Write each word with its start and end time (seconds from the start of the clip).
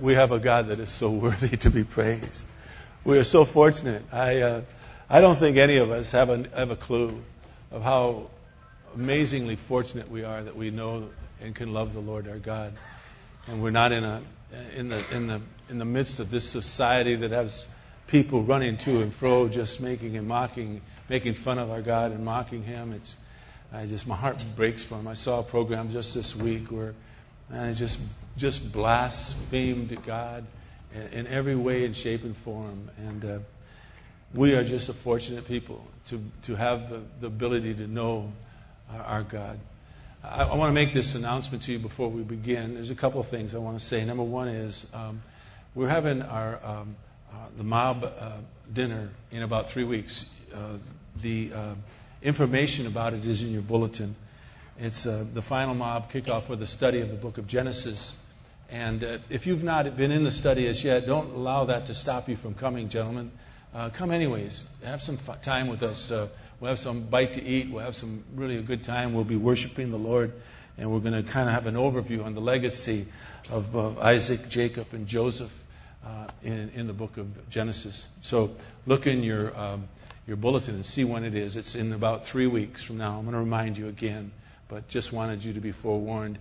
We 0.00 0.12
have 0.14 0.30
a 0.30 0.38
God 0.38 0.68
that 0.68 0.78
is 0.78 0.90
so 0.90 1.10
worthy 1.10 1.56
to 1.58 1.70
be 1.70 1.84
praised. 1.84 2.46
We 3.04 3.18
are 3.18 3.24
so 3.24 3.44
fortunate. 3.44 4.02
I, 4.12 4.40
uh, 4.40 4.62
I 5.08 5.20
don't 5.20 5.36
think 5.36 5.56
any 5.56 5.78
of 5.78 5.90
us 5.90 6.10
have 6.12 6.28
a, 6.28 6.44
have 6.54 6.70
a 6.70 6.76
clue 6.76 7.22
of 7.70 7.82
how 7.82 8.28
amazingly 8.94 9.56
fortunate 9.56 10.10
we 10.10 10.24
are 10.24 10.42
that 10.42 10.54
we 10.56 10.70
know 10.70 11.08
and 11.40 11.54
can 11.54 11.70
love 11.70 11.94
the 11.94 12.00
Lord 12.00 12.28
our 12.28 12.38
God. 12.38 12.74
And 13.46 13.62
we're 13.62 13.70
not 13.70 13.92
in, 13.92 14.04
a, 14.04 14.22
in, 14.76 14.90
the, 14.90 15.02
in, 15.14 15.28
the, 15.28 15.40
in 15.70 15.78
the 15.78 15.84
midst 15.84 16.20
of 16.20 16.30
this 16.30 16.46
society 16.46 17.16
that 17.16 17.30
has 17.30 17.66
people 18.06 18.42
running 18.42 18.76
to 18.78 19.00
and 19.00 19.14
fro, 19.14 19.48
just 19.48 19.80
making 19.80 20.16
and 20.16 20.28
mocking, 20.28 20.82
making 21.08 21.34
fun 21.34 21.58
of 21.58 21.70
our 21.70 21.82
God 21.82 22.12
and 22.12 22.22
mocking 22.22 22.62
Him. 22.62 22.92
It's, 22.92 23.16
I 23.72 23.86
just, 23.86 24.06
my 24.06 24.16
heart 24.16 24.44
breaks 24.56 24.84
for 24.84 24.96
Him. 24.96 25.08
I 25.08 25.14
saw 25.14 25.40
a 25.40 25.42
program 25.42 25.90
just 25.90 26.14
this 26.14 26.36
week 26.36 26.70
where 26.70 26.94
and 27.50 27.76
just 27.76 27.98
just 28.36 28.70
blasphemed 28.72 29.96
God 30.04 30.46
in, 31.12 31.26
every 31.26 31.56
way 31.56 31.84
and 31.84 31.96
shape 31.96 32.24
and 32.24 32.36
form. 32.36 32.90
And 32.98 33.24
uh, 33.24 33.38
we 34.34 34.54
are 34.54 34.64
just 34.64 34.88
a 34.88 34.92
fortunate 34.92 35.46
people 35.46 35.84
to 36.06 36.22
to 36.42 36.56
have 36.56 36.90
the, 36.90 37.02
the 37.20 37.26
ability 37.26 37.74
to 37.74 37.86
know 37.86 38.32
our, 38.92 39.02
our 39.02 39.22
God. 39.22 39.58
I, 40.22 40.44
I, 40.44 40.54
want 40.56 40.70
to 40.70 40.74
make 40.74 40.92
this 40.92 41.14
announcement 41.14 41.64
to 41.64 41.72
you 41.72 41.78
before 41.78 42.08
we 42.10 42.22
begin. 42.22 42.74
There's 42.74 42.90
a 42.90 42.96
couple 42.96 43.20
of 43.20 43.28
things 43.28 43.54
I 43.54 43.58
want 43.58 43.78
to 43.78 43.84
say. 43.84 44.04
Number 44.04 44.24
one 44.24 44.48
is 44.48 44.84
um, 44.92 45.22
we're 45.74 45.88
having 45.88 46.22
our 46.22 46.58
um, 46.64 46.96
uh, 47.32 47.36
the 47.56 47.64
mob 47.64 48.04
uh, 48.04 48.32
dinner 48.72 49.10
in 49.30 49.42
about 49.42 49.70
three 49.70 49.84
weeks. 49.84 50.26
Uh, 50.54 50.78
the 51.22 51.52
uh, 51.52 51.74
information 52.22 52.86
about 52.86 53.14
it 53.14 53.24
is 53.24 53.42
in 53.42 53.52
your 53.52 53.62
bulletin. 53.62 54.16
It's 54.78 55.06
uh, 55.06 55.24
the 55.32 55.40
final 55.40 55.74
mob 55.74 56.12
kickoff 56.12 56.44
for 56.44 56.56
the 56.56 56.66
study 56.66 57.00
of 57.00 57.08
the 57.08 57.16
book 57.16 57.38
of 57.38 57.46
Genesis. 57.46 58.14
And 58.68 59.02
uh, 59.02 59.18
if 59.30 59.46
you've 59.46 59.64
not 59.64 59.96
been 59.96 60.10
in 60.10 60.22
the 60.22 60.30
study 60.30 60.66
as 60.68 60.84
yet, 60.84 61.06
don't 61.06 61.32
allow 61.32 61.64
that 61.66 61.86
to 61.86 61.94
stop 61.94 62.28
you 62.28 62.36
from 62.36 62.52
coming, 62.52 62.90
gentlemen. 62.90 63.30
Uh, 63.74 63.88
come 63.88 64.10
anyways. 64.10 64.64
Have 64.84 65.00
some 65.00 65.18
f- 65.26 65.40
time 65.40 65.68
with 65.68 65.82
us. 65.82 66.10
Uh, 66.10 66.28
we'll 66.60 66.68
have 66.68 66.78
some 66.78 67.04
bite 67.04 67.34
to 67.34 67.42
eat. 67.42 67.70
We'll 67.70 67.84
have 67.84 67.96
some 67.96 68.22
really 68.34 68.58
a 68.58 68.62
good 68.62 68.84
time. 68.84 69.14
We'll 69.14 69.24
be 69.24 69.36
worshiping 69.36 69.90
the 69.90 69.98
Lord. 69.98 70.34
And 70.76 70.92
we're 70.92 71.00
going 71.00 71.24
to 71.24 71.30
kind 71.30 71.48
of 71.48 71.54
have 71.54 71.66
an 71.66 71.76
overview 71.76 72.22
on 72.22 72.34
the 72.34 72.42
legacy 72.42 73.06
of 73.48 73.98
Isaac, 73.98 74.50
Jacob, 74.50 74.88
and 74.92 75.06
Joseph 75.06 75.58
uh, 76.04 76.26
in, 76.42 76.70
in 76.74 76.86
the 76.86 76.92
book 76.92 77.16
of 77.16 77.48
Genesis. 77.48 78.06
So 78.20 78.54
look 78.84 79.06
in 79.06 79.22
your, 79.22 79.58
um, 79.58 79.88
your 80.26 80.36
bulletin 80.36 80.74
and 80.74 80.84
see 80.84 81.04
when 81.04 81.24
it 81.24 81.34
is. 81.34 81.56
It's 81.56 81.74
in 81.76 81.94
about 81.94 82.26
three 82.26 82.46
weeks 82.46 82.82
from 82.82 82.98
now. 82.98 83.16
I'm 83.16 83.22
going 83.22 83.32
to 83.32 83.40
remind 83.40 83.78
you 83.78 83.88
again 83.88 84.32
but 84.68 84.88
just 84.88 85.12
wanted 85.12 85.44
you 85.44 85.54
to 85.54 85.60
be 85.60 85.72
forewarned. 85.72 86.38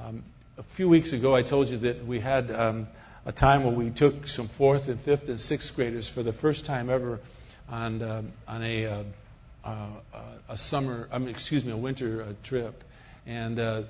Um, 0.00 0.22
a 0.58 0.62
few 0.62 0.88
weeks 0.88 1.12
ago, 1.12 1.34
I 1.34 1.42
told 1.42 1.68
you 1.68 1.78
that 1.78 2.06
we 2.06 2.20
had 2.20 2.50
um, 2.50 2.88
a 3.24 3.32
time 3.32 3.64
where 3.64 3.72
we 3.72 3.90
took 3.90 4.26
some 4.26 4.48
fourth 4.48 4.88
and 4.88 5.00
fifth 5.00 5.28
and 5.28 5.40
sixth 5.40 5.74
graders 5.74 6.08
for 6.08 6.22
the 6.22 6.32
first 6.32 6.64
time 6.64 6.90
ever 6.90 7.20
on 7.68 8.02
uh, 8.02 8.22
on 8.48 8.62
a 8.62 8.86
uh, 8.86 9.02
uh, 9.64 9.86
a 10.48 10.56
summer, 10.56 11.08
I 11.12 11.18
mean, 11.18 11.28
excuse 11.28 11.64
me, 11.64 11.72
a 11.72 11.76
winter 11.76 12.22
uh, 12.22 12.32
trip, 12.42 12.82
and 13.26 13.58
uh, 13.58 13.82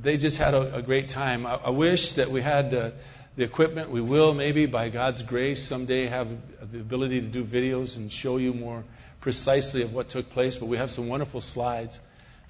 they 0.00 0.16
just 0.16 0.38
had 0.38 0.54
a, 0.54 0.76
a 0.76 0.82
great 0.82 1.10
time. 1.10 1.46
I, 1.46 1.56
I, 1.56 1.70
wish 1.70 2.12
that 2.12 2.30
we 2.30 2.40
had 2.40 2.72
uh, 2.72 2.90
the 3.36 3.44
equipment. 3.44 3.90
We 3.90 4.00
will 4.00 4.32
maybe, 4.32 4.66
by 4.66 4.88
God's 4.88 5.22
grace, 5.22 5.62
someday 5.62 6.06
have 6.06 6.28
the 6.72 6.80
ability 6.80 7.20
to 7.20 7.26
do 7.26 7.44
videos 7.44 7.96
and 7.96 8.10
show 8.10 8.38
you 8.38 8.54
more 8.54 8.82
precisely 9.20 9.82
of 9.82 9.92
what 9.92 10.08
took 10.08 10.30
place. 10.30 10.56
But 10.56 10.66
we 10.66 10.78
have 10.78 10.90
some 10.90 11.08
wonderful 11.08 11.42
slides 11.42 12.00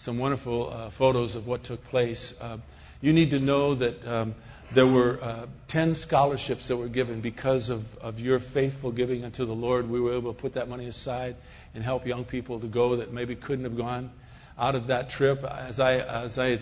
some 0.00 0.16
wonderful 0.16 0.70
uh, 0.70 0.88
photos 0.88 1.34
of 1.34 1.46
what 1.46 1.62
took 1.62 1.84
place. 1.88 2.32
Uh, 2.40 2.56
you 3.02 3.12
need 3.12 3.32
to 3.32 3.38
know 3.38 3.74
that 3.74 4.06
um, 4.08 4.34
there 4.72 4.86
were 4.86 5.22
uh, 5.22 5.46
10 5.68 5.94
scholarships 5.94 6.68
that 6.68 6.78
were 6.78 6.88
given 6.88 7.20
because 7.20 7.68
of, 7.68 7.84
of 7.98 8.18
your 8.18 8.40
faithful 8.40 8.92
giving 8.92 9.26
unto 9.26 9.44
the 9.44 9.54
Lord. 9.54 9.90
We 9.90 10.00
were 10.00 10.14
able 10.14 10.32
to 10.32 10.40
put 10.40 10.54
that 10.54 10.70
money 10.70 10.86
aside 10.86 11.36
and 11.74 11.84
help 11.84 12.06
young 12.06 12.24
people 12.24 12.60
to 12.60 12.66
go 12.66 12.96
that 12.96 13.12
maybe 13.12 13.36
couldn't 13.36 13.64
have 13.64 13.76
gone 13.76 14.10
out 14.58 14.74
of 14.74 14.86
that 14.86 15.10
trip. 15.10 15.44
As 15.44 15.78
I, 15.78 15.96
as 15.96 16.38
I 16.38 16.56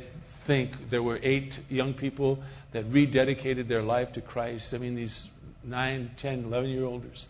think, 0.46 0.90
there 0.90 1.02
were 1.02 1.20
eight 1.22 1.60
young 1.68 1.94
people 1.94 2.42
that 2.72 2.90
rededicated 2.90 3.68
their 3.68 3.82
life 3.82 4.14
to 4.14 4.20
Christ. 4.20 4.74
I 4.74 4.78
mean, 4.78 4.96
these 4.96 5.28
9, 5.62 6.10
10, 6.16 6.44
11 6.46 6.70
year 6.70 6.84
olds 6.84 7.24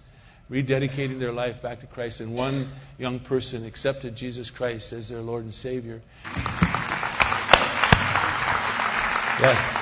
rededicating 0.51 1.19
their 1.19 1.33
life 1.33 1.61
back 1.63 1.81
to 1.81 1.87
Christ, 1.87 2.21
and 2.21 2.35
one 2.35 2.69
young 2.99 3.21
person 3.21 3.65
accepted 3.65 4.17
Jesus 4.17 4.51
Christ 4.51 4.93
as 4.93 5.09
their 5.09 5.21
Lord 5.21 5.45
and 5.45 5.55
Savior. 5.55 6.01
Yes. 9.41 9.75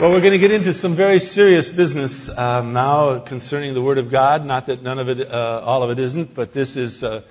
Well, 0.00 0.10
we're 0.12 0.20
going 0.20 0.32
to 0.32 0.38
get 0.38 0.50
into 0.50 0.72
some 0.72 0.94
very 0.94 1.20
serious 1.20 1.70
business 1.70 2.30
um, 2.30 2.72
now 2.72 3.18
concerning 3.18 3.74
the 3.74 3.82
Word 3.82 3.98
of 3.98 4.10
God. 4.10 4.46
Not 4.46 4.66
that 4.66 4.82
none 4.82 4.98
of 4.98 5.08
it, 5.08 5.30
uh, 5.30 5.60
all 5.62 5.82
of 5.82 5.90
it 5.90 5.98
isn't, 5.98 6.34
but 6.34 6.52
this 6.52 6.76
is 6.76 7.04
uh, 7.04 7.22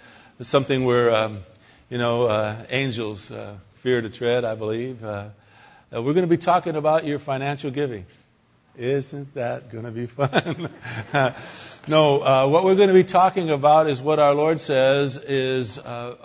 something 0.41 0.85
where, 0.85 1.13
um, 1.13 1.39
you 1.89 1.97
know, 1.97 2.27
uh, 2.27 2.63
angels 2.69 3.31
uh, 3.31 3.57
fear 3.81 4.01
to 4.01 4.09
tread, 4.09 4.45
I 4.45 4.55
believe. 4.55 5.03
Uh, 5.03 5.29
uh, 5.91 6.01
we're 6.01 6.13
going 6.13 6.27
to 6.27 6.27
be 6.27 6.37
talking 6.37 6.75
about 6.75 7.05
your 7.05 7.17
financial 7.17 7.71
giving. 7.71 8.05
Isn't 8.79 9.33
that 9.33 9.73
going 9.73 9.83
to 9.83 9.91
be 9.91 10.05
fun? 10.05 10.69
no, 11.85 12.21
uh, 12.21 12.47
what 12.47 12.63
we're 12.63 12.75
going 12.75 12.87
to 12.87 12.93
be 12.93 13.03
talking 13.03 13.49
about 13.49 13.89
is 13.89 14.01
what 14.01 14.19
our 14.19 14.33
Lord 14.33 14.61
says 14.61 15.17
is 15.17 15.77
uh, 15.77 16.15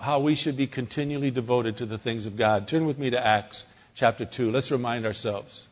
how 0.00 0.18
we 0.18 0.34
should 0.34 0.56
be 0.56 0.66
continually 0.66 1.30
devoted 1.30 1.76
to 1.76 1.86
the 1.86 1.98
things 1.98 2.26
of 2.26 2.36
God. 2.36 2.66
Turn 2.66 2.84
with 2.84 2.98
me 2.98 3.10
to 3.10 3.24
Acts 3.24 3.64
chapter 3.94 4.24
2. 4.24 4.50
Let's 4.50 4.72
remind 4.72 5.06
ourselves. 5.06 5.68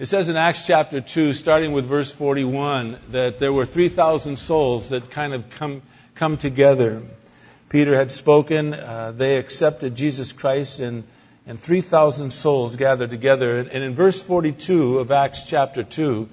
It 0.00 0.06
says 0.06 0.28
in 0.28 0.34
Acts 0.34 0.66
chapter 0.66 1.00
2, 1.00 1.32
starting 1.32 1.70
with 1.70 1.86
verse 1.86 2.12
41, 2.12 2.98
that 3.10 3.38
there 3.38 3.52
were 3.52 3.66
3,000 3.66 4.36
souls 4.36 4.88
that 4.88 5.12
kind 5.12 5.32
of 5.32 5.48
come, 5.50 5.82
come 6.16 6.38
together. 6.38 7.04
Peter 7.68 7.94
had 7.94 8.10
spoken. 8.10 8.74
Uh, 8.74 9.12
they 9.12 9.36
accepted 9.36 9.94
Jesus 9.94 10.32
Christ 10.32 10.80
and 10.80 11.04
and 11.46 11.60
3,000 11.60 12.30
souls 12.30 12.76
gathered 12.76 13.10
together. 13.10 13.58
And 13.58 13.84
in 13.84 13.94
verse 13.94 14.20
42 14.20 14.98
of 14.98 15.12
Acts 15.12 15.44
chapter 15.44 15.84
2, 15.84 16.28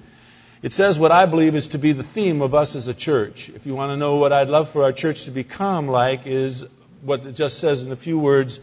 it 0.62 0.72
says 0.72 0.98
what 0.98 1.12
I 1.12 1.26
believe 1.26 1.54
is 1.54 1.68
to 1.68 1.78
be 1.78 1.92
the 1.92 2.02
theme 2.02 2.42
of 2.42 2.54
us 2.54 2.74
as 2.74 2.88
a 2.88 2.94
church. 2.94 3.48
If 3.50 3.66
you 3.66 3.74
want 3.74 3.90
to 3.92 3.96
know 3.96 4.16
what 4.16 4.32
I'd 4.32 4.48
love 4.48 4.70
for 4.70 4.82
our 4.84 4.92
church 4.92 5.24
to 5.24 5.30
become 5.30 5.88
like, 5.88 6.26
is 6.26 6.66
what 7.02 7.24
it 7.26 7.32
just 7.32 7.58
says 7.58 7.82
in 7.82 7.92
a 7.92 7.96
few 7.96 8.18
words 8.18 8.60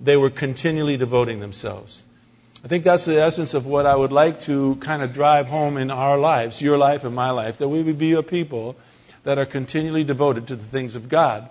they 0.00 0.16
were 0.16 0.30
continually 0.30 0.96
devoting 0.96 1.40
themselves. 1.40 2.02
I 2.64 2.68
think 2.68 2.84
that's 2.84 3.04
the 3.04 3.20
essence 3.20 3.54
of 3.54 3.66
what 3.66 3.86
I 3.86 3.94
would 3.94 4.10
like 4.10 4.42
to 4.42 4.76
kind 4.76 5.02
of 5.02 5.12
drive 5.12 5.46
home 5.46 5.76
in 5.76 5.90
our 5.90 6.18
lives, 6.18 6.60
your 6.60 6.78
life 6.78 7.04
and 7.04 7.14
my 7.14 7.30
life, 7.30 7.58
that 7.58 7.68
we 7.68 7.82
would 7.82 7.98
be 7.98 8.14
a 8.14 8.22
people 8.22 8.76
that 9.22 9.38
are 9.38 9.46
continually 9.46 10.02
devoted 10.02 10.48
to 10.48 10.56
the 10.56 10.64
things 10.64 10.96
of 10.96 11.08
God. 11.08 11.48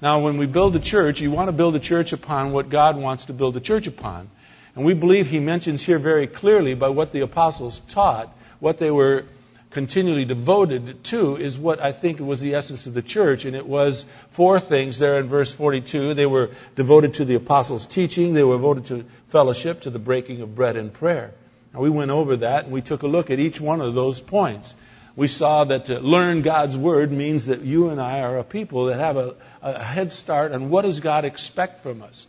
Now, 0.00 0.20
when 0.20 0.36
we 0.36 0.46
build 0.46 0.76
a 0.76 0.80
church, 0.80 1.20
you 1.20 1.30
want 1.30 1.48
to 1.48 1.52
build 1.52 1.74
a 1.74 1.80
church 1.80 2.12
upon 2.12 2.52
what 2.52 2.68
God 2.68 2.96
wants 2.96 3.26
to 3.26 3.32
build 3.32 3.56
a 3.56 3.60
church 3.60 3.86
upon. 3.86 4.30
And 4.74 4.84
we 4.84 4.92
believe 4.92 5.28
he 5.28 5.40
mentions 5.40 5.82
here 5.82 5.98
very 5.98 6.26
clearly 6.26 6.74
by 6.74 6.90
what 6.90 7.12
the 7.12 7.20
apostles 7.20 7.80
taught, 7.88 8.30
what 8.60 8.76
they 8.78 8.90
were 8.90 9.24
continually 9.70 10.26
devoted 10.26 11.02
to 11.04 11.36
is 11.36 11.58
what 11.58 11.80
I 11.80 11.92
think 11.92 12.20
was 12.20 12.40
the 12.40 12.54
essence 12.54 12.86
of 12.86 12.92
the 12.92 13.00
church. 13.00 13.46
And 13.46 13.56
it 13.56 13.66
was 13.66 14.04
four 14.30 14.60
things 14.60 14.98
there 14.98 15.18
in 15.18 15.28
verse 15.28 15.54
42. 15.54 16.12
They 16.12 16.26
were 16.26 16.50
devoted 16.74 17.14
to 17.14 17.24
the 17.24 17.36
apostles' 17.36 17.86
teaching. 17.86 18.34
They 18.34 18.44
were 18.44 18.56
devoted 18.56 18.86
to 18.86 19.04
fellowship, 19.28 19.82
to 19.82 19.90
the 19.90 19.98
breaking 19.98 20.42
of 20.42 20.54
bread 20.54 20.76
and 20.76 20.92
prayer. 20.92 21.32
Now, 21.72 21.80
we 21.80 21.90
went 21.90 22.10
over 22.10 22.36
that 22.38 22.64
and 22.64 22.72
we 22.72 22.82
took 22.82 23.02
a 23.02 23.06
look 23.06 23.30
at 23.30 23.38
each 23.38 23.62
one 23.62 23.80
of 23.80 23.94
those 23.94 24.20
points 24.20 24.74
we 25.16 25.28
saw 25.28 25.64
that 25.64 25.86
to 25.86 25.98
learn 25.98 26.42
God's 26.42 26.76
Word 26.76 27.10
means 27.10 27.46
that 27.46 27.62
you 27.62 27.88
and 27.88 28.00
I 28.00 28.20
are 28.20 28.38
a 28.38 28.44
people 28.44 28.86
that 28.86 29.00
have 29.00 29.16
a, 29.16 29.34
a 29.62 29.82
head 29.82 30.12
start 30.12 30.52
on 30.52 30.68
what 30.68 30.82
does 30.82 31.00
God 31.00 31.24
expect 31.24 31.80
from 31.80 32.02
us. 32.02 32.26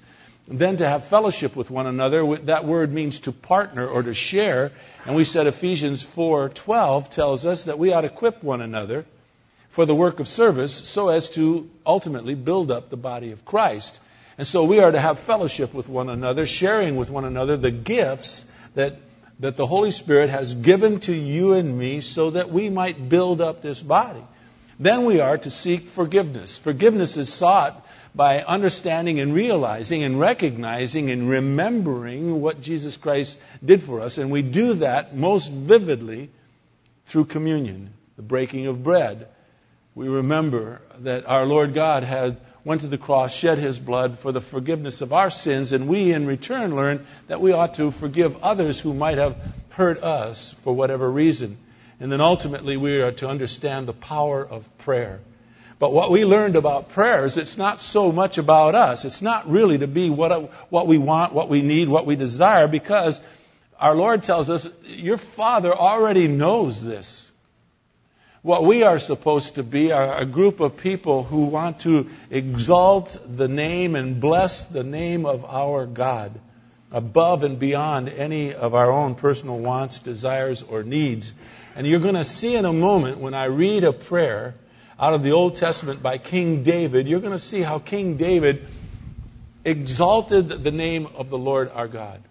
And 0.50 0.58
then 0.58 0.78
to 0.78 0.88
have 0.88 1.04
fellowship 1.04 1.58
with 1.58 1.70
one 1.70 1.88
another, 1.88 2.38
that 2.38 2.64
word 2.66 2.94
means 2.94 3.20
to 3.22 3.34
partner 3.34 3.86
or 3.86 4.02
to 4.02 4.14
share. 4.14 4.72
And 5.06 5.16
we 5.16 5.26
said 5.26 5.46
Ephesians 5.46 6.06
4:12 6.06 7.10
tells 7.10 7.46
us 7.46 7.66
that 7.66 7.78
we 7.78 7.92
ought 7.92 8.02
to 8.02 8.08
equip 8.08 8.42
one 8.42 8.62
another 8.62 9.06
for 9.68 9.86
the 9.86 9.94
work 9.94 10.22
of 10.22 10.28
service 10.28 10.74
so 10.74 11.10
as 11.10 11.28
to 11.32 11.70
ultimately 11.86 12.36
build 12.36 12.72
up 12.72 12.90
the 12.90 12.98
body 12.98 13.32
of 13.34 13.44
Christ. 13.44 14.00
And 14.38 14.48
so 14.48 14.64
we 14.64 14.80
are 14.80 14.92
to 14.92 15.00
have 15.00 15.20
fellowship 15.20 15.74
with 15.74 15.90
one 15.90 16.08
another, 16.10 16.46
sharing 16.46 16.96
with 16.96 17.10
one 17.10 17.26
another 17.26 17.58
the 17.58 17.72
gifts 17.72 18.46
that 18.76 19.00
that 19.40 19.56
the 19.56 19.68
Holy 19.68 19.92
Spirit 19.92 20.30
has 20.30 20.56
given 20.56 21.00
to 21.02 21.16
you 21.16 21.54
and 21.54 21.78
me 21.78 22.02
so 22.02 22.32
that 22.32 22.52
we 22.52 22.70
might 22.70 23.10
build 23.10 23.42
up 23.42 23.62
this 23.62 23.82
body. 23.82 24.24
Then 24.80 25.06
we 25.06 25.20
are 25.20 25.38
to 25.38 25.50
seek 25.50 25.88
forgiveness. 25.88 26.58
Forgiveness 26.58 27.18
is 27.18 27.34
sought 27.34 27.86
by 28.14 28.42
understanding 28.42 29.20
and 29.20 29.34
realizing 29.34 30.04
and 30.04 30.20
recognizing 30.20 31.12
and 31.12 31.30
remembering 31.30 32.42
what 32.42 32.62
Jesus 32.62 32.98
Christ 32.98 33.38
did 33.64 33.84
for 33.84 34.02
us. 34.02 34.18
And 34.18 34.32
we 34.32 34.42
do 34.42 34.76
that 34.76 35.16
most 35.16 35.52
vividly 35.52 36.30
through 37.06 37.26
communion, 37.26 37.94
the 38.16 38.24
breaking 38.24 38.68
of 38.68 38.84
bread. 38.84 39.28
We 39.98 40.08
remember 40.08 40.80
that 41.00 41.26
our 41.26 41.48
Lord 41.48 41.74
God 41.74 42.04
had 42.04 42.38
went 42.64 42.82
to 42.82 42.88
the 42.88 43.00
cross, 43.00 43.34
shed 43.34 43.58
his 43.58 43.80
blood 43.80 44.20
for 44.20 44.32
the 44.32 44.40
forgiveness 44.40 45.02
of 45.02 45.12
our 45.12 45.32
sins, 45.32 45.72
and 45.72 45.88
we 45.88 46.14
in 46.14 46.28
return 46.28 46.76
learn 46.76 47.08
that 47.26 47.42
we 47.42 47.52
ought 47.52 47.74
to 47.76 47.90
forgive 47.90 48.44
others 48.44 48.80
who 48.80 48.94
might 48.94 49.18
have 49.18 49.36
hurt 49.70 50.04
us 50.04 50.54
for 50.62 50.72
whatever 50.72 51.12
reason. 51.12 51.58
And 52.00 52.12
then 52.12 52.22
ultimately 52.22 52.78
we 52.78 53.02
are 53.02 53.12
to 53.14 53.28
understand 53.28 53.88
the 53.88 53.94
power 53.94 54.46
of 54.46 54.70
prayer. 54.78 55.20
But 55.80 55.92
what 55.94 56.12
we 56.12 56.26
learned 56.26 56.58
about 56.58 56.90
prayer 56.90 57.26
is 57.26 57.36
it's 57.36 57.58
not 57.58 57.82
so 57.82 58.12
much 58.12 58.38
about 58.38 58.76
us. 58.76 59.04
It's 59.04 59.24
not 59.24 59.50
really 59.50 59.80
to 59.80 59.88
be 59.88 60.12
what, 60.12 60.52
what 60.70 60.86
we 60.86 61.00
want, 61.00 61.34
what 61.34 61.50
we 61.50 61.64
need, 61.64 61.90
what 61.90 62.06
we 62.06 62.16
desire, 62.16 62.68
because 62.68 63.20
our 63.80 63.96
Lord 63.96 64.22
tells 64.22 64.52
us, 64.52 64.68
your 64.86 65.18
Father 65.18 65.76
already 65.76 66.28
knows 66.28 66.84
this. 66.84 67.27
What 68.48 68.64
we 68.64 68.84
are 68.84 68.98
supposed 68.98 69.56
to 69.56 69.64
be 69.64 69.92
are 69.92 70.20
a 70.20 70.26
group 70.26 70.62
of 70.62 70.78
people 70.78 71.22
who 71.22 71.48
want 71.48 71.82
to 71.82 72.08
exalt 72.32 73.20
the 73.28 73.50
name 73.50 73.94
and 73.98 74.22
bless 74.22 74.64
the 74.64 74.86
name 74.86 75.26
of 75.26 75.44
our 75.44 75.86
God 75.86 76.32
above 76.90 77.44
and 77.44 77.60
beyond 77.60 78.08
any 78.08 78.54
of 78.54 78.74
our 78.74 78.90
own 78.90 79.16
personal 79.16 79.60
wants, 79.60 80.00
desires, 80.00 80.64
or 80.64 80.82
needs. 80.82 81.34
And 81.76 81.86
you're 81.86 82.00
going 82.00 82.16
to 82.16 82.24
see 82.24 82.56
in 82.56 82.64
a 82.64 82.72
moment 82.72 83.18
when 83.18 83.34
I 83.34 83.48
read 83.48 83.84
a 83.84 83.92
prayer 83.92 84.56
out 84.98 85.14
of 85.14 85.24
the 85.24 85.34
Old 85.34 85.58
Testament 85.58 86.02
by 86.02 86.18
King 86.18 86.64
David, 86.64 87.10
you're 87.10 87.20
going 87.20 87.34
to 87.34 87.40
see 87.40 87.60
how 87.60 87.80
King 87.80 88.16
David 88.16 88.66
exalted 89.66 90.64
the 90.64 90.72
name 90.72 91.06
of 91.18 91.30
the 91.30 91.38
Lord 91.38 91.70
our 91.74 91.90
God. 91.90 92.22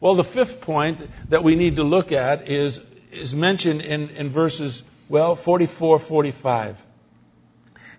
Well, 0.00 0.16
the 0.16 0.24
fifth 0.24 0.62
point 0.62 1.00
that 1.30 1.44
we 1.44 1.54
need 1.54 1.76
to 1.76 1.84
look 1.84 2.10
at 2.10 2.48
is, 2.48 2.80
is 3.12 3.36
mentioned 3.36 3.82
in, 3.82 4.08
in 4.08 4.30
verses, 4.30 4.82
well, 5.08 5.36
44, 5.36 5.98
45. 5.98 6.82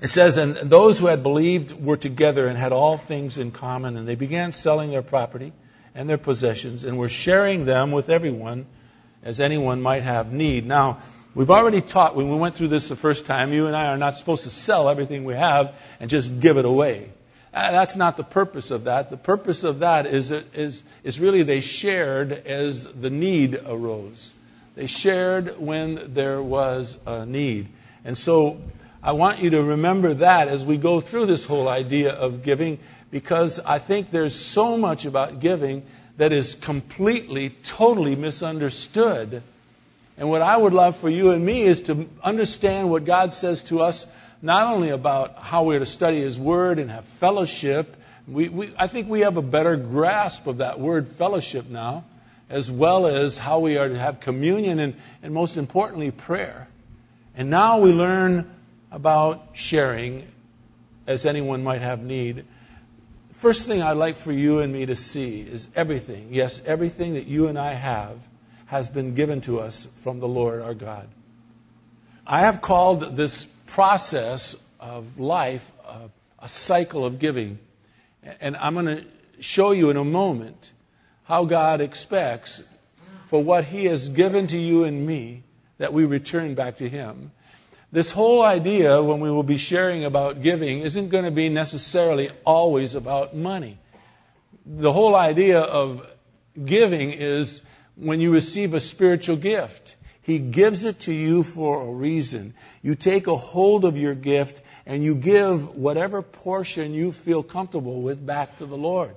It 0.01 0.07
says, 0.07 0.37
And 0.37 0.55
those 0.55 0.99
who 0.99 1.07
had 1.07 1.23
believed 1.23 1.71
were 1.71 1.97
together 1.97 2.47
and 2.47 2.57
had 2.57 2.71
all 2.71 2.97
things 2.97 3.37
in 3.37 3.51
common, 3.51 3.95
and 3.97 4.07
they 4.07 4.15
began 4.15 4.51
selling 4.51 4.91
their 4.91 5.01
property 5.01 5.53
and 5.93 6.09
their 6.09 6.17
possessions 6.17 6.83
and 6.83 6.97
were 6.97 7.09
sharing 7.09 7.65
them 7.65 7.91
with 7.91 8.09
everyone 8.09 8.65
as 9.23 9.39
anyone 9.39 9.81
might 9.81 10.03
have 10.03 10.31
need. 10.33 10.67
Now, 10.67 10.99
we've 11.33 11.49
already 11.49 11.81
taught 11.81 12.15
when 12.15 12.29
we 12.29 12.37
went 12.37 12.55
through 12.55 12.67
this 12.67 12.89
the 12.89 12.95
first 12.95 13.25
time, 13.25 13.53
you 13.53 13.67
and 13.67 13.75
I 13.75 13.87
are 13.87 13.97
not 13.97 14.17
supposed 14.17 14.43
to 14.43 14.49
sell 14.49 14.89
everything 14.89 15.23
we 15.23 15.33
have 15.33 15.73
and 15.99 16.09
just 16.09 16.39
give 16.39 16.57
it 16.57 16.65
away. 16.65 17.09
Uh, 17.53 17.71
that's 17.71 17.95
not 17.95 18.17
the 18.17 18.23
purpose 18.23 18.69
of 18.69 18.83
that. 18.83 19.09
The 19.09 19.17
purpose 19.17 19.63
of 19.63 19.79
that 19.79 20.05
is, 20.07 20.29
is, 20.29 20.83
is 21.05 21.19
really 21.21 21.43
they 21.43 21.61
shared 21.61 22.33
as 22.33 22.83
the 22.83 23.09
need 23.09 23.61
arose. 23.65 24.33
They 24.75 24.87
shared 24.87 25.57
when 25.59 26.13
there 26.13 26.41
was 26.41 26.97
a 27.05 27.25
need. 27.25 27.69
And 28.03 28.17
so 28.17 28.61
I 29.01 29.13
want 29.13 29.39
you 29.39 29.51
to 29.51 29.63
remember 29.63 30.15
that 30.15 30.47
as 30.47 30.65
we 30.65 30.77
go 30.77 30.99
through 30.99 31.27
this 31.27 31.45
whole 31.45 31.67
idea 31.67 32.11
of 32.11 32.43
giving, 32.43 32.79
because 33.09 33.59
I 33.59 33.79
think 33.79 34.11
there's 34.11 34.35
so 34.35 34.77
much 34.77 35.05
about 35.05 35.39
giving 35.39 35.83
that 36.17 36.33
is 36.33 36.55
completely, 36.55 37.51
totally 37.63 38.15
misunderstood. 38.15 39.43
And 40.17 40.29
what 40.29 40.41
I 40.41 40.55
would 40.55 40.73
love 40.73 40.97
for 40.97 41.09
you 41.09 41.31
and 41.31 41.45
me 41.45 41.61
is 41.61 41.81
to 41.81 42.09
understand 42.23 42.89
what 42.89 43.05
God 43.05 43.33
says 43.33 43.63
to 43.63 43.81
us, 43.81 44.05
not 44.41 44.73
only 44.73 44.89
about 44.89 45.37
how 45.37 45.63
we're 45.63 45.79
to 45.79 45.85
study 45.85 46.21
His 46.21 46.39
Word 46.39 46.79
and 46.79 46.89
have 46.89 47.05
fellowship. 47.05 47.95
We, 48.27 48.49
we, 48.49 48.73
I 48.77 48.87
think 48.87 49.09
we 49.09 49.21
have 49.21 49.37
a 49.37 49.41
better 49.41 49.75
grasp 49.75 50.47
of 50.47 50.57
that 50.57 50.79
word 50.79 51.09
fellowship 51.09 51.69
now, 51.69 52.05
as 52.49 52.69
well 52.69 53.07
as 53.07 53.37
how 53.37 53.59
we 53.59 53.77
are 53.77 53.89
to 53.89 53.97
have 53.97 54.19
communion 54.19 54.79
and, 54.79 54.95
and 55.23 55.33
most 55.33 55.57
importantly, 55.57 56.11
prayer. 56.11 56.67
And 57.35 57.49
now 57.49 57.79
we 57.79 57.91
learn 57.91 58.53
about 58.91 59.49
sharing 59.53 60.27
as 61.07 61.25
anyone 61.25 61.63
might 61.63 61.81
have 61.81 62.01
need. 62.01 62.45
First 63.33 63.67
thing 63.67 63.81
I'd 63.81 63.97
like 63.97 64.15
for 64.15 64.31
you 64.31 64.59
and 64.59 64.71
me 64.71 64.85
to 64.85 64.95
see 64.95 65.41
is 65.41 65.67
everything, 65.75 66.29
yes, 66.31 66.61
everything 66.65 67.15
that 67.15 67.25
you 67.25 67.47
and 67.47 67.59
I 67.59 67.73
have 67.73 68.17
has 68.67 68.89
been 68.89 69.13
given 69.15 69.41
to 69.41 69.59
us 69.59 69.87
from 69.95 70.19
the 70.19 70.27
Lord 70.27 70.61
our 70.61 70.73
God. 70.73 71.07
I 72.25 72.41
have 72.41 72.61
called 72.61 73.15
this 73.15 73.45
process 73.67 74.55
of 74.79 75.19
life 75.19 75.69
a, 75.87 76.09
a 76.39 76.49
cycle 76.49 77.05
of 77.05 77.19
giving. 77.19 77.59
And 78.39 78.55
I'm 78.55 78.73
going 78.73 78.85
to 78.85 79.05
show 79.41 79.71
you 79.71 79.89
in 79.89 79.97
a 79.97 80.03
moment 80.03 80.71
how 81.25 81.45
God 81.45 81.81
expects 81.81 82.63
for 83.27 83.43
what 83.43 83.65
He 83.65 83.85
has 83.85 84.09
given 84.09 84.47
to 84.47 84.57
you 84.57 84.83
and 84.83 85.05
me 85.05 85.43
that 85.77 85.91
we 85.91 86.05
return 86.05 86.55
back 86.55 86.77
to 86.77 86.89
Him. 86.89 87.31
This 87.91 88.11
whole 88.11 88.41
idea, 88.41 89.01
when 89.01 89.19
we 89.19 89.29
will 89.29 89.43
be 89.43 89.57
sharing 89.57 90.05
about 90.05 90.41
giving, 90.41 90.81
isn't 90.81 91.09
going 91.09 91.25
to 91.25 91.31
be 91.31 91.49
necessarily 91.49 92.29
always 92.45 92.95
about 92.95 93.35
money. 93.35 93.77
The 94.65 94.91
whole 94.91 95.15
idea 95.15 95.59
of 95.59 96.05
giving 96.63 97.11
is 97.11 97.61
when 97.95 98.19
you 98.19 98.31
receive 98.31 98.73
a 98.73 98.79
spiritual 98.79 99.37
gift. 99.37 99.95
He 100.21 100.39
gives 100.39 100.83
it 100.83 101.01
to 101.01 101.13
you 101.13 101.43
for 101.43 101.83
a 101.83 101.91
reason. 101.91 102.55
You 102.81 102.95
take 102.95 103.27
a 103.27 103.37
hold 103.37 103.85
of 103.85 103.95
your 103.95 104.15
gift 104.15 104.61
and 104.85 105.03
you 105.03 105.15
give 105.15 105.75
whatever 105.75 106.21
portion 106.21 106.93
you 106.93 107.11
feel 107.11 107.43
comfortable 107.43 108.01
with 108.01 108.25
back 108.25 108.57
to 108.57 108.65
the 108.65 108.77
Lord. 108.77 109.15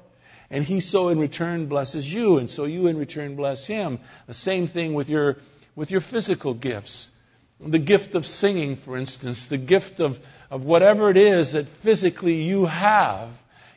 And 0.51 0.65
He 0.65 0.81
so 0.81 1.09
in 1.09 1.19
return 1.19 1.67
blesses 1.67 2.13
you, 2.13 2.39
and 2.39 2.49
so 2.49 2.65
you 2.65 2.87
in 2.87 2.99
return 2.99 3.37
bless 3.37 3.67
Him. 3.67 3.99
The 4.27 4.35
same 4.35 4.67
thing 4.67 4.95
with 4.95 5.09
your, 5.09 5.39
with 5.77 5.91
your 5.91 6.01
physical 6.01 6.55
gifts 6.55 7.11
the 7.61 7.79
gift 7.79 8.15
of 8.15 8.25
singing, 8.25 8.77
for 8.77 8.97
instance, 8.97 9.47
the 9.47 9.59
gift 9.59 10.01
of, 10.01 10.19
of 10.51 10.65
whatever 10.65 11.11
it 11.11 11.17
is 11.17 11.53
that 11.53 11.69
physically 11.69 12.43
you 12.43 12.67
have, 12.67 13.31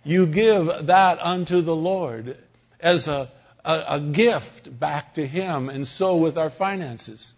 you 0.03 0.25
give 0.27 0.87
that 0.87 1.19
unto 1.19 1.61
the 1.61 1.75
Lord 1.75 2.37
as 2.79 3.07
a, 3.07 3.29
a, 3.65 3.83
a 3.89 3.99
gift 3.99 4.79
back 4.79 5.15
to 5.15 5.25
Him. 5.25 5.69
And 5.69 5.87
so 5.87 6.17
with 6.17 6.37
our 6.37 6.49
finances. 6.49 7.33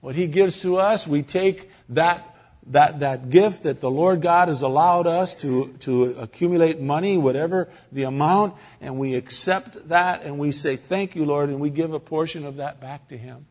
What 0.00 0.14
He 0.14 0.26
gives 0.26 0.60
to 0.62 0.78
us, 0.78 1.06
we 1.06 1.22
take 1.22 1.70
that 1.90 2.33
that, 2.68 3.00
that 3.00 3.30
gift 3.30 3.64
that 3.64 3.80
the 3.80 3.90
Lord 3.90 4.22
God 4.22 4.48
has 4.48 4.62
allowed 4.62 5.06
us 5.06 5.34
to, 5.36 5.74
to 5.80 6.14
accumulate 6.18 6.80
money, 6.80 7.18
whatever 7.18 7.68
the 7.92 8.04
amount, 8.04 8.54
and 8.80 8.98
we 8.98 9.14
accept 9.16 9.88
that 9.88 10.22
and 10.22 10.38
we 10.38 10.52
say, 10.52 10.76
Thank 10.76 11.14
you, 11.14 11.26
Lord, 11.26 11.50
and 11.50 11.60
we 11.60 11.70
give 11.70 11.92
a 11.92 12.00
portion 12.00 12.44
of 12.44 12.56
that 12.56 12.80
back 12.80 13.08
to 13.08 13.18
Him. 13.18 13.46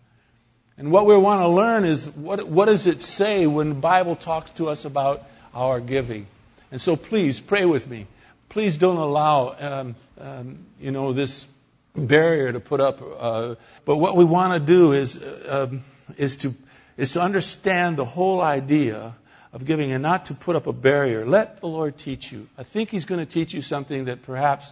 And 0.77 0.91
what 0.91 1.05
we 1.05 1.15
want 1.15 1.41
to 1.41 1.49
learn 1.49 1.85
is 1.85 2.09
what, 2.09 2.47
what 2.47 2.65
does 2.65 2.87
it 2.87 3.03
say 3.03 3.45
when 3.45 3.69
the 3.69 3.75
Bible 3.75 4.15
talks 4.15 4.51
to 4.51 4.69
us 4.69 4.85
about 4.85 5.23
our 5.53 5.79
giving? 5.79 6.25
And 6.71 6.81
so 6.81 6.95
please 6.95 7.39
pray 7.39 7.65
with 7.65 7.87
me. 7.87 8.07
Please 8.49 8.77
don't 8.77 8.97
allow, 8.97 9.55
um, 9.59 9.95
um, 10.19 10.65
you 10.79 10.91
know, 10.91 11.13
this 11.13 11.47
barrier 11.95 12.51
to 12.51 12.59
put 12.59 12.81
up. 12.81 12.99
Uh, 13.01 13.55
but 13.85 13.97
what 13.97 14.15
we 14.15 14.25
want 14.25 14.53
to 14.53 14.73
do 14.73 14.93
is, 14.93 15.17
uh, 15.17 15.69
is 16.17 16.37
to, 16.37 16.55
is 16.97 17.13
to 17.13 17.21
understand 17.21 17.97
the 17.97 18.05
whole 18.05 18.41
idea 18.41 19.15
of 19.51 19.65
giving 19.65 19.91
and 19.91 20.01
not 20.01 20.25
to 20.25 20.33
put 20.33 20.55
up 20.55 20.67
a 20.67 20.73
barrier. 20.73 21.25
Let 21.25 21.61
the 21.61 21.67
Lord 21.67 21.97
teach 21.97 22.31
you. 22.31 22.47
I 22.57 22.63
think 22.63 22.89
He's 22.89 23.05
going 23.05 23.19
to 23.19 23.31
teach 23.31 23.53
you 23.53 23.61
something 23.61 24.05
that 24.05 24.23
perhaps 24.23 24.71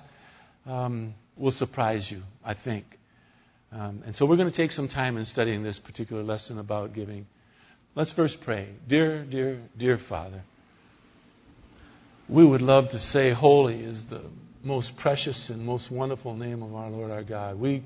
um, 0.65 1.13
will 1.37 1.51
surprise 1.51 2.09
you, 2.09 2.23
I 2.43 2.53
think. 2.53 2.85
Um, 3.71 4.03
and 4.05 4.15
so 4.15 4.25
we're 4.25 4.35
going 4.35 4.49
to 4.49 4.55
take 4.55 4.71
some 4.71 4.87
time 4.87 5.17
in 5.17 5.25
studying 5.25 5.63
this 5.63 5.79
particular 5.79 6.23
lesson 6.23 6.59
about 6.59 6.93
giving. 6.93 7.25
Let's 7.95 8.11
first 8.11 8.41
pray. 8.41 8.67
Dear, 8.87 9.23
dear, 9.23 9.61
dear 9.77 9.97
Father, 9.97 10.41
we 12.27 12.43
would 12.43 12.61
love 12.61 12.89
to 12.89 12.99
say 12.99 13.31
holy 13.31 13.81
is 13.81 14.05
the 14.05 14.21
most 14.63 14.97
precious 14.97 15.49
and 15.49 15.65
most 15.65 15.89
wonderful 15.89 16.35
name 16.35 16.63
of 16.63 16.75
our 16.75 16.89
Lord 16.89 17.11
our 17.11 17.23
God. 17.23 17.59
We, 17.59 17.83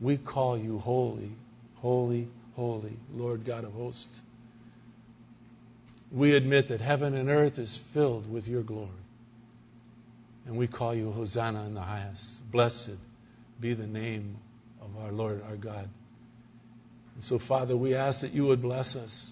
we 0.00 0.16
call 0.16 0.58
you 0.58 0.78
holy, 0.78 1.30
holy, 1.76 2.28
holy, 2.56 2.96
Lord 3.14 3.44
God 3.44 3.64
of 3.64 3.72
hosts. 3.72 4.20
We 6.12 6.34
admit 6.34 6.68
that 6.68 6.80
heaven 6.80 7.14
and 7.14 7.30
earth 7.30 7.58
is 7.58 7.78
filled 7.92 8.30
with 8.30 8.48
your 8.48 8.62
glory. 8.62 8.88
And 10.46 10.56
we 10.56 10.66
call 10.66 10.94
you 10.94 11.12
Hosanna 11.12 11.64
in 11.66 11.74
the 11.74 11.80
highest. 11.80 12.50
Blessed 12.50 12.96
be 13.60 13.74
the 13.74 13.86
name 13.86 14.36
of 14.80 15.04
our 15.04 15.12
Lord, 15.12 15.42
our 15.48 15.56
God. 15.56 15.88
And 17.14 17.22
so, 17.22 17.38
Father, 17.38 17.76
we 17.76 17.94
ask 17.94 18.22
that 18.22 18.32
you 18.32 18.46
would 18.46 18.62
bless 18.62 18.96
us. 18.96 19.30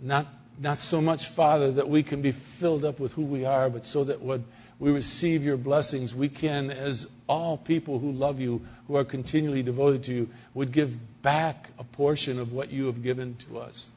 Not, 0.00 0.26
not 0.58 0.80
so 0.80 1.00
much, 1.00 1.28
Father, 1.28 1.72
that 1.72 1.88
we 1.88 2.02
can 2.02 2.22
be 2.22 2.32
filled 2.32 2.84
up 2.84 3.00
with 3.00 3.12
who 3.12 3.22
we 3.22 3.44
are, 3.44 3.68
but 3.68 3.84
so 3.84 4.04
that 4.04 4.22
when 4.22 4.44
we 4.78 4.92
receive 4.92 5.44
your 5.44 5.56
blessings, 5.56 6.14
we 6.14 6.28
can, 6.28 6.70
as 6.70 7.08
all 7.26 7.56
people 7.56 7.98
who 7.98 8.12
love 8.12 8.40
you, 8.40 8.64
who 8.86 8.96
are 8.96 9.04
continually 9.04 9.62
devoted 9.62 10.04
to 10.04 10.14
you, 10.14 10.30
would 10.54 10.70
give 10.70 10.96
back 11.26 11.68
a 11.80 11.82
portion 11.82 12.38
of 12.38 12.52
what 12.52 12.70
you 12.70 12.86
have 12.86 13.02
given 13.02 13.34
to 13.34 13.58
us 13.58 13.90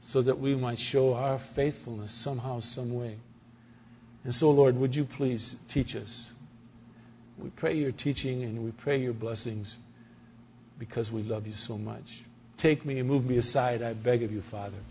so 0.00 0.22
that 0.22 0.40
we 0.40 0.56
might 0.56 0.76
show 0.76 1.14
our 1.14 1.38
faithfulness 1.38 2.10
somehow, 2.10 2.58
some 2.58 2.92
way. 2.92 3.16
And 4.24 4.34
so, 4.34 4.50
Lord, 4.50 4.76
would 4.76 4.96
you 4.96 5.04
please 5.04 5.54
teach 5.68 5.94
us? 5.94 6.28
We 7.38 7.50
pray 7.50 7.76
your 7.76 7.92
teaching 7.92 8.42
and 8.42 8.64
we 8.64 8.72
pray 8.72 8.98
your 8.98 9.12
blessings 9.12 9.78
because 10.80 11.12
we 11.12 11.22
love 11.22 11.46
you 11.46 11.52
so 11.52 11.78
much. 11.78 12.24
Take 12.56 12.84
me 12.84 12.98
and 12.98 13.08
move 13.08 13.24
me 13.24 13.38
aside, 13.38 13.80
I 13.80 13.92
beg 13.92 14.24
of 14.24 14.32
you, 14.32 14.40
Father. 14.40 14.82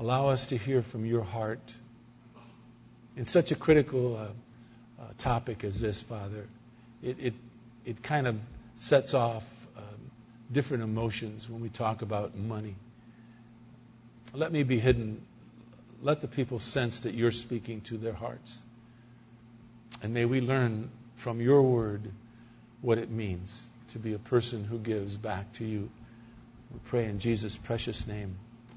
Allow 0.00 0.30
us 0.30 0.46
to 0.46 0.58
hear 0.58 0.82
from 0.82 1.06
your 1.06 1.22
heart 1.22 1.76
in 3.16 3.24
such 3.24 3.52
a 3.52 3.54
critical 3.54 4.16
uh, 4.16 5.00
uh, 5.00 5.06
topic 5.16 5.62
as 5.62 5.80
this, 5.80 6.02
Father. 6.02 6.44
It, 7.04 7.18
it, 7.20 7.34
it 7.84 8.02
kind 8.02 8.26
of 8.26 8.36
sets 8.74 9.14
off 9.14 9.44
different 10.52 10.82
emotions 10.82 11.48
when 11.48 11.60
we 11.60 11.68
talk 11.68 12.02
about 12.02 12.36
money. 12.36 12.76
Let 14.32 14.52
me 14.52 14.62
be 14.62 14.78
hidden. 14.78 15.22
Let 16.02 16.20
the 16.20 16.28
people 16.28 16.58
sense 16.58 17.00
that 17.00 17.14
you're 17.14 17.32
speaking 17.32 17.82
to 17.82 17.98
their 17.98 18.12
hearts. 18.12 18.58
And 20.02 20.14
may 20.14 20.24
we 20.24 20.40
learn 20.40 20.90
from 21.16 21.40
your 21.40 21.62
word 21.62 22.10
what 22.80 22.98
it 22.98 23.10
means 23.10 23.66
to 23.88 23.98
be 23.98 24.14
a 24.14 24.18
person 24.18 24.64
who 24.64 24.78
gives 24.78 25.16
back 25.16 25.52
to 25.54 25.64
you. 25.64 25.90
We 26.72 26.78
pray 26.86 27.06
in 27.06 27.18
Jesus' 27.18 27.56
precious 27.56 28.06
name. 28.06 28.36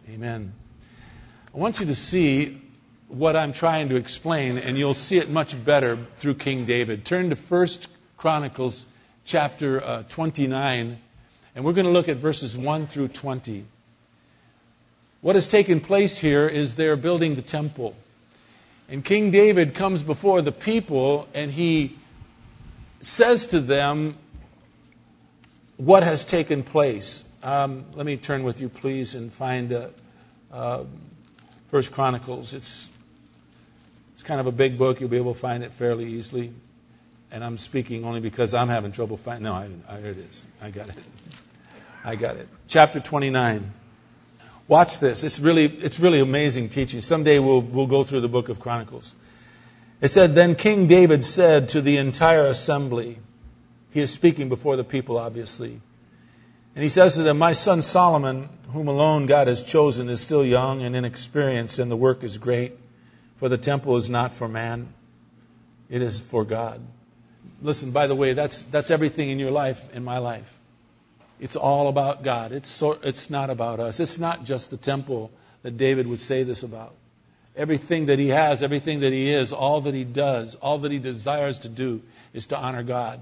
Amen. 0.10 0.54
I 1.54 1.58
want 1.58 1.80
you 1.80 1.86
to 1.86 1.96
see 1.96 2.60
what 3.08 3.36
I'm 3.36 3.54
trying 3.54 3.90
to 3.90 3.96
explain, 3.96 4.58
and 4.58 4.78
you'll 4.78 4.96
see 4.96 5.18
it 5.18 5.30
much 5.30 5.64
better 5.64 5.98
through 6.18 6.36
King 6.36 6.66
David. 6.66 7.06
Turn 7.06 7.30
to 7.30 7.36
1 7.36 7.68
Chronicles 8.18 8.86
chapter 9.24 9.84
uh, 9.84 10.04
29, 10.10 11.00
and 11.56 11.64
we're 11.64 11.74
going 11.74 11.86
to 11.86 11.92
look 11.92 12.10
at 12.10 12.18
verses 12.18 12.58
1 12.58 12.88
through 12.88 13.10
20. 13.10 13.66
What 15.22 15.36
has 15.36 15.48
taken 15.48 15.80
place 15.80 16.18
here 16.18 16.48
is 16.48 16.74
they're 16.74 16.98
building 16.98 17.36
the 17.36 17.42
temple. 17.42 17.96
And 18.90 19.04
King 19.06 19.32
David 19.32 19.76
comes 19.76 20.04
before 20.04 20.42
the 20.42 20.52
people 20.52 21.28
and 21.34 21.52
he 21.52 21.98
says 23.02 23.48
to 23.48 23.62
them 23.62 24.18
what 25.78 26.04
has 26.04 26.26
taken 26.26 26.64
place. 26.64 27.24
Um, 27.42 27.86
let 27.94 28.06
me 28.06 28.18
turn 28.18 28.44
with 28.44 28.62
you, 28.62 28.70
please, 28.70 29.16
and 29.16 29.32
find 29.32 29.74
uh, 29.74 29.88
uh, 30.52 30.84
First 31.70 31.92
Chronicles. 31.92 32.54
It's 32.54 32.90
it's 34.14 34.24
kind 34.24 34.40
of 34.40 34.48
a 34.48 34.52
big 34.52 34.78
book. 34.78 35.02
You'll 35.02 35.10
be 35.10 35.18
able 35.18 35.34
to 35.34 35.40
find 35.40 35.64
it 35.64 35.72
fairly 35.72 36.06
easily. 36.14 36.54
And 37.32 37.44
I'm 37.44 37.58
speaking 37.58 38.06
only 38.06 38.20
because 38.22 38.54
I'm 38.54 38.70
having 38.70 38.92
trouble 38.92 39.18
finding. 39.18 39.44
No, 39.44 39.54
I, 39.54 39.70
I, 39.90 40.00
here 40.00 40.12
it 40.12 40.20
is. 40.20 40.46
I 40.62 40.70
got 40.70 40.90
it. 40.90 40.96
I 42.04 42.16
got 42.16 42.38
it. 42.38 42.50
Chapter 42.68 43.00
29. 43.00 43.72
Watch 44.68 45.00
this. 45.00 45.24
It's 45.24 45.40
really, 45.40 45.66
it's 45.66 46.00
really 46.00 46.20
amazing 46.20 46.70
teaching. 46.70 47.02
Someday 47.02 47.40
we'll, 47.40 47.62
we'll 47.62 47.88
go 47.88 48.04
through 48.04 48.22
the 48.22 48.30
book 48.30 48.50
of 48.50 48.60
Chronicles. 48.60 49.16
It 50.02 50.10
said, 50.10 50.36
Then 50.36 50.56
King 50.56 50.88
David 50.88 51.24
said 51.24 51.70
to 51.70 51.82
the 51.82 51.98
entire 51.98 52.48
assembly, 52.48 53.20
he 53.92 54.02
is 54.02 54.12
speaking 54.12 54.50
before 54.50 54.76
the 54.76 54.84
people, 54.84 55.18
obviously. 55.18 55.80
And 56.76 56.84
he 56.84 56.90
says 56.90 57.16
to 57.16 57.24
them, 57.24 57.38
My 57.38 57.54
son 57.54 57.84
Solomon, 57.84 58.50
whom 58.72 58.88
alone 58.88 59.28
God 59.28 59.48
has 59.48 59.62
chosen, 59.62 60.10
is 60.10 60.20
still 60.20 60.44
young 60.44 60.82
and 60.82 60.96
inexperienced, 60.96 61.80
and 61.80 61.92
the 61.92 61.96
work 61.96 62.24
is 62.24 62.38
great. 62.38 62.74
For 63.38 63.50
the 63.50 63.58
temple 63.58 63.98
is 63.98 64.10
not 64.10 64.34
for 64.34 64.48
man, 64.48 64.94
it 65.90 66.02
is 66.02 66.20
for 66.20 66.44
God. 66.44 66.82
Listen, 67.62 67.92
by 67.92 68.08
the 68.08 68.16
way, 68.16 68.34
that's, 68.34 68.64
that's 68.64 68.90
everything 68.90 69.30
in 69.30 69.40
your 69.40 69.52
life, 69.52 69.94
in 69.94 70.04
my 70.04 70.18
life. 70.18 70.52
It's 71.44 71.58
all 71.58 71.90
about 71.90 72.24
God. 72.24 72.54
It's, 72.54 72.70
so, 72.70 72.98
it's 73.04 73.30
not 73.30 73.50
about 73.50 73.82
us. 73.82 74.00
It's 74.00 74.18
not 74.18 74.46
just 74.46 74.70
the 74.70 74.78
temple 74.78 75.30
that 75.64 75.76
David 75.76 76.08
would 76.08 76.22
say 76.22 76.44
this 76.44 76.64
about. 76.64 76.96
Everything 77.54 78.06
that 78.06 78.18
he 78.18 78.30
has, 78.30 78.64
everything 78.64 79.02
that 79.02 79.12
he 79.12 79.30
is, 79.30 79.52
all 79.52 79.82
that 79.82 79.94
he 79.94 80.06
does, 80.06 80.56
all 80.56 80.78
that 80.78 80.92
he 80.94 81.00
desires 81.00 81.60
to 81.60 81.68
do 81.68 82.02
is 82.32 82.46
to 82.46 82.58
honor 82.58 82.82
God. 82.82 83.20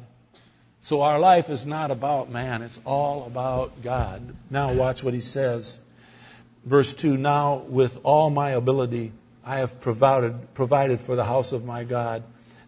So 0.81 1.01
our 1.01 1.17
life 1.17 1.49
is 1.49 1.65
not 1.65 1.89
about 1.89 2.29
man, 2.29 2.61
it's 2.61 2.79
all 2.85 3.25
about 3.25 3.81
God. 3.81 4.35
Now 4.51 4.71
watch 4.73 5.03
what 5.03 5.15
he 5.15 5.19
says. 5.19 5.79
Verse 6.63 6.93
2 6.93 7.17
Now 7.17 7.55
with 7.55 8.01
all 8.03 8.29
my 8.29 8.51
ability 8.51 9.13
I 9.43 9.57
have 9.57 9.81
provided, 9.81 10.53
provided 10.53 10.99
for 11.01 11.15
the 11.15 11.25
house 11.25 11.53
of 11.53 11.65
my 11.65 11.85
God. 11.85 12.21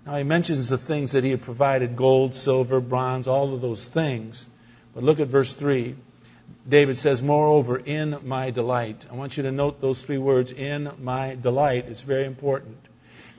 Now 0.04 0.16
he 0.16 0.24
mentions 0.24 0.68
the 0.68 0.80
things 0.80 1.12
that 1.12 1.24
he 1.24 1.30
had 1.30 1.44
provided 1.44 1.96
gold, 1.96 2.34
silver, 2.34 2.82
bronze, 2.82 3.28
all 3.28 3.54
of 3.54 3.62
those 3.62 3.86
things. 3.86 4.50
But 4.94 5.04
look 5.04 5.20
at 5.20 5.28
verse 5.28 5.54
3. 5.54 5.96
David 6.68 6.98
says, 6.98 7.22
Moreover, 7.22 7.78
in 7.78 8.20
my 8.24 8.52
delight. 8.52 9.06
I 9.12 9.16
want 9.16 9.38
you 9.38 9.44
to 9.44 9.52
note 9.52 9.82
those 9.82 10.02
three 10.02 10.18
words, 10.18 10.52
in 10.52 10.92
my 11.02 11.36
delight. 11.36 11.86
It's 11.88 12.04
very 12.04 12.26
important. 12.26 12.78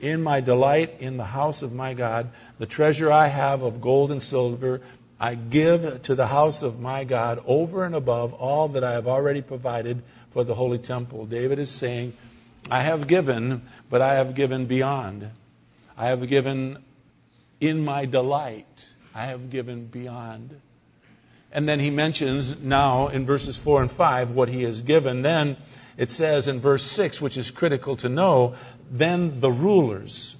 In 0.01 0.21
my 0.21 0.41
delight 0.41 0.97
in 0.99 1.17
the 1.17 1.23
house 1.23 1.61
of 1.61 1.73
my 1.73 1.93
God, 1.93 2.29
the 2.59 2.65
treasure 2.65 3.11
I 3.11 3.27
have 3.27 3.61
of 3.61 3.81
gold 3.81 4.11
and 4.11 4.21
silver, 4.21 4.81
I 5.19 5.35
give 5.35 6.01
to 6.03 6.15
the 6.15 6.27
house 6.27 6.61
of 6.61 6.79
my 6.79 7.05
God 7.05 7.41
over 7.45 7.85
and 7.85 7.95
above 7.95 8.33
all 8.33 8.67
that 8.69 8.83
I 8.83 8.91
have 8.93 9.07
already 9.07 9.41
provided 9.41 10.03
for 10.31 10.43
the 10.43 10.53
holy 10.53 10.77
temple. 10.77 11.25
David 11.25 11.57
is 11.59 11.71
saying, 11.71 12.13
I 12.69 12.81
have 12.81 13.07
given, 13.07 13.61
but 13.89 14.01
I 14.01 14.15
have 14.15 14.35
given 14.35 14.65
beyond. 14.65 15.29
I 15.97 16.07
have 16.07 16.27
given 16.27 16.83
in 17.61 17.85
my 17.85 18.05
delight. 18.05 18.93
I 19.13 19.27
have 19.27 19.49
given 19.49 19.85
beyond. 19.85 20.59
And 21.51 21.67
then 21.67 21.79
he 21.79 21.89
mentions 21.89 22.59
now 22.59 23.07
in 23.07 23.25
verses 23.25 23.57
4 23.57 23.81
and 23.81 23.91
5 23.91 24.31
what 24.31 24.49
he 24.49 24.63
has 24.63 24.81
given. 24.81 25.21
Then 25.21 25.57
it 25.97 26.11
says 26.11 26.47
in 26.47 26.59
verse 26.59 26.83
6, 26.83 27.21
which 27.21 27.37
is 27.37 27.51
critical 27.51 27.95
to 27.97 28.09
know, 28.09 28.55
then 28.91 29.39
the 29.39 29.51
rulers 29.51 30.35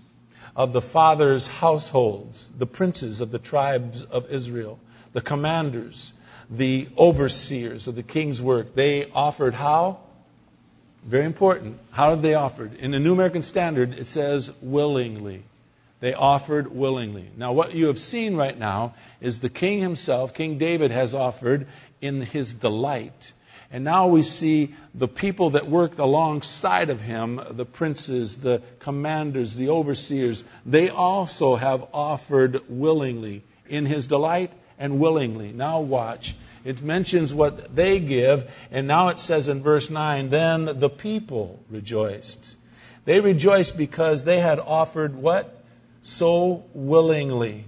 of 0.55 0.73
the 0.73 0.81
fathers' 0.81 1.47
households, 1.47 2.49
the 2.57 2.65
princes 2.65 3.21
of 3.21 3.31
the 3.31 3.39
tribes 3.39 4.03
of 4.03 4.31
Israel, 4.31 4.79
the 5.13 5.21
commanders, 5.21 6.13
the 6.49 6.87
overseers 6.97 7.87
of 7.87 7.95
the 7.95 8.03
king's 8.03 8.41
work, 8.41 8.75
they 8.75 9.09
offered 9.11 9.53
how? 9.53 9.99
Very 11.03 11.25
important. 11.25 11.79
How 11.91 12.15
did 12.15 12.23
they 12.23 12.33
offer? 12.33 12.69
In 12.79 12.91
the 12.91 12.99
New 12.99 13.13
American 13.13 13.43
Standard, 13.43 13.93
it 13.93 14.07
says 14.07 14.51
willingly. 14.61 15.43
They 15.99 16.13
offered 16.13 16.71
willingly. 16.75 17.29
Now, 17.37 17.53
what 17.53 17.73
you 17.73 17.87
have 17.87 17.97
seen 17.97 18.35
right 18.35 18.57
now 18.57 18.95
is 19.21 19.39
the 19.39 19.49
king 19.49 19.81
himself, 19.81 20.33
King 20.33 20.57
David, 20.57 20.91
has 20.91 21.15
offered 21.15 21.67
in 22.01 22.21
his 22.21 22.53
delight. 22.53 23.33
And 23.71 23.83
now 23.83 24.07
we 24.07 24.21
see 24.21 24.75
the 24.93 25.07
people 25.07 25.51
that 25.51 25.69
worked 25.69 25.99
alongside 25.99 26.89
of 26.89 27.01
him, 27.01 27.41
the 27.49 27.65
princes, 27.65 28.37
the 28.37 28.61
commanders, 28.79 29.55
the 29.55 29.69
overseers, 29.69 30.43
they 30.65 30.89
also 30.89 31.55
have 31.55 31.87
offered 31.93 32.69
willingly 32.69 33.43
in 33.67 33.85
his 33.85 34.07
delight 34.07 34.51
and 34.77 34.99
willingly. 34.99 35.51
Now 35.51 35.79
watch. 35.79 36.35
It 36.63 36.81
mentions 36.81 37.33
what 37.33 37.75
they 37.75 37.99
give, 37.99 38.51
and 38.71 38.87
now 38.87 39.09
it 39.09 39.19
says 39.19 39.47
in 39.47 39.61
verse 39.61 39.89
9, 39.89 40.29
then 40.29 40.79
the 40.79 40.89
people 40.89 41.63
rejoiced. 41.69 42.55
They 43.05 43.19
rejoiced 43.19 43.77
because 43.77 44.23
they 44.23 44.39
had 44.39 44.59
offered 44.59 45.15
what? 45.15 45.54
So 46.05 46.63
willingly. 46.73 47.65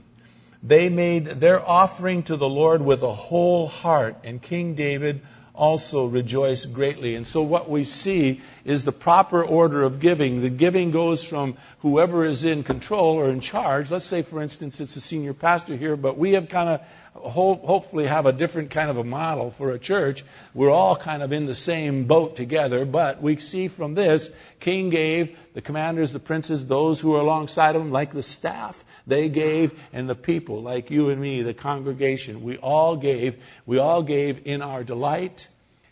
They 0.61 0.89
made 0.89 1.25
their 1.25 1.59
offering 1.67 2.23
to 2.23 2.37
the 2.37 2.47
Lord 2.47 2.81
with 2.81 3.01
a 3.01 3.13
whole 3.13 3.67
heart, 3.67 4.17
and 4.23 4.41
King 4.41 4.75
David 4.75 5.21
also 5.55 6.05
rejoiced 6.05 6.71
greatly. 6.71 7.15
And 7.15 7.25
so 7.25 7.41
what 7.41 7.67
we 7.67 7.83
see 7.83 8.41
is 8.63 8.83
the 8.83 8.91
proper 8.91 9.43
order 9.43 9.81
of 9.83 9.99
giving. 9.99 10.41
The 10.41 10.51
giving 10.51 10.91
goes 10.91 11.23
from 11.23 11.57
whoever 11.79 12.25
is 12.25 12.43
in 12.43 12.63
control 12.63 13.15
or 13.15 13.29
in 13.29 13.39
charge. 13.39 13.89
Let's 13.89 14.05
say, 14.05 14.21
for 14.21 14.41
instance, 14.41 14.79
it's 14.79 14.95
a 14.95 15.01
senior 15.01 15.33
pastor 15.33 15.75
here, 15.75 15.95
but 15.95 16.15
we 16.15 16.33
have 16.33 16.47
kind 16.47 16.69
of 16.69 16.81
hopefully 17.17 18.05
have 18.05 18.25
a 18.25 18.31
different 18.31 18.71
kind 18.71 18.89
of 18.89 18.97
a 18.97 19.03
model 19.03 19.51
for 19.51 19.71
a 19.71 19.79
church. 19.79 20.23
We're 20.53 20.71
all 20.71 20.95
kind 20.95 21.21
of 21.23 21.33
in 21.33 21.45
the 21.45 21.55
same 21.55 22.05
boat 22.05 22.35
together, 22.35 22.85
but 22.85 23.21
we 23.21 23.37
see 23.37 23.67
from 23.67 23.95
this, 23.95 24.29
King 24.59 24.89
gave, 24.89 25.37
the 25.53 25.61
commanders, 25.61 26.11
the 26.11 26.19
princes, 26.19 26.65
those 26.65 26.99
who 26.99 27.15
are 27.15 27.21
alongside 27.21 27.75
of 27.75 27.81
him, 27.81 27.91
like 27.91 28.11
the 28.11 28.23
staff, 28.23 28.83
they 29.05 29.29
gave, 29.29 29.77
and 29.93 30.09
the 30.09 30.15
people, 30.15 30.61
like 30.61 30.91
you 30.91 31.09
and 31.09 31.21
me, 31.21 31.41
the 31.41 31.53
congregation, 31.53 32.43
we 32.43 32.57
all 32.57 32.95
gave, 32.95 33.35
we 33.65 33.77
all 33.77 34.03
gave 34.03 34.45
in 34.45 34.61
our 34.61 34.83
delight 34.83 35.47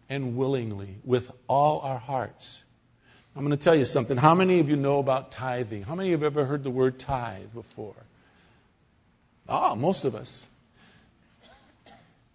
and 0.09 0.37
willingly, 0.37 0.95
with 1.03 1.29
all 1.47 1.79
our 1.79 1.97
hearts. 1.97 2.63
I'm 3.35 3.43
going 3.43 3.57
to 3.57 3.63
tell 3.63 3.75
you 3.75 3.85
something. 3.85 4.15
How 4.15 4.33
many 4.33 4.59
of 4.59 4.69
you 4.69 4.77
know 4.77 4.99
about 4.99 5.31
tithing? 5.31 5.83
How 5.83 5.95
many 5.95 6.13
of 6.13 6.21
you 6.21 6.25
have 6.25 6.37
ever 6.37 6.45
heard 6.45 6.63
the 6.63 6.69
word 6.69 6.99
tithe 6.99 7.53
before? 7.53 7.95
Ah, 9.49 9.71
oh, 9.71 9.75
most 9.75 10.05
of 10.05 10.15
us. 10.15 10.45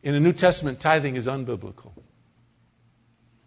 In 0.02 0.14
the 0.14 0.20
New 0.20 0.32
Testament, 0.32 0.80
tithing 0.80 1.16
is 1.16 1.26
unbiblical. 1.26 1.92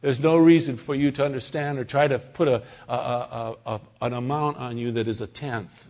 There's 0.01 0.19
no 0.19 0.38
reason 0.38 0.77
for 0.77 0.93
you 0.93 1.12
to 1.12 1.25
understand 1.25 1.79
or 1.79 1.86
try 1.86 2.07
to 2.07 2.19
put 2.19 2.48
a, 2.48 2.63
a, 2.88 2.93
a, 2.93 3.55
a, 3.65 3.81
an 4.01 4.13
amount 4.13 4.57
on 4.57 4.77
you 4.77 4.91
that 4.93 5.07
is 5.07 5.22
a 5.22 5.27
tenth. 5.27 5.89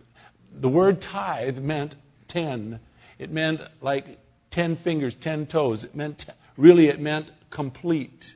The 0.52 0.68
word 0.68 1.00
tithe 1.00 1.58
meant 1.58 1.96
ten. 2.28 2.80
It 3.18 3.30
meant 3.30 3.60
like 3.82 4.18
ten 4.50 4.76
fingers, 4.76 5.14
ten 5.14 5.46
toes. 5.46 5.84
It 5.84 5.94
meant, 5.94 6.26
really, 6.56 6.86
it 6.86 7.00
meant 7.00 7.30
complete. 7.50 8.34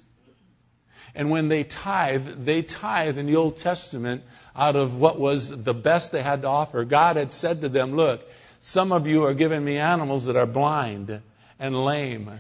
And 1.15 1.31
when 1.31 1.49
they 1.49 1.65
tithe, 1.65 2.45
they 2.45 2.63
tithe 2.63 3.17
in 3.17 3.27
the 3.27 3.37
Old 3.37 3.59
Testament 3.59 4.25
out 4.55 4.77
of 4.77 4.99
what 4.99 5.19
was 5.19 5.49
the 5.49 5.75
best 5.75 6.13
they 6.13 6.23
had 6.23 6.43
to 6.43 6.49
offer. 6.49 6.85
God 6.85 7.17
had 7.17 7.33
said 7.33 7.61
to 7.63 7.69
them, 7.69 7.95
look, 7.95 8.21
some 8.61 8.91
of 8.91 9.07
you 9.07 9.25
are 9.25 9.35
giving 9.35 9.65
me 9.65 9.79
animals 9.79 10.25
that 10.25 10.37
are 10.37 10.47
blind 10.47 11.23
and 11.59 11.85
lame. 11.85 12.31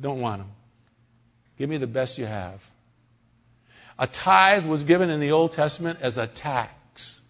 Don't 0.00 0.20
want 0.20 0.42
them. 0.42 0.50
Give 1.58 1.68
me 1.68 1.76
the 1.76 1.86
best 1.86 2.18
you 2.18 2.26
have. 2.26 2.60
A 3.98 4.06
tithe 4.06 4.66
was 4.66 4.84
given 4.84 5.10
in 5.10 5.20
the 5.20 5.32
Old 5.32 5.52
Testament 5.52 5.98
as 6.00 6.18
a 6.18 6.26
tax. 6.26 7.20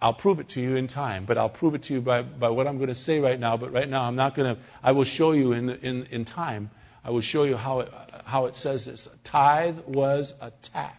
I'll 0.00 0.12
prove 0.12 0.40
it 0.40 0.48
to 0.50 0.60
you 0.60 0.74
in 0.74 0.88
time, 0.88 1.26
but 1.26 1.38
I'll 1.38 1.48
prove 1.48 1.76
it 1.76 1.84
to 1.84 1.94
you 1.94 2.00
by, 2.00 2.22
by 2.22 2.48
what 2.50 2.66
I'm 2.66 2.78
going 2.78 2.88
to 2.88 2.94
say 2.94 3.20
right 3.20 3.38
now. 3.38 3.56
But 3.56 3.72
right 3.72 3.88
now, 3.88 4.02
I'm 4.02 4.16
not 4.16 4.34
going 4.34 4.56
to, 4.56 4.60
I 4.82 4.92
will 4.92 5.04
show 5.04 5.30
you 5.30 5.52
in, 5.52 5.70
in, 5.70 6.06
in 6.10 6.24
time. 6.24 6.70
I 7.04 7.10
will 7.10 7.20
show 7.20 7.44
you 7.44 7.56
how 7.56 7.80
it, 7.80 7.92
how 8.24 8.46
it 8.46 8.56
says 8.56 8.84
this. 8.84 9.06
A 9.06 9.16
Tithe 9.22 9.78
was 9.86 10.34
a 10.40 10.50
tax. 10.62 10.96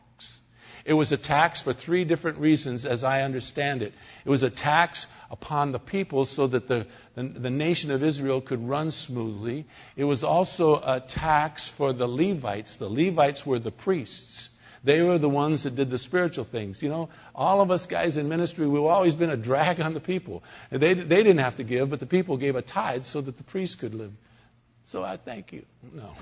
It 0.85 0.93
was 0.93 1.11
a 1.11 1.17
tax 1.17 1.61
for 1.61 1.71
three 1.71 2.03
different 2.03 2.39
reasons, 2.39 2.85
as 2.85 3.03
I 3.03 3.21
understand 3.21 3.81
it. 3.81 3.93
It 4.25 4.29
was 4.29 4.43
a 4.43 4.49
tax 4.49 5.07
upon 5.31 5.71
the 5.71 5.79
people 5.79 6.25
so 6.25 6.47
that 6.47 6.67
the, 6.67 6.87
the, 7.15 7.23
the, 7.23 7.49
nation 7.49 7.89
of 7.91 8.03
Israel 8.03 8.41
could 8.41 8.67
run 8.67 8.91
smoothly. 8.91 9.65
It 9.95 10.03
was 10.03 10.23
also 10.23 10.75
a 10.75 10.99
tax 10.99 11.69
for 11.69 11.93
the 11.93 12.07
Levites. 12.07 12.75
The 12.75 12.89
Levites 12.89 13.45
were 13.45 13.59
the 13.59 13.71
priests. 13.71 14.49
They 14.83 15.01
were 15.01 15.17
the 15.17 15.29
ones 15.29 15.63
that 15.63 15.75
did 15.75 15.89
the 15.89 15.97
spiritual 15.97 16.43
things. 16.43 16.83
You 16.83 16.89
know, 16.89 17.09
all 17.33 17.61
of 17.61 17.71
us 17.71 17.85
guys 17.85 18.17
in 18.17 18.27
ministry, 18.27 18.67
we've 18.67 18.83
always 18.83 19.15
been 19.15 19.29
a 19.29 19.37
drag 19.37 19.79
on 19.79 19.93
the 19.93 20.01
people. 20.01 20.43
They, 20.69 20.93
they 20.93 21.23
didn't 21.23 21.37
have 21.37 21.55
to 21.57 21.63
give, 21.63 21.89
but 21.89 22.01
the 22.01 22.05
people 22.05 22.35
gave 22.35 22.57
a 22.57 22.61
tithe 22.61 23.05
so 23.05 23.21
that 23.21 23.37
the 23.37 23.43
priests 23.43 23.75
could 23.75 23.95
live. 23.95 24.11
So 24.83 25.01
I 25.01 25.15
thank 25.15 25.53
you. 25.53 25.63
No. 25.93 26.13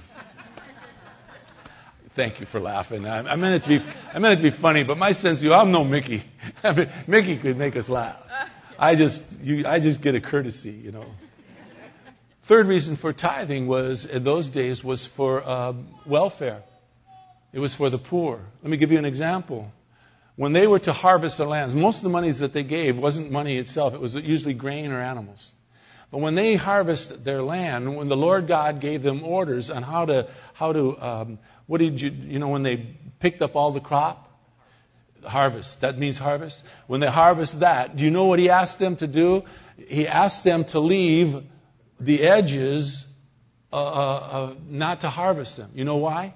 Thank 2.14 2.42
you 2.42 2.46
for 2.46 2.60
laughing. 2.60 3.08
I, 3.08 3.20
I, 3.20 3.36
meant 3.38 3.56
it 3.56 3.64
to 3.64 3.80
be, 3.80 3.86
I 4.14 4.20
meant 4.20 4.34
it 4.34 4.44
to 4.44 4.52
be 4.52 4.56
funny, 4.56 4.84
but 4.84 4.98
my 4.98 5.14
sense 5.14 5.40
of 5.40 5.46
you, 5.46 5.54
I'm 5.54 5.72
no 5.72 5.86
Mickey. 5.86 6.24
Mickey 7.08 7.38
could 7.38 7.58
make 7.58 7.78
us 7.78 7.88
laugh. 7.88 8.22
I 8.78 8.96
just, 8.96 9.24
you, 9.42 9.66
I 9.66 9.80
just 9.80 10.02
get 10.02 10.16
a 10.16 10.22
courtesy, 10.22 10.72
you 10.72 10.92
know. 10.92 11.06
Third 12.44 12.68
reason 12.68 12.98
for 12.98 13.14
tithing 13.14 13.68
was, 13.68 14.04
in 14.04 14.26
those 14.26 14.50
days, 14.50 14.84
was 14.84 15.06
for 15.06 15.48
um, 15.50 15.88
welfare. 16.06 16.64
It 17.54 17.60
was 17.60 17.74
for 17.74 17.90
the 17.90 17.98
poor. 17.98 18.42
Let 18.62 18.70
me 18.70 18.76
give 18.76 18.92
you 18.92 18.98
an 18.98 19.06
example. 19.06 19.72
When 20.36 20.52
they 20.52 20.68
were 20.68 20.80
to 20.80 20.92
harvest 20.92 21.38
the 21.38 21.46
lands, 21.46 21.76
most 21.76 21.98
of 21.98 22.04
the 22.04 22.10
monies 22.10 22.40
that 22.40 22.52
they 22.52 22.64
gave 22.64 22.98
wasn't 22.98 23.32
money 23.32 23.58
itself. 23.58 23.94
It 23.94 24.02
was 24.02 24.16
usually 24.16 24.54
grain 24.54 24.92
or 24.92 25.00
animals. 25.00 25.50
But 26.12 26.20
when 26.20 26.36
they 26.36 26.56
harvest 26.56 27.24
their 27.24 27.42
land, 27.42 27.96
when 27.96 28.10
the 28.10 28.18
Lord 28.18 28.48
God 28.48 28.82
gave 28.82 29.02
them 29.02 29.24
orders 29.24 29.70
on 29.70 29.82
how 29.82 30.06
to, 30.06 30.28
how 30.54 30.74
to, 30.74 31.02
um, 31.02 31.40
what 31.72 31.80
did 31.80 32.02
you, 32.02 32.10
you 32.10 32.38
know, 32.38 32.50
when 32.50 32.64
they 32.64 32.76
picked 33.22 33.42
up 33.42 33.56
all 33.56 33.72
the 33.72 33.80
crop? 33.80 34.30
Harvest. 35.24 35.80
That 35.80 35.98
means 35.98 36.18
harvest. 36.18 36.66
When 36.88 37.00
they 37.00 37.08
harvest 37.08 37.62
that, 37.62 37.96
do 37.96 38.04
you 38.04 38.12
know 38.12 38.26
what 38.26 38.40
he 38.40 38.50
asked 38.50 38.78
them 38.78 38.98
to 38.98 39.08
do? 39.08 39.46
He 39.78 40.06
asked 40.06 40.44
them 40.44 40.66
to 40.66 40.82
leave 40.82 41.42
the 41.98 42.24
edges, 42.24 43.06
uh, 43.72 43.78
uh, 43.78 43.90
uh, 43.90 44.54
not 44.68 45.00
to 45.02 45.10
harvest 45.10 45.56
them. 45.56 45.72
You 45.74 45.86
know 45.86 45.96
why? 45.96 46.34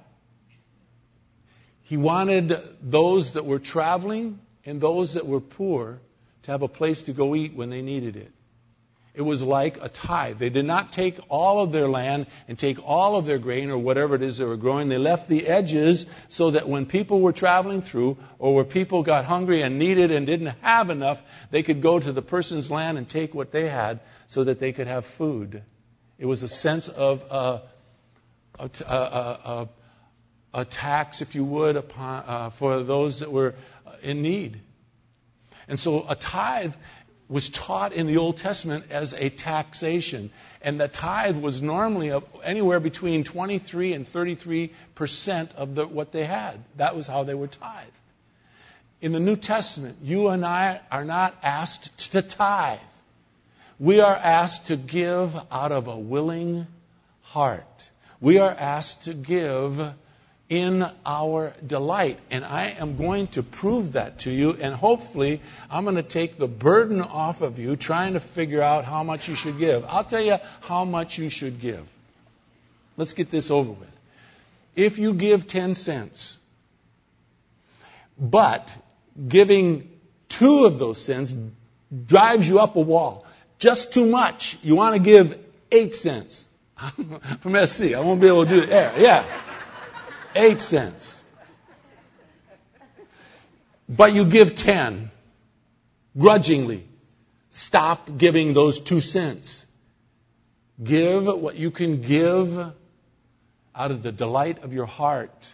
He 1.81 1.97
wanted 1.97 2.57
those 2.81 3.33
that 3.33 3.45
were 3.45 3.59
traveling 3.59 4.39
and 4.63 4.79
those 4.79 5.15
that 5.15 5.27
were 5.27 5.41
poor 5.41 5.99
to 6.43 6.51
have 6.51 6.61
a 6.61 6.69
place 6.69 7.03
to 7.03 7.11
go 7.11 7.35
eat 7.35 7.53
when 7.53 7.69
they 7.69 7.81
needed 7.81 8.15
it. 8.15 8.31
It 9.15 9.21
was 9.21 9.41
like 9.41 9.77
a 9.81 9.87
tithe. 9.87 10.39
They 10.39 10.49
did 10.49 10.65
not 10.65 10.91
take 10.91 11.17
all 11.29 11.61
of 11.61 11.71
their 11.71 11.87
land 11.87 12.27
and 12.49 12.59
take 12.59 12.85
all 12.85 13.15
of 13.15 13.25
their 13.25 13.37
grain 13.37 13.69
or 13.69 13.77
whatever 13.77 14.15
it 14.15 14.21
is 14.21 14.37
they 14.37 14.45
were 14.45 14.57
growing. 14.57 14.89
They 14.89 14.97
left 14.97 15.29
the 15.29 15.47
edges 15.47 16.05
so 16.27 16.51
that 16.51 16.67
when 16.67 16.85
people 16.85 17.21
were 17.21 17.31
traveling 17.31 17.81
through 17.81 18.17
or 18.39 18.53
where 18.53 18.65
people 18.65 19.03
got 19.03 19.23
hungry 19.23 19.61
and 19.61 19.79
needed 19.79 20.11
and 20.11 20.27
didn't 20.27 20.53
have 20.61 20.89
enough, 20.89 21.21
they 21.49 21.63
could 21.63 21.81
go 21.81 21.97
to 21.97 22.11
the 22.11 22.21
person's 22.21 22.69
land 22.69 22.97
and 22.97 23.07
take 23.07 23.33
what 23.33 23.51
they 23.51 23.69
had 23.69 24.01
so 24.27 24.43
that 24.43 24.59
they 24.59 24.73
could 24.73 24.87
have 24.87 25.05
food. 25.05 25.63
It 26.17 26.25
was 26.25 26.43
a 26.43 26.49
sense 26.49 26.89
of 26.89 27.23
uh, 27.31 27.59
a, 28.59 28.69
a, 28.85 28.93
a, 28.93 29.69
a, 30.53 30.65
tax, 30.65 31.21
if 31.21 31.35
you 31.35 31.45
would, 31.45 31.77
upon, 31.77 32.23
uh, 32.27 32.49
for 32.49 32.83
those 32.83 33.19
that 33.19 33.31
were 33.31 33.55
in 34.01 34.21
need. 34.21 34.59
And 35.67 35.79
so 35.79 36.05
a 36.07 36.15
tithe 36.15 36.73
was 37.27 37.49
taught 37.49 37.93
in 37.93 38.07
the 38.07 38.17
Old 38.17 38.37
Testament 38.37 38.85
as 38.89 39.13
a 39.13 39.29
taxation. 39.29 40.31
And 40.61 40.79
the 40.79 40.87
tithe 40.87 41.37
was 41.37 41.61
normally 41.61 42.11
anywhere 42.43 42.79
between 42.79 43.23
23 43.23 43.93
and 43.93 44.07
33 44.07 44.71
percent 44.93 45.51
of 45.55 45.75
the, 45.75 45.87
what 45.87 46.11
they 46.11 46.25
had. 46.25 46.63
That 46.77 46.95
was 46.95 47.07
how 47.07 47.23
they 47.23 47.33
were 47.33 47.47
tithed. 47.47 47.91
In 49.01 49.11
the 49.11 49.19
New 49.19 49.35
Testament, 49.35 49.97
you 50.03 50.29
and 50.29 50.45
I 50.45 50.81
are 50.91 51.05
not 51.05 51.35
asked 51.43 52.11
to 52.13 52.21
tithe. 52.21 52.79
We 53.79 53.99
are 53.99 54.15
asked 54.15 54.67
to 54.67 54.77
give 54.77 55.35
out 55.51 55.71
of 55.71 55.87
a 55.87 55.97
willing 55.97 56.65
heart. 57.23 57.89
We 58.21 58.37
are 58.37 58.51
asked 58.51 59.03
to 59.05 59.13
give 59.13 59.93
in 60.49 60.85
our 61.05 61.53
delight. 61.65 62.19
And 62.29 62.45
I 62.45 62.67
am 62.67 62.97
going 62.97 63.27
to 63.29 63.43
prove 63.43 63.93
that 63.93 64.19
to 64.19 64.31
you, 64.31 64.51
and 64.51 64.75
hopefully, 64.75 65.41
I'm 65.69 65.83
going 65.83 65.95
to 65.95 66.03
take 66.03 66.37
the 66.37 66.47
burden 66.47 67.01
off 67.01 67.41
of 67.41 67.59
you 67.59 67.75
trying 67.75 68.13
to 68.13 68.19
figure 68.19 68.61
out 68.61 68.85
how 68.85 69.03
much 69.03 69.27
you 69.27 69.35
should 69.35 69.57
give. 69.57 69.85
I'll 69.85 70.03
tell 70.03 70.21
you 70.21 70.37
how 70.61 70.85
much 70.85 71.17
you 71.17 71.29
should 71.29 71.59
give. 71.59 71.87
Let's 72.97 73.13
get 73.13 73.31
this 73.31 73.51
over 73.51 73.71
with. 73.71 73.89
If 74.75 74.99
you 74.99 75.13
give 75.13 75.47
10 75.47 75.75
cents, 75.75 76.37
but 78.17 78.75
giving 79.27 79.89
two 80.29 80.65
of 80.65 80.79
those 80.79 81.01
cents 81.01 81.33
drives 82.05 82.47
you 82.47 82.59
up 82.59 82.75
a 82.75 82.81
wall, 82.81 83.25
just 83.57 83.93
too 83.93 84.05
much, 84.05 84.57
you 84.61 84.75
want 84.75 84.95
to 84.95 85.01
give 85.01 85.39
8 85.71 85.95
cents. 85.95 86.47
from 87.39 87.65
SC. 87.65 87.93
I 87.93 87.99
won't 88.01 88.19
be 88.19 88.27
able 88.27 88.45
to 88.45 88.49
do 88.49 88.63
it. 88.63 88.69
Yeah, 88.69 88.99
yeah. 88.99 89.41
Eight 90.35 90.61
cents. 90.61 91.23
But 93.87 94.13
you 94.13 94.25
give 94.25 94.55
ten 94.55 95.11
grudgingly. 96.17 96.85
Stop 97.49 98.17
giving 98.17 98.53
those 98.53 98.79
two 98.79 98.99
cents. 98.99 99.65
Give 100.83 101.25
what 101.25 101.55
you 101.55 101.71
can 101.71 102.01
give 102.01 102.57
out 103.73 103.91
of 103.91 104.03
the 104.03 104.11
delight 104.11 104.63
of 104.63 104.73
your 104.73 104.85
heart. 104.85 105.53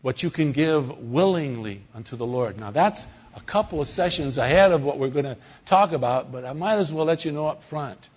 What 0.00 0.22
you 0.22 0.30
can 0.30 0.52
give 0.52 0.98
willingly 0.98 1.82
unto 1.94 2.16
the 2.16 2.26
Lord. 2.26 2.58
Now 2.58 2.70
that's 2.70 3.06
a 3.34 3.40
couple 3.40 3.80
of 3.80 3.86
sessions 3.86 4.38
ahead 4.38 4.72
of 4.72 4.82
what 4.82 4.98
we're 4.98 5.08
going 5.08 5.24
to 5.24 5.36
talk 5.66 5.92
about, 5.92 6.32
but 6.32 6.44
I 6.44 6.52
might 6.52 6.78
as 6.78 6.92
well 6.92 7.04
let 7.04 7.24
you 7.24 7.32
know 7.32 7.48
up 7.48 7.62
front. 7.64 8.08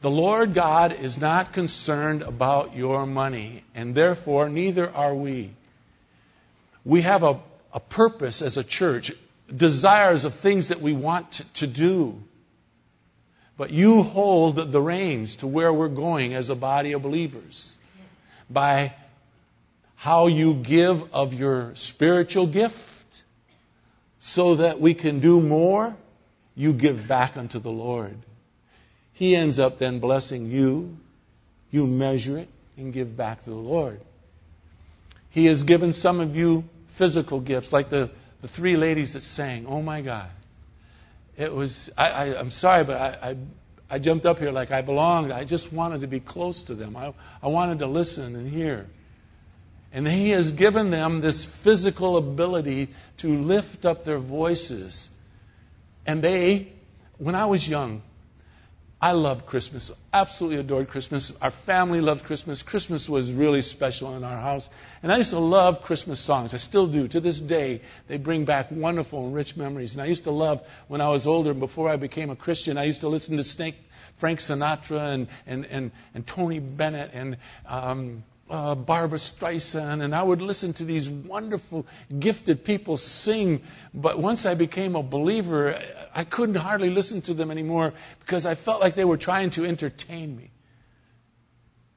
The 0.00 0.10
Lord 0.10 0.54
God 0.54 0.92
is 0.92 1.18
not 1.18 1.52
concerned 1.52 2.22
about 2.22 2.74
your 2.74 3.04
money, 3.04 3.64
and 3.74 3.94
therefore 3.94 4.48
neither 4.48 4.90
are 4.90 5.14
we. 5.14 5.50
We 6.86 7.02
have 7.02 7.22
a, 7.22 7.38
a 7.74 7.80
purpose 7.80 8.40
as 8.40 8.56
a 8.56 8.64
church, 8.64 9.12
desires 9.54 10.24
of 10.24 10.34
things 10.34 10.68
that 10.68 10.80
we 10.80 10.94
want 10.94 11.32
to, 11.32 11.44
to 11.54 11.66
do. 11.66 12.22
But 13.58 13.72
you 13.72 14.02
hold 14.02 14.72
the 14.72 14.80
reins 14.80 15.36
to 15.36 15.46
where 15.46 15.70
we're 15.70 15.88
going 15.88 16.32
as 16.32 16.48
a 16.48 16.54
body 16.54 16.92
of 16.92 17.02
believers 17.02 17.74
by 18.48 18.94
how 19.96 20.28
you 20.28 20.54
give 20.54 21.12
of 21.12 21.34
your 21.34 21.74
spiritual 21.74 22.46
gift 22.46 23.22
so 24.18 24.54
that 24.54 24.80
we 24.80 24.94
can 24.94 25.20
do 25.20 25.42
more. 25.42 25.94
You 26.56 26.72
give 26.72 27.06
back 27.06 27.36
unto 27.36 27.58
the 27.58 27.70
Lord. 27.70 28.16
He 29.20 29.36
ends 29.36 29.58
up 29.58 29.76
then 29.76 29.98
blessing 29.98 30.50
you. 30.50 30.96
You 31.70 31.86
measure 31.86 32.38
it 32.38 32.48
and 32.78 32.90
give 32.90 33.18
back 33.18 33.44
to 33.44 33.50
the 33.50 33.54
Lord. 33.54 34.00
He 35.28 35.44
has 35.44 35.62
given 35.62 35.92
some 35.92 36.20
of 36.20 36.34
you 36.36 36.64
physical 36.92 37.38
gifts, 37.38 37.70
like 37.70 37.90
the, 37.90 38.08
the 38.40 38.48
three 38.48 38.78
ladies 38.78 39.12
that 39.12 39.22
sang. 39.22 39.66
Oh 39.68 39.82
my 39.82 40.00
God. 40.00 40.30
It 41.36 41.54
was, 41.54 41.90
I, 41.98 42.08
I, 42.08 42.24
am 42.40 42.50
sorry, 42.50 42.84
but 42.84 42.96
I, 42.96 43.30
I, 43.30 43.36
I 43.90 43.98
jumped 43.98 44.24
up 44.24 44.38
here 44.38 44.52
like 44.52 44.70
I 44.70 44.80
belonged. 44.80 45.32
I 45.32 45.44
just 45.44 45.70
wanted 45.70 46.00
to 46.00 46.06
be 46.06 46.20
close 46.20 46.62
to 46.64 46.74
them. 46.74 46.96
I, 46.96 47.12
I 47.42 47.48
wanted 47.48 47.80
to 47.80 47.88
listen 47.88 48.34
and 48.34 48.48
hear. 48.48 48.86
And 49.92 50.08
He 50.08 50.30
has 50.30 50.50
given 50.50 50.88
them 50.88 51.20
this 51.20 51.44
physical 51.44 52.16
ability 52.16 52.88
to 53.18 53.28
lift 53.28 53.84
up 53.84 54.02
their 54.02 54.18
voices. 54.18 55.10
And 56.06 56.24
they, 56.24 56.72
when 57.18 57.34
I 57.34 57.44
was 57.44 57.68
young, 57.68 58.00
I 59.02 59.12
loved 59.12 59.46
Christmas, 59.46 59.90
absolutely 60.12 60.58
adored 60.58 60.88
Christmas. 60.88 61.32
Our 61.40 61.50
family 61.50 62.02
loved 62.02 62.26
Christmas. 62.26 62.62
Christmas 62.62 63.08
was 63.08 63.32
really 63.32 63.62
special 63.62 64.14
in 64.14 64.24
our 64.24 64.38
house. 64.38 64.68
And 65.02 65.10
I 65.10 65.16
used 65.16 65.30
to 65.30 65.38
love 65.38 65.82
Christmas 65.82 66.20
songs. 66.20 66.52
I 66.52 66.58
still 66.58 66.86
do. 66.86 67.08
To 67.08 67.20
this 67.20 67.40
day, 67.40 67.80
they 68.08 68.18
bring 68.18 68.44
back 68.44 68.70
wonderful 68.70 69.24
and 69.24 69.34
rich 69.34 69.56
memories. 69.56 69.94
And 69.94 70.02
I 70.02 70.06
used 70.06 70.24
to 70.24 70.30
love, 70.30 70.62
when 70.88 71.00
I 71.00 71.08
was 71.08 71.26
older, 71.26 71.52
and 71.52 71.60
before 71.60 71.88
I 71.88 71.96
became 71.96 72.28
a 72.28 72.36
Christian, 72.36 72.76
I 72.76 72.84
used 72.84 73.00
to 73.00 73.08
listen 73.08 73.38
to 73.38 73.72
Frank 74.18 74.40
Sinatra 74.40 75.14
and, 75.14 75.28
and, 75.46 75.64
and, 75.64 75.92
and 76.14 76.26
Tony 76.26 76.58
Bennett 76.58 77.12
and 77.14 77.38
um, 77.66 78.22
uh, 78.50 78.74
Barbra 78.74 79.18
Streisand, 79.18 80.02
and 80.02 80.14
I 80.14 80.22
would 80.22 80.42
listen 80.42 80.72
to 80.74 80.84
these 80.84 81.08
wonderful, 81.08 81.86
gifted 82.18 82.64
people 82.64 82.96
sing. 82.96 83.62
But 83.94 84.18
once 84.18 84.44
I 84.44 84.54
became 84.54 84.96
a 84.96 85.02
believer, 85.02 85.80
I 86.12 86.24
couldn't 86.24 86.56
hardly 86.56 86.90
listen 86.90 87.22
to 87.22 87.34
them 87.34 87.50
anymore 87.50 87.94
because 88.18 88.46
I 88.46 88.56
felt 88.56 88.80
like 88.80 88.96
they 88.96 89.04
were 89.04 89.16
trying 89.16 89.50
to 89.50 89.64
entertain 89.64 90.36
me. 90.36 90.50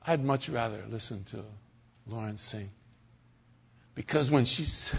I'd 0.06 0.24
much 0.24 0.48
rather 0.48 0.84
listen 0.90 1.24
to 1.26 1.44
Lawrence 2.08 2.42
sing. 2.42 2.70
Because 3.96 4.30
when 4.30 4.46
she's 4.46 4.92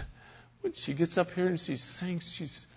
when 0.61 0.73
she 0.73 0.93
gets 0.93 1.17
up 1.17 1.31
here 1.31 1.47
and 1.47 1.59
she 1.59 1.77
sings, 1.77 2.31
she's 2.31 2.67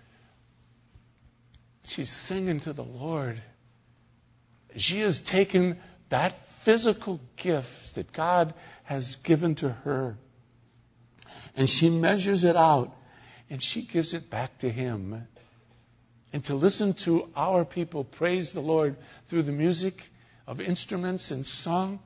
she's 1.85 2.09
singing 2.09 2.61
to 2.61 2.73
the 2.73 2.83
Lord. 2.83 3.41
She 4.75 4.99
has 5.01 5.19
taken 5.19 5.79
that 6.09 6.45
physical 6.47 7.19
gift 7.37 7.95
that 7.95 8.11
God 8.11 8.53
has 8.83 9.15
given 9.17 9.55
to 9.55 9.69
her 9.69 10.17
and 11.55 11.69
she 11.69 11.89
measures 11.89 12.43
it 12.43 12.55
out 12.55 12.95
and 13.49 13.61
she 13.61 13.81
gives 13.81 14.13
it 14.13 14.29
back 14.29 14.59
to 14.59 14.69
Him. 14.69 15.27
And 16.31 16.43
to 16.45 16.55
listen 16.55 16.93
to 17.05 17.29
our 17.35 17.65
people 17.65 18.03
praise 18.03 18.53
the 18.53 18.61
Lord 18.61 18.95
through 19.27 19.43
the 19.43 19.51
music 19.51 20.09
of 20.45 20.61
instruments 20.61 21.31
and 21.31 21.45
song, 21.45 21.99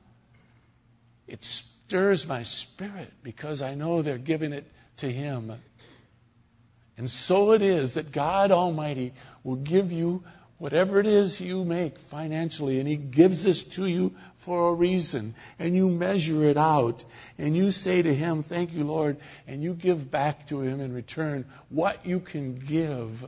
it 1.28 1.44
stirs 1.44 2.26
my 2.26 2.42
spirit 2.42 3.12
because 3.22 3.62
I 3.62 3.74
know 3.74 4.02
they're 4.02 4.18
giving 4.18 4.52
it 4.52 4.70
to 4.98 5.10
Him. 5.10 5.52
And 6.96 7.10
so 7.10 7.52
it 7.52 7.62
is 7.62 7.94
that 7.94 8.12
God 8.12 8.50
Almighty 8.50 9.12
will 9.42 9.56
give 9.56 9.92
you 9.92 10.24
whatever 10.58 11.00
it 11.00 11.06
is 11.06 11.40
you 11.40 11.64
make 11.64 11.98
financially, 11.98 12.78
and 12.78 12.88
He 12.88 12.96
gives 12.96 13.42
this 13.42 13.62
to 13.62 13.86
you 13.86 14.14
for 14.38 14.68
a 14.68 14.74
reason, 14.74 15.34
and 15.58 15.74
you 15.74 15.88
measure 15.88 16.44
it 16.44 16.56
out, 16.56 17.04
and 17.38 17.56
you 17.56 17.70
say 17.70 18.02
to 18.02 18.14
Him, 18.14 18.42
Thank 18.42 18.72
you, 18.72 18.84
Lord, 18.84 19.16
and 19.46 19.62
you 19.62 19.74
give 19.74 20.10
back 20.10 20.46
to 20.48 20.60
Him 20.60 20.80
in 20.80 20.92
return 20.92 21.46
what 21.70 22.06
you 22.06 22.20
can 22.20 22.56
give 22.56 23.24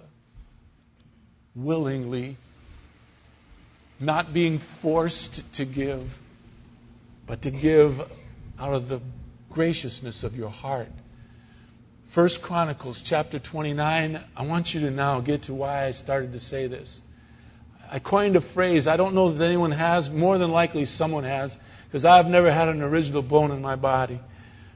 willingly, 1.55 2.37
not 3.99 4.33
being 4.35 4.59
forced 4.59 5.53
to 5.55 5.65
give, 5.65 6.19
but 7.27 7.43
to 7.43 7.51
give 7.51 8.01
out 8.59 8.75
of 8.75 8.89
the 8.89 9.01
graciousness 9.51 10.23
of 10.23 10.37
your 10.37 10.51
heart. 10.51 10.93
First 12.09 12.41
Chronicles 12.41 13.01
chapter 13.01 13.39
29, 13.39 14.21
I 14.37 14.43
want 14.47 14.73
you 14.73 14.81
to 14.81 14.91
now 14.91 15.21
get 15.21 15.43
to 15.45 15.55
why 15.55 15.85
I 15.85 15.91
started 15.91 16.33
to 16.35 16.41
say 16.41 16.67
this. 16.67 17.01
I 17.91 17.99
coined 17.99 18.37
a 18.37 18.41
phrase. 18.41 18.87
I 18.87 18.97
don't 18.97 19.15
know 19.15 19.31
that 19.31 19.45
anyone 19.45 19.73
has. 19.73 20.11
More 20.11 20.39
than 20.39 20.51
likely, 20.51 20.85
someone 20.85 21.25
has, 21.25 21.57
because 21.87 22.05
I've 22.05 22.29
never 22.29 22.53
had 22.53 22.69
an 22.69 22.83
original 22.83 23.23
bone 23.23 23.51
in 23.51 23.63
my 23.63 23.77
body. 23.77 24.21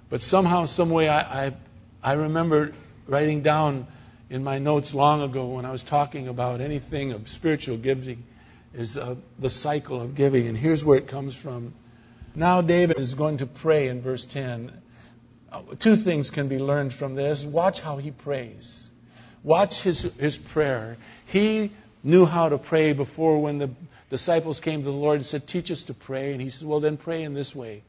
But 0.09 0.23
somehow, 0.23 0.66
some 0.66 0.90
way, 0.90 1.09
I, 1.09 1.46
I, 1.46 1.55
I 2.03 2.12
remember 2.12 2.73
writing 3.07 3.42
down 3.42 3.87
in 4.29 4.44
my 4.44 4.59
notes 4.59 4.94
long 4.94 5.23
ago 5.23 5.46
when 5.46 5.64
I 5.64 5.73
was 5.73 5.83
talking 5.83 6.29
about 6.29 6.61
anything 6.61 7.12
of 7.12 7.29
spiritual 7.29 7.77
giving 7.77 8.25
is 8.75 8.96
uh, 8.96 9.16
the 9.38 9.51
cycle 9.51 10.01
of 10.01 10.14
giving. 10.14 10.46
And 10.46 10.57
here's 10.57 10.85
where 10.85 10.99
it 10.99 11.09
comes 11.09 11.35
from. 11.35 11.75
Now, 12.35 12.62
David 12.62 12.99
is 12.99 13.14
going 13.14 13.38
to 13.38 13.46
pray 13.46 13.88
in 13.88 14.01
verse 14.01 14.25
10. 14.25 14.73
Uh, 15.53 15.62
two 15.79 15.96
things 15.96 16.31
can 16.31 16.46
be 16.49 16.59
learned 16.59 16.92
from 16.92 17.16
this. 17.16 17.44
Watch 17.44 17.81
how 17.81 17.96
he 17.96 18.12
prays. 18.12 18.88
Watch 19.42 19.83
his, 19.83 20.03
his 20.18 20.37
prayer. 20.37 20.96
He 21.27 21.73
knew 22.03 22.25
how 22.25 22.49
to 22.49 22.59
pray 22.59 22.93
before 22.93 23.41
when 23.41 23.59
the 23.59 23.71
disciples 24.11 24.61
came 24.61 24.81
to 24.81 24.85
the 24.85 24.93
Lord 24.93 25.17
and 25.17 25.27
said, 25.27 25.47
Teach 25.47 25.71
us 25.71 25.85
to 25.85 25.95
pray. 25.95 26.33
And 26.33 26.41
he 26.41 26.51
says, 26.51 26.65
Well, 26.65 26.81
then 26.81 26.97
pray 26.97 27.23
in 27.23 27.35
this 27.35 27.55
way 27.55 27.83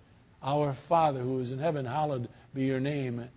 Our 0.43 0.73
Father 0.73 1.19
who 1.19 1.39
is 1.39 1.51
in 1.51 1.59
heaven, 1.59 1.85
hallowed 1.85 2.27
be 2.53 2.65
your 2.65 2.79
name. 2.79 3.27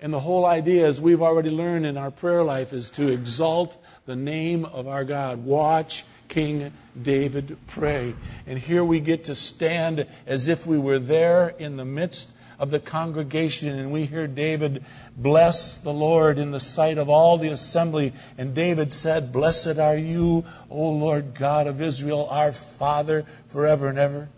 And 0.00 0.12
the 0.12 0.20
whole 0.20 0.44
idea, 0.44 0.86
as 0.88 1.00
we've 1.00 1.22
already 1.22 1.50
learned 1.50 1.86
in 1.86 1.96
our 1.96 2.10
prayer 2.10 2.42
life, 2.42 2.72
is 2.72 2.90
to 2.90 3.12
exalt 3.12 3.76
the 4.04 4.16
name 4.16 4.64
of 4.64 4.88
our 4.88 5.04
God. 5.04 5.44
Watch 5.44 6.04
King 6.28 6.72
David 7.00 7.56
pray. 7.68 8.14
And 8.48 8.58
here 8.58 8.82
we 8.82 8.98
get 8.98 9.24
to 9.24 9.36
stand 9.36 10.06
as 10.26 10.48
if 10.48 10.66
we 10.66 10.76
were 10.76 10.98
there 10.98 11.50
in 11.50 11.76
the 11.76 11.84
midst 11.84 12.28
of 12.62 12.70
the 12.70 12.78
congregation, 12.78 13.76
and 13.76 13.90
we 13.90 14.04
hear 14.04 14.28
David 14.28 14.84
bless 15.16 15.78
the 15.78 15.92
Lord 15.92 16.38
in 16.38 16.52
the 16.52 16.60
sight 16.60 16.96
of 16.96 17.08
all 17.08 17.36
the 17.36 17.48
assembly. 17.48 18.12
And 18.38 18.54
David 18.54 18.92
said, 18.92 19.32
Blessed 19.32 19.80
are 19.80 19.96
you, 19.96 20.44
O 20.70 20.90
Lord 20.90 21.34
God 21.34 21.66
of 21.66 21.80
Israel, 21.82 22.28
our 22.30 22.52
Father, 22.52 23.26
forever 23.48 23.88
and 23.88 23.98
ever. 23.98 24.28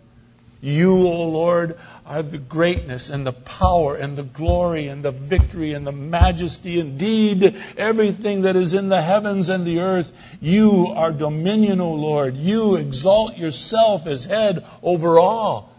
You, 0.59 1.05
O 1.05 1.29
Lord, 1.29 1.77
are 2.07 2.23
the 2.23 2.39
greatness 2.39 3.11
and 3.11 3.27
the 3.27 3.31
power 3.31 3.95
and 3.95 4.17
the 4.17 4.23
glory 4.23 4.87
and 4.87 5.05
the 5.05 5.11
victory 5.11 5.73
and 5.73 5.85
the 5.85 5.91
majesty. 5.91 6.79
Indeed, 6.79 7.61
everything 7.77 8.41
that 8.41 8.55
is 8.55 8.73
in 8.73 8.89
the 8.89 9.03
heavens 9.03 9.49
and 9.49 9.67
the 9.67 9.81
earth, 9.81 10.11
you 10.41 10.87
are 10.95 11.11
dominion, 11.11 11.79
O 11.79 11.93
Lord. 11.93 12.35
You 12.35 12.77
exalt 12.77 13.37
yourself 13.37 14.07
as 14.07 14.25
head 14.25 14.65
over 14.81 15.19
all. 15.19 15.71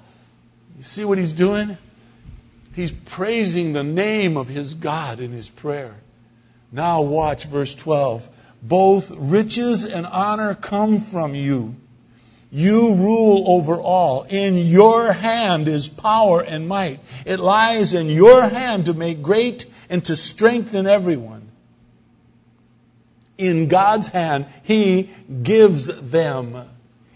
You 0.77 0.85
see 0.85 1.05
what 1.05 1.19
he's 1.19 1.33
doing? 1.33 1.77
He's 2.77 2.93
praising 2.93 3.73
the 3.73 3.83
name 3.83 4.37
of 4.37 4.49
his 4.49 4.75
God 4.75 5.21
in 5.21 5.33
his 5.33 5.49
prayer. 5.49 5.95
Now 6.71 7.01
watch 7.01 7.47
verse 7.47 7.75
12. 7.75 8.29
Both 8.63 9.11
riches 9.11 9.87
and 9.87 10.05
honor 10.05 10.55
come 10.55 11.01
from 11.01 11.35
you. 11.35 11.75
You 12.53 12.97
rule 12.97 13.45
over 13.49 13.81
all. 13.81 14.25
In 14.25 14.59
your 14.59 15.11
hand 15.11 15.69
is 15.69 15.89
power 15.89 16.43
and 16.43 16.69
might. 16.69 17.01
It 17.25 17.41
lies 17.41 17.95
in 17.95 18.09
your 18.09 18.43
hand 18.47 18.87
to 18.87 18.95
make 18.95 19.23
great 19.23 19.65
and 19.89 20.05
to 20.05 20.15
strengthen 20.15 20.87
everyone. 20.87 21.49
In 23.39 23.69
God's 23.69 24.07
hand, 24.07 24.49
He 24.65 25.09
gives 25.43 25.87
them. 25.87 26.63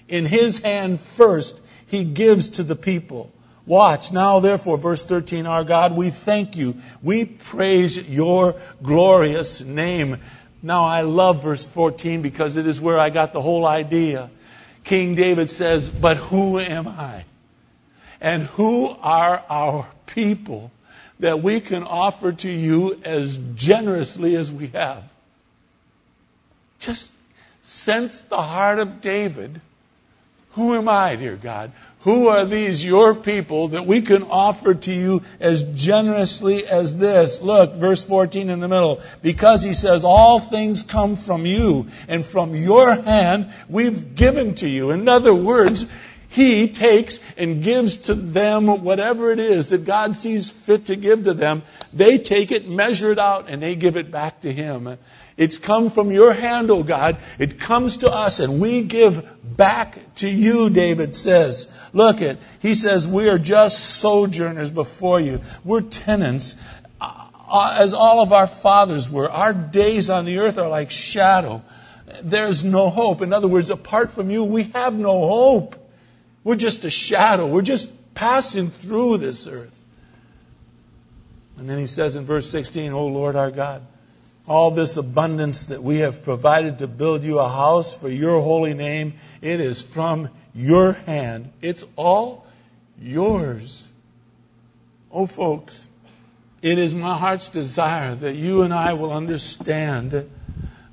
In 0.09 0.25
His 0.25 0.57
hand 0.57 1.01
first, 1.01 1.61
He 1.89 2.05
gives 2.05 2.49
to 2.51 2.63
the 2.63 2.77
people. 2.77 3.31
Watch 3.71 4.11
now, 4.11 4.41
therefore, 4.41 4.79
verse 4.79 5.05
13, 5.05 5.47
our 5.47 5.63
God, 5.63 5.97
we 5.97 6.11
thank 6.11 6.57
you. 6.57 6.79
We 7.05 7.25
praise 7.25 7.97
your 7.97 8.57
glorious 8.83 9.61
name. 9.61 10.19
Now, 10.61 10.87
I 10.87 11.03
love 11.03 11.45
verse 11.45 11.65
14 11.67 12.21
because 12.21 12.57
it 12.57 12.67
is 12.67 12.81
where 12.81 12.99
I 12.99 13.11
got 13.11 13.33
the 13.33 13.41
whole 13.41 13.65
idea. 13.65 14.29
King 14.83 15.15
David 15.15 15.51
says, 15.51 15.89
But 15.89 16.17
who 16.17 16.59
am 16.59 16.89
I? 16.89 17.25
And 18.21 18.43
who 18.43 18.89
are 18.89 19.41
our 19.49 19.87
people 20.05 20.73
that 21.21 21.41
we 21.41 21.61
can 21.61 21.85
offer 21.85 22.33
to 22.33 22.51
you 22.51 23.01
as 23.05 23.39
generously 23.55 24.35
as 24.35 24.51
we 24.51 24.67
have? 24.67 25.05
Just 26.81 27.13
sense 27.63 28.21
the 28.23 28.43
heart 28.43 28.81
of 28.81 29.01
David. 29.01 29.61
Who 30.55 30.75
am 30.75 30.89
I, 30.89 31.15
dear 31.15 31.37
God? 31.37 31.71
Who 32.01 32.29
are 32.29 32.47
these 32.47 32.83
your 32.83 33.15
people 33.15 33.69
that 33.69 33.87
we 33.87 34.01
can 34.01 34.23
offer 34.23 34.75
to 34.75 34.93
you 34.93 35.21
as 35.39 35.63
generously 35.63 36.67
as 36.67 36.97
this? 36.97 37.43
Look, 37.43 37.75
verse 37.75 38.03
14 38.03 38.49
in 38.49 38.61
the 38.61 38.69
middle. 38.69 39.03
Because 39.21 39.63
he 39.63 39.75
says, 39.75 40.03
all 40.03 40.41
things 40.41 40.83
come 40.83 41.17
from 41.17 41.45
you, 41.45 41.89
and 42.09 42.25
from 42.25 42.55
your 42.55 42.95
hand 42.95 43.53
we've 43.69 44.15
given 44.15 44.55
to 44.57 44.69
you. 44.69 44.93
In 44.93 45.09
other 45.09 45.35
words, 45.35 45.85
he 46.31 46.69
takes 46.69 47.21
and 47.37 47.63
gives 47.63 47.97
to 47.97 48.15
them 48.15 48.83
whatever 48.83 49.31
it 49.33 49.41
is 49.41 49.69
that 49.69 49.85
God 49.85 50.17
sees 50.17 50.51
fit 50.51 50.87
to 50.87 50.97
give 50.97 51.25
to 51.25 51.35
them. 51.35 51.63
They 51.93 52.19
take 52.19 52.51
it, 52.51 52.69
measure 52.69 53.11
it 53.11 53.19
out, 53.19 53.51
and 53.51 53.61
they 53.61 53.75
give 53.75 53.97
it 53.97 54.11
back 54.11 54.41
to 54.43 54.53
him. 54.53 54.97
It's 55.41 55.57
come 55.57 55.89
from 55.89 56.13
your 56.13 56.35
hand, 56.35 56.71
O 56.71 56.83
God. 56.83 57.17
It 57.39 57.59
comes 57.59 57.97
to 57.99 58.13
us 58.13 58.41
and 58.41 58.61
we 58.61 58.83
give 58.83 59.27
back 59.43 60.17
to 60.17 60.29
you, 60.29 60.69
David 60.69 61.15
says. 61.17 61.67
Look 61.95 62.21
at, 62.21 62.37
he 62.61 62.75
says, 62.75 63.09
we 63.09 63.27
are 63.31 63.39
just 63.39 63.81
sojourners 63.81 64.71
before 64.71 65.19
you. 65.19 65.41
We're 65.65 65.81
tenants, 65.81 66.57
uh, 67.01 67.79
as 67.81 67.95
all 67.95 68.21
of 68.21 68.35
our 68.35 68.47
fathers 68.47 69.09
were. 69.09 69.31
Our 69.31 69.55
days 69.55 70.11
on 70.11 70.27
the 70.27 70.41
earth 70.41 70.59
are 70.59 70.69
like 70.69 70.91
shadow. 70.91 71.63
There's 72.23 72.63
no 72.63 72.91
hope. 72.91 73.23
In 73.23 73.33
other 73.33 73.49
words, 73.49 73.71
apart 73.71 74.13
from 74.13 74.29
you, 74.29 74.45
we 74.45 74.65
have 74.75 74.99
no 74.99 75.27
hope. 75.27 75.75
We're 76.45 76.57
just 76.57 76.85
a 76.85 76.91
shadow. 76.91 77.47
We're 77.47 77.63
just 77.63 77.89
passing 78.13 78.69
through 78.69 79.17
this 79.17 79.47
earth. 79.47 79.75
And 81.57 81.67
then 81.67 81.79
he 81.79 81.87
says 81.87 82.15
in 82.15 82.27
verse 82.27 82.51
16, 82.51 82.93
O 82.93 83.07
Lord 83.07 83.37
our 83.37 83.51
God, 83.51 83.87
all 84.51 84.73
this 84.73 84.97
abundance 84.97 85.67
that 85.67 85.81
we 85.81 85.99
have 85.99 86.25
provided 86.25 86.79
to 86.79 86.89
build 86.89 87.23
you 87.23 87.39
a 87.39 87.49
house 87.49 87.97
for 87.97 88.09
your 88.09 88.43
holy 88.43 88.75
name, 88.75 89.15
it 89.41 89.61
is 89.61 89.81
from 89.81 90.29
your 90.53 90.91
hand. 90.93 91.53
It's 91.63 91.85
all 91.95 92.45
yours. 93.01 93.89
Oh, 95.13 95.27
folks, 95.27 95.89
it 96.63 96.81
is 96.81 96.97
my 96.97 97.17
heart's 97.17 97.49
desire 97.49 98.17
that 98.17 98.35
you 98.35 98.63
and 98.63 98.75
I 98.75 98.95
will 98.95 99.13
understand 99.13 100.29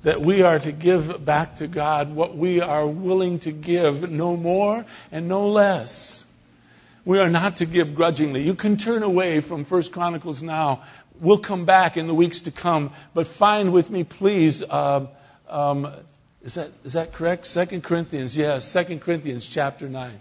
that 0.04 0.22
we 0.22 0.43
are 0.43 0.60
to 0.60 0.72
give 0.72 1.26
back 1.26 1.56
to 1.56 1.65
God 1.65 2.13
what 2.13 2.38
we 2.38 2.62
are 2.62 2.86
willing 2.86 3.39
to 3.39 3.52
give, 3.52 4.08
no 4.08 4.38
more 4.38 4.86
and 5.12 5.28
no 5.28 5.50
less. 5.50 6.24
We 7.06 7.17
are 7.20 7.30
not 7.30 7.58
to 7.58 7.65
give 7.65 7.96
grudgingly. 7.96 8.43
You 8.43 8.54
can 8.54 8.78
turn 8.78 9.02
away 9.02 9.39
from 9.39 9.63
First 9.63 9.93
Chronicles 9.93 10.43
now 10.43 10.84
We'll 11.19 11.39
come 11.39 11.65
back 11.65 11.97
in 11.97 12.08
the 12.08 12.13
weeks 12.13 12.41
to 12.41 12.51
come, 12.51 12.91
but 13.13 13.27
find 13.27 13.73
with 13.73 13.89
me, 13.89 14.03
please. 14.03 14.62
Uh, 14.63 15.08
um, 15.49 15.91
is 16.43 16.53
that 16.56 16.71
is 16.84 16.93
that 16.93 17.13
correct? 17.13 17.47
Second 17.47 17.84
Corinthians, 17.84 18.38
yes. 18.38 18.67
Second 18.67 19.01
Corinthians 19.01 19.45
chapter 19.45 19.89
nine. 19.89 20.19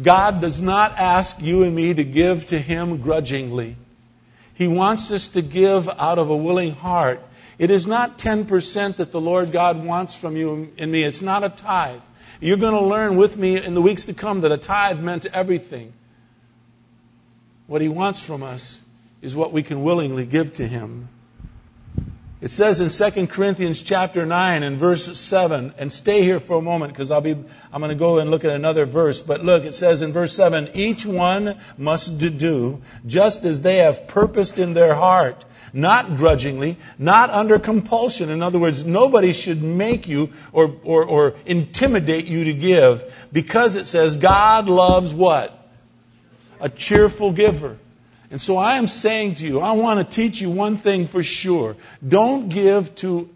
God 0.00 0.40
does 0.40 0.60
not 0.60 0.98
ask 0.98 1.40
you 1.40 1.62
and 1.62 1.74
me 1.74 1.94
to 1.94 2.04
give 2.04 2.46
to 2.46 2.58
Him 2.58 2.98
grudgingly. 2.98 3.76
He 4.54 4.68
wants 4.68 5.10
us 5.10 5.30
to 5.30 5.42
give 5.42 5.88
out 5.88 6.18
of 6.18 6.30
a 6.30 6.36
willing 6.36 6.74
heart. 6.74 7.20
It 7.58 7.70
is 7.70 7.86
not 7.86 8.18
10% 8.18 8.96
that 8.96 9.12
the 9.12 9.20
Lord 9.20 9.52
God 9.52 9.84
wants 9.84 10.14
from 10.14 10.36
you 10.36 10.72
and 10.78 10.90
me. 10.90 11.04
It's 11.04 11.22
not 11.22 11.44
a 11.44 11.48
tithe. 11.48 12.00
You're 12.40 12.56
going 12.56 12.74
to 12.74 12.84
learn 12.84 13.16
with 13.16 13.36
me 13.36 13.62
in 13.62 13.74
the 13.74 13.82
weeks 13.82 14.06
to 14.06 14.14
come 14.14 14.40
that 14.40 14.50
a 14.50 14.58
tithe 14.58 15.00
meant 15.00 15.26
everything. 15.26 15.92
What 17.66 17.80
He 17.80 17.88
wants 17.88 18.20
from 18.20 18.42
us 18.42 18.80
is 19.24 19.34
what 19.34 19.52
we 19.52 19.62
can 19.62 19.82
willingly 19.82 20.26
give 20.26 20.54
to 20.54 20.66
Him. 20.66 21.08
It 22.42 22.50
says 22.50 22.78
in 22.78 22.90
2 22.90 23.26
Corinthians 23.28 23.80
chapter 23.80 24.26
9 24.26 24.62
and 24.64 24.76
verse 24.76 25.18
7, 25.18 25.72
and 25.78 25.90
stay 25.90 26.22
here 26.22 26.40
for 26.40 26.58
a 26.58 26.60
moment 26.60 26.92
because 26.92 27.10
I'll 27.10 27.22
be, 27.22 27.30
I'm 27.32 27.80
going 27.80 27.88
to 27.88 27.94
go 27.94 28.18
and 28.18 28.30
look 28.30 28.44
at 28.44 28.50
another 28.50 28.84
verse. 28.84 29.22
But 29.22 29.42
look, 29.42 29.64
it 29.64 29.72
says 29.74 30.02
in 30.02 30.12
verse 30.12 30.34
7, 30.34 30.72
each 30.74 31.06
one 31.06 31.58
must 31.78 32.18
do 32.18 32.82
just 33.06 33.46
as 33.46 33.62
they 33.62 33.78
have 33.78 34.08
purposed 34.08 34.58
in 34.58 34.74
their 34.74 34.94
heart, 34.94 35.42
not 35.72 36.18
grudgingly, 36.18 36.76
not 36.98 37.30
under 37.30 37.58
compulsion. 37.58 38.28
In 38.28 38.42
other 38.42 38.58
words, 38.58 38.84
nobody 38.84 39.32
should 39.32 39.62
make 39.62 40.06
you 40.06 40.30
or, 40.52 40.76
or, 40.84 41.06
or 41.06 41.36
intimidate 41.46 42.26
you 42.26 42.44
to 42.44 42.52
give 42.52 43.10
because 43.32 43.74
it 43.74 43.86
says 43.86 44.18
God 44.18 44.68
loves 44.68 45.14
what? 45.14 45.66
A 46.60 46.68
cheerful 46.68 47.32
giver. 47.32 47.78
And 48.30 48.40
so 48.40 48.56
I 48.56 48.76
am 48.76 48.86
saying 48.86 49.36
to 49.36 49.46
you, 49.46 49.60
I 49.60 49.72
want 49.72 49.98
to 50.00 50.14
teach 50.14 50.40
you 50.40 50.50
one 50.50 50.76
thing 50.76 51.06
for 51.06 51.22
sure. 51.22 51.76
Don't 52.06 52.48
give 52.48 52.94
to 52.96 53.28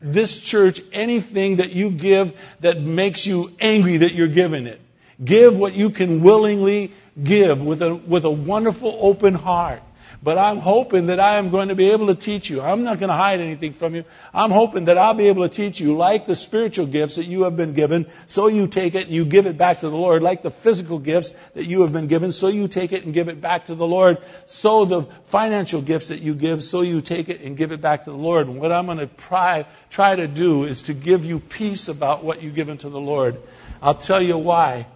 this 0.00 0.38
church 0.38 0.80
anything 0.92 1.56
that 1.56 1.72
you 1.72 1.90
give 1.90 2.38
that 2.60 2.80
makes 2.80 3.26
you 3.26 3.52
angry 3.58 3.98
that 3.98 4.12
you're 4.12 4.28
giving 4.28 4.66
it. 4.66 4.80
Give 5.22 5.56
what 5.56 5.74
you 5.74 5.90
can 5.90 6.22
willingly 6.22 6.92
give 7.22 7.62
with 7.62 7.82
a, 7.82 7.94
with 7.94 8.24
a 8.24 8.30
wonderful 8.30 8.96
open 9.00 9.34
heart. 9.34 9.82
But 10.24 10.38
I'm 10.38 10.56
hoping 10.56 11.06
that 11.06 11.20
I 11.20 11.36
am 11.36 11.50
going 11.50 11.68
to 11.68 11.74
be 11.74 11.90
able 11.90 12.06
to 12.06 12.14
teach 12.14 12.48
you. 12.48 12.62
I'm 12.62 12.82
not 12.82 12.98
going 12.98 13.10
to 13.10 13.14
hide 13.14 13.40
anything 13.40 13.74
from 13.74 13.94
you. 13.94 14.06
I'm 14.32 14.50
hoping 14.50 14.86
that 14.86 14.96
I'll 14.96 15.12
be 15.12 15.28
able 15.28 15.46
to 15.46 15.54
teach 15.54 15.78
you 15.80 15.94
like 15.94 16.26
the 16.26 16.34
spiritual 16.34 16.86
gifts 16.86 17.16
that 17.16 17.26
you 17.26 17.42
have 17.42 17.58
been 17.58 17.74
given, 17.74 18.06
so 18.26 18.46
you 18.46 18.66
take 18.66 18.94
it 18.94 19.04
and 19.06 19.14
you 19.14 19.26
give 19.26 19.44
it 19.44 19.58
back 19.58 19.80
to 19.80 19.90
the 19.90 19.96
Lord, 19.96 20.22
like 20.22 20.42
the 20.42 20.50
physical 20.50 20.98
gifts 20.98 21.34
that 21.52 21.66
you 21.66 21.82
have 21.82 21.92
been 21.92 22.06
given, 22.06 22.32
so 22.32 22.48
you 22.48 22.68
take 22.68 22.92
it 22.92 23.04
and 23.04 23.12
give 23.12 23.28
it 23.28 23.42
back 23.42 23.66
to 23.66 23.74
the 23.74 23.86
Lord, 23.86 24.16
so 24.46 24.86
the 24.86 25.02
financial 25.26 25.82
gifts 25.82 26.08
that 26.08 26.22
you 26.22 26.34
give, 26.34 26.62
so 26.62 26.80
you 26.80 27.02
take 27.02 27.28
it 27.28 27.42
and 27.42 27.54
give 27.54 27.72
it 27.72 27.82
back 27.82 28.04
to 28.04 28.10
the 28.10 28.16
Lord. 28.16 28.48
And 28.48 28.58
what 28.58 28.72
I'm 28.72 28.86
going 28.86 28.96
to 28.96 29.08
try, 29.08 29.66
try 29.90 30.16
to 30.16 30.26
do 30.26 30.64
is 30.64 30.82
to 30.82 30.94
give 30.94 31.26
you 31.26 31.38
peace 31.38 31.88
about 31.88 32.24
what 32.24 32.42
you've 32.42 32.54
given 32.54 32.78
to 32.78 32.88
the 32.88 33.00
Lord. 33.00 33.36
I'll 33.82 33.94
tell 33.94 34.22
you 34.22 34.38
why. 34.38 34.86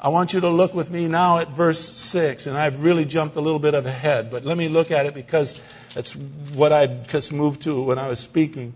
I 0.00 0.08
want 0.10 0.32
you 0.32 0.40
to 0.40 0.48
look 0.48 0.74
with 0.74 0.90
me 0.90 1.08
now 1.08 1.38
at 1.38 1.50
verse 1.50 1.80
6, 1.80 2.46
and 2.46 2.56
I've 2.56 2.80
really 2.84 3.04
jumped 3.04 3.34
a 3.34 3.40
little 3.40 3.58
bit 3.58 3.74
ahead, 3.74 4.30
but 4.30 4.44
let 4.44 4.56
me 4.56 4.68
look 4.68 4.92
at 4.92 5.06
it 5.06 5.14
because 5.14 5.60
that's 5.92 6.14
what 6.14 6.72
I 6.72 6.86
just 6.86 7.32
moved 7.32 7.62
to 7.62 7.82
when 7.82 7.98
I 7.98 8.06
was 8.06 8.20
speaking. 8.20 8.74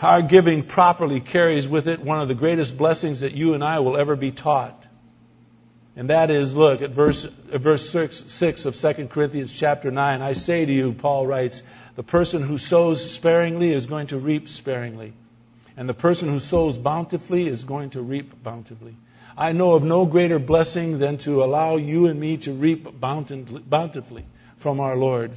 Our 0.00 0.22
giving 0.22 0.62
properly 0.62 1.20
carries 1.20 1.68
with 1.68 1.86
it 1.86 2.00
one 2.00 2.18
of 2.20 2.28
the 2.28 2.34
greatest 2.34 2.78
blessings 2.78 3.20
that 3.20 3.32
you 3.32 3.52
and 3.52 3.62
I 3.62 3.80
will 3.80 3.98
ever 3.98 4.16
be 4.16 4.30
taught. 4.30 4.82
And 5.96 6.08
that 6.10 6.30
is, 6.30 6.54
look 6.54 6.80
at 6.80 6.90
verse, 6.90 7.24
at 7.24 7.60
verse 7.60 7.90
6, 7.90 8.24
6 8.28 8.64
of 8.64 8.76
2 8.76 9.08
Corinthians 9.08 9.52
chapter 9.52 9.90
9. 9.90 10.22
I 10.22 10.32
say 10.32 10.64
to 10.64 10.72
you, 10.72 10.92
Paul 10.92 11.26
writes, 11.26 11.62
the 11.96 12.04
person 12.04 12.42
who 12.42 12.56
sows 12.56 13.10
sparingly 13.10 13.72
is 13.72 13.86
going 13.86 14.06
to 14.08 14.18
reap 14.18 14.48
sparingly. 14.48 15.12
And 15.76 15.88
the 15.88 15.94
person 15.94 16.28
who 16.28 16.38
sows 16.38 16.78
bountifully 16.78 17.48
is 17.48 17.64
going 17.64 17.90
to 17.90 18.00
reap 18.00 18.42
bountifully. 18.42 18.96
I 19.38 19.52
know 19.52 19.74
of 19.74 19.84
no 19.84 20.04
greater 20.04 20.40
blessing 20.40 20.98
than 20.98 21.18
to 21.18 21.44
allow 21.44 21.76
you 21.76 22.06
and 22.06 22.18
me 22.18 22.38
to 22.38 22.52
reap 22.52 22.88
bountifully 22.98 24.24
from 24.56 24.80
our 24.80 24.96
Lord. 24.96 25.30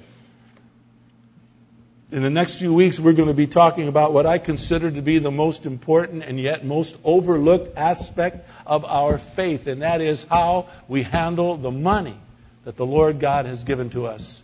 In 2.11 2.23
the 2.23 2.31
next 2.31 2.55
few 2.55 2.73
weeks, 2.73 2.99
we're 2.99 3.13
going 3.13 3.27
to 3.27 3.35
be 3.35 3.45
talking 3.45 3.87
about 3.87 4.11
what 4.11 4.25
I 4.25 4.39
consider 4.39 4.89
to 4.89 5.03
be 5.03 5.19
the 5.19 5.29
most 5.29 5.67
important 5.67 6.23
and 6.23 6.39
yet 6.39 6.65
most 6.65 6.97
overlooked 7.03 7.77
aspect 7.77 8.49
of 8.65 8.85
our 8.85 9.19
faith, 9.19 9.67
and 9.67 9.83
that 9.83 10.01
is 10.01 10.23
how 10.23 10.69
we 10.87 11.03
handle 11.03 11.57
the 11.57 11.71
money 11.71 12.17
that 12.65 12.77
the 12.77 12.85
Lord 12.87 13.19
God 13.19 13.45
has 13.45 13.63
given 13.63 13.91
to 13.91 14.07
us. 14.07 14.41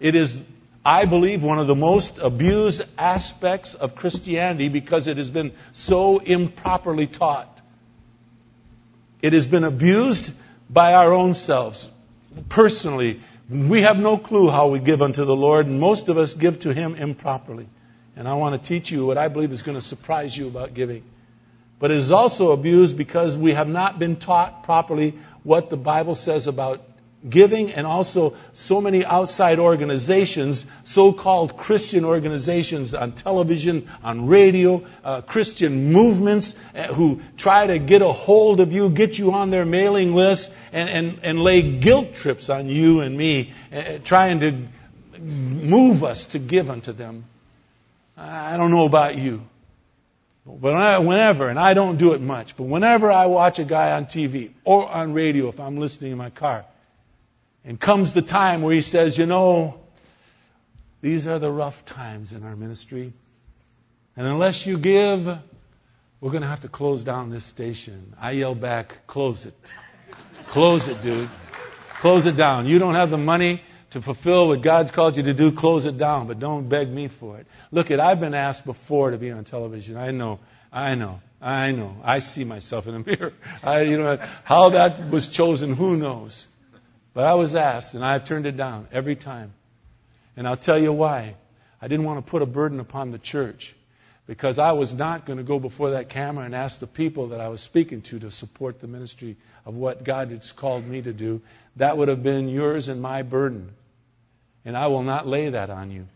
It 0.00 0.16
is, 0.16 0.36
I 0.84 1.04
believe, 1.04 1.44
one 1.44 1.60
of 1.60 1.68
the 1.68 1.76
most 1.76 2.18
abused 2.18 2.82
aspects 2.98 3.74
of 3.74 3.94
Christianity 3.94 4.68
because 4.68 5.06
it 5.06 5.18
has 5.18 5.30
been 5.30 5.52
so 5.70 6.18
improperly 6.18 7.06
taught. 7.06 7.57
It 9.20 9.32
has 9.32 9.46
been 9.46 9.64
abused 9.64 10.32
by 10.70 10.92
our 10.94 11.12
own 11.12 11.34
selves. 11.34 11.90
Personally, 12.48 13.20
we 13.50 13.82
have 13.82 13.98
no 13.98 14.18
clue 14.18 14.48
how 14.48 14.68
we 14.68 14.78
give 14.78 15.02
unto 15.02 15.24
the 15.24 15.34
Lord, 15.34 15.66
and 15.66 15.80
most 15.80 16.08
of 16.08 16.18
us 16.18 16.34
give 16.34 16.60
to 16.60 16.74
Him 16.74 16.94
improperly. 16.94 17.68
And 18.14 18.28
I 18.28 18.34
want 18.34 18.62
to 18.62 18.68
teach 18.68 18.90
you 18.90 19.06
what 19.06 19.18
I 19.18 19.28
believe 19.28 19.52
is 19.52 19.62
going 19.62 19.76
to 19.76 19.82
surprise 19.82 20.36
you 20.36 20.48
about 20.48 20.74
giving. 20.74 21.02
But 21.78 21.90
it 21.90 21.98
is 21.98 22.12
also 22.12 22.52
abused 22.52 22.96
because 22.96 23.36
we 23.36 23.52
have 23.52 23.68
not 23.68 23.98
been 23.98 24.16
taught 24.16 24.64
properly 24.64 25.18
what 25.44 25.70
the 25.70 25.76
Bible 25.76 26.14
says 26.14 26.46
about 26.46 26.87
giving 27.28 27.72
and 27.72 27.86
also 27.86 28.36
so 28.52 28.80
many 28.80 29.04
outside 29.04 29.58
organizations, 29.58 30.64
so-called 30.84 31.56
Christian 31.56 32.04
organizations 32.04 32.94
on 32.94 33.12
television, 33.12 33.88
on 34.02 34.26
radio, 34.26 34.84
uh, 35.02 35.22
Christian 35.22 35.92
movements 35.92 36.54
uh, 36.74 36.84
who 36.84 37.20
try 37.36 37.66
to 37.66 37.78
get 37.78 38.02
a 38.02 38.12
hold 38.12 38.60
of 38.60 38.72
you, 38.72 38.88
get 38.90 39.18
you 39.18 39.32
on 39.32 39.50
their 39.50 39.64
mailing 39.64 40.14
list, 40.14 40.50
and, 40.72 40.88
and, 40.88 41.20
and 41.22 41.40
lay 41.40 41.62
guilt 41.62 42.14
trips 42.14 42.50
on 42.50 42.68
you 42.68 43.00
and 43.00 43.16
me, 43.16 43.52
uh, 43.72 43.98
trying 44.04 44.40
to 44.40 44.68
move 45.20 46.04
us 46.04 46.26
to 46.26 46.38
give 46.38 46.70
unto 46.70 46.92
them. 46.92 47.24
I 48.16 48.56
don't 48.56 48.70
know 48.70 48.84
about 48.84 49.16
you. 49.16 49.42
But 50.46 51.02
whenever, 51.04 51.48
and 51.48 51.58
I 51.58 51.74
don't 51.74 51.98
do 51.98 52.14
it 52.14 52.22
much, 52.22 52.56
but 52.56 52.64
whenever 52.64 53.12
I 53.12 53.26
watch 53.26 53.58
a 53.58 53.64
guy 53.64 53.92
on 53.92 54.06
TV 54.06 54.50
or 54.64 54.88
on 54.88 55.12
radio 55.12 55.48
if 55.48 55.60
I'm 55.60 55.76
listening 55.76 56.12
in 56.12 56.18
my 56.18 56.30
car, 56.30 56.64
and 57.68 57.78
comes 57.78 58.14
the 58.14 58.22
time 58.22 58.62
where 58.62 58.74
he 58.74 58.80
says, 58.80 59.18
you 59.18 59.26
know, 59.26 59.78
these 61.02 61.26
are 61.26 61.38
the 61.38 61.50
rough 61.50 61.84
times 61.84 62.32
in 62.32 62.42
our 62.42 62.56
ministry. 62.56 63.12
And 64.16 64.26
unless 64.26 64.66
you 64.66 64.78
give, 64.78 65.26
we're 66.18 66.30
going 66.30 66.42
to 66.42 66.48
have 66.48 66.62
to 66.62 66.68
close 66.68 67.04
down 67.04 67.28
this 67.28 67.44
station. 67.44 68.16
I 68.18 68.30
yell 68.30 68.54
back, 68.54 69.06
close 69.06 69.44
it. 69.44 69.54
Close 70.46 70.88
it, 70.88 71.02
dude. 71.02 71.28
Close 72.00 72.24
it 72.24 72.36
down. 72.36 72.64
You 72.64 72.78
don't 72.78 72.94
have 72.94 73.10
the 73.10 73.18
money 73.18 73.62
to 73.90 74.00
fulfill 74.00 74.48
what 74.48 74.62
God's 74.62 74.90
called 74.90 75.18
you 75.18 75.24
to 75.24 75.34
do, 75.34 75.52
close 75.52 75.84
it 75.84 75.98
down, 75.98 76.26
but 76.26 76.38
don't 76.38 76.70
beg 76.70 76.88
me 76.88 77.08
for 77.08 77.36
it. 77.36 77.46
Look 77.70 77.90
at, 77.90 78.00
I've 78.00 78.18
been 78.18 78.34
asked 78.34 78.64
before 78.64 79.10
to 79.10 79.18
be 79.18 79.30
on 79.30 79.44
television. 79.44 79.98
I 79.98 80.10
know, 80.10 80.38
I 80.72 80.94
know, 80.94 81.20
I 81.38 81.72
know. 81.72 81.96
I 82.02 82.20
see 82.20 82.44
myself 82.44 82.86
in 82.86 83.02
the 83.02 83.10
mirror. 83.18 83.34
I, 83.62 83.82
you 83.82 83.98
know, 83.98 84.18
how 84.44 84.70
that 84.70 85.10
was 85.10 85.28
chosen, 85.28 85.74
who 85.74 85.98
knows? 85.98 86.46
But 87.18 87.26
I 87.26 87.34
was 87.34 87.56
asked, 87.56 87.94
and 87.94 88.04
I 88.04 88.20
turned 88.20 88.46
it 88.46 88.56
down 88.56 88.86
every 88.92 89.16
time. 89.16 89.52
And 90.36 90.46
I'll 90.46 90.56
tell 90.56 90.78
you 90.78 90.92
why. 90.92 91.34
I 91.82 91.88
didn't 91.88 92.06
want 92.06 92.24
to 92.24 92.30
put 92.30 92.42
a 92.42 92.46
burden 92.46 92.78
upon 92.78 93.10
the 93.10 93.18
church 93.18 93.74
because 94.28 94.60
I 94.60 94.70
was 94.70 94.94
not 94.94 95.26
going 95.26 95.38
to 95.38 95.42
go 95.42 95.58
before 95.58 95.90
that 95.90 96.10
camera 96.10 96.44
and 96.44 96.54
ask 96.54 96.78
the 96.78 96.86
people 96.86 97.30
that 97.30 97.40
I 97.40 97.48
was 97.48 97.60
speaking 97.60 98.02
to 98.02 98.20
to 98.20 98.30
support 98.30 98.80
the 98.80 98.86
ministry 98.86 99.36
of 99.66 99.74
what 99.74 100.04
God 100.04 100.30
has 100.30 100.52
called 100.52 100.86
me 100.86 101.02
to 101.02 101.12
do. 101.12 101.42
That 101.74 101.98
would 101.98 102.06
have 102.06 102.22
been 102.22 102.48
yours 102.48 102.86
and 102.86 103.02
my 103.02 103.22
burden. 103.22 103.72
And 104.64 104.76
I 104.76 104.86
will 104.86 105.02
not 105.02 105.26
lay 105.26 105.50
that 105.50 105.70
on 105.70 105.90
you. 105.90 106.06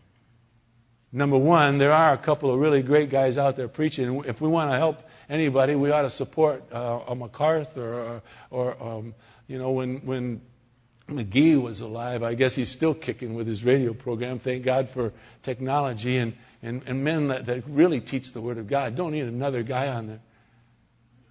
Number 1.11 1.37
one, 1.37 1.79
there 1.79 1.91
are 1.91 2.13
a 2.13 2.17
couple 2.17 2.49
of 2.49 2.61
really 2.61 2.81
great 2.81 3.09
guys 3.09 3.37
out 3.37 3.57
there 3.57 3.67
preaching. 3.67 4.23
If 4.25 4.39
we 4.39 4.47
want 4.47 4.71
to 4.71 4.77
help 4.77 5.03
anybody, 5.29 5.75
we 5.75 5.91
ought 5.91 6.03
to 6.03 6.09
support 6.09 6.63
uh, 6.71 7.01
a 7.09 7.13
MacArthur 7.13 7.93
or, 7.93 8.21
or 8.49 8.81
um, 8.81 9.15
you 9.47 9.57
know, 9.57 9.71
when, 9.71 9.97
when 10.05 10.39
McGee 11.09 11.61
was 11.61 11.81
alive. 11.81 12.23
I 12.23 12.33
guess 12.33 12.55
he's 12.55 12.71
still 12.71 12.93
kicking 12.93 13.35
with 13.35 13.45
his 13.45 13.63
radio 13.63 13.93
program. 13.93 14.39
Thank 14.39 14.63
God 14.63 14.89
for 14.89 15.11
technology 15.43 16.17
and, 16.17 16.33
and, 16.61 16.83
and 16.85 17.03
men 17.03 17.27
that, 17.27 17.45
that 17.47 17.67
really 17.67 17.99
teach 17.99 18.31
the 18.31 18.41
Word 18.41 18.57
of 18.57 18.67
God. 18.67 18.95
Don't 18.95 19.11
need 19.11 19.25
another 19.25 19.63
guy 19.63 19.89
on 19.89 20.07
there. 20.07 20.21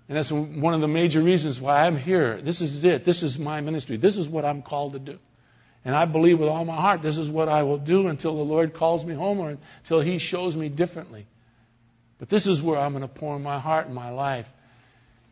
And 0.09 0.19
that's 0.19 0.31
one 0.31 0.75
of 0.75 0.83
the 0.83 0.89
major 0.89 1.23
reasons 1.23 1.59
why 1.59 1.87
I'm 1.87 1.97
here. 1.97 2.41
This 2.43 2.61
is 2.61 2.85
it. 2.85 3.05
This 3.05 3.23
is 3.23 3.39
my 3.39 3.61
ministry. 3.63 3.97
This 3.97 4.19
is 4.19 4.29
what 4.29 4.45
I'm 4.45 4.61
called 4.61 4.93
to 4.93 4.99
do. 4.99 5.19
And 5.85 5.97
I 5.97 6.05
believe 6.05 6.39
with 6.39 6.49
all 6.49 6.65
my 6.65 6.77
heart 6.77 7.03
this 7.03 7.19
is 7.19 7.31
what 7.31 7.49
I 7.49 7.63
will 7.63 7.79
do 7.79 8.09
until 8.09 8.37
the 8.37 8.45
Lord 8.45 8.75
calls 8.75 9.05
me 9.05 9.15
home 9.15 9.41
or 9.41 9.57
until 9.83 10.01
He 10.01 10.19
shows 10.19 10.57
me 10.57 10.69
differently. 10.69 11.27
But 12.19 12.29
this 12.29 12.47
is 12.47 12.63
where 12.63 12.79
I'm 12.79 12.93
going 12.93 13.03
to 13.03 13.09
pour 13.09 13.39
my 13.39 13.59
heart 13.59 13.87
and 13.87 13.95
my 13.95 14.11
life. 14.11 14.49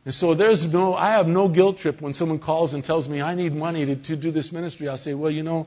And 0.04 0.14
so 0.14 0.32
there's 0.34 0.64
no, 0.64 0.94
I 0.94 1.10
have 1.10 1.28
no 1.28 1.48
guilt 1.48 1.78
trip 1.78 2.00
when 2.00 2.14
someone 2.14 2.38
calls 2.38 2.72
and 2.72 2.82
tells 2.82 3.06
me 3.08 3.20
I 3.20 3.34
need 3.34 3.54
money 3.54 3.84
to, 3.86 3.96
to 3.96 4.16
do 4.16 4.30
this 4.30 4.50
ministry. 4.50 4.88
I'll 4.88 4.96
say, 4.96 5.12
well, 5.12 5.30
you 5.30 5.42
know, 5.42 5.66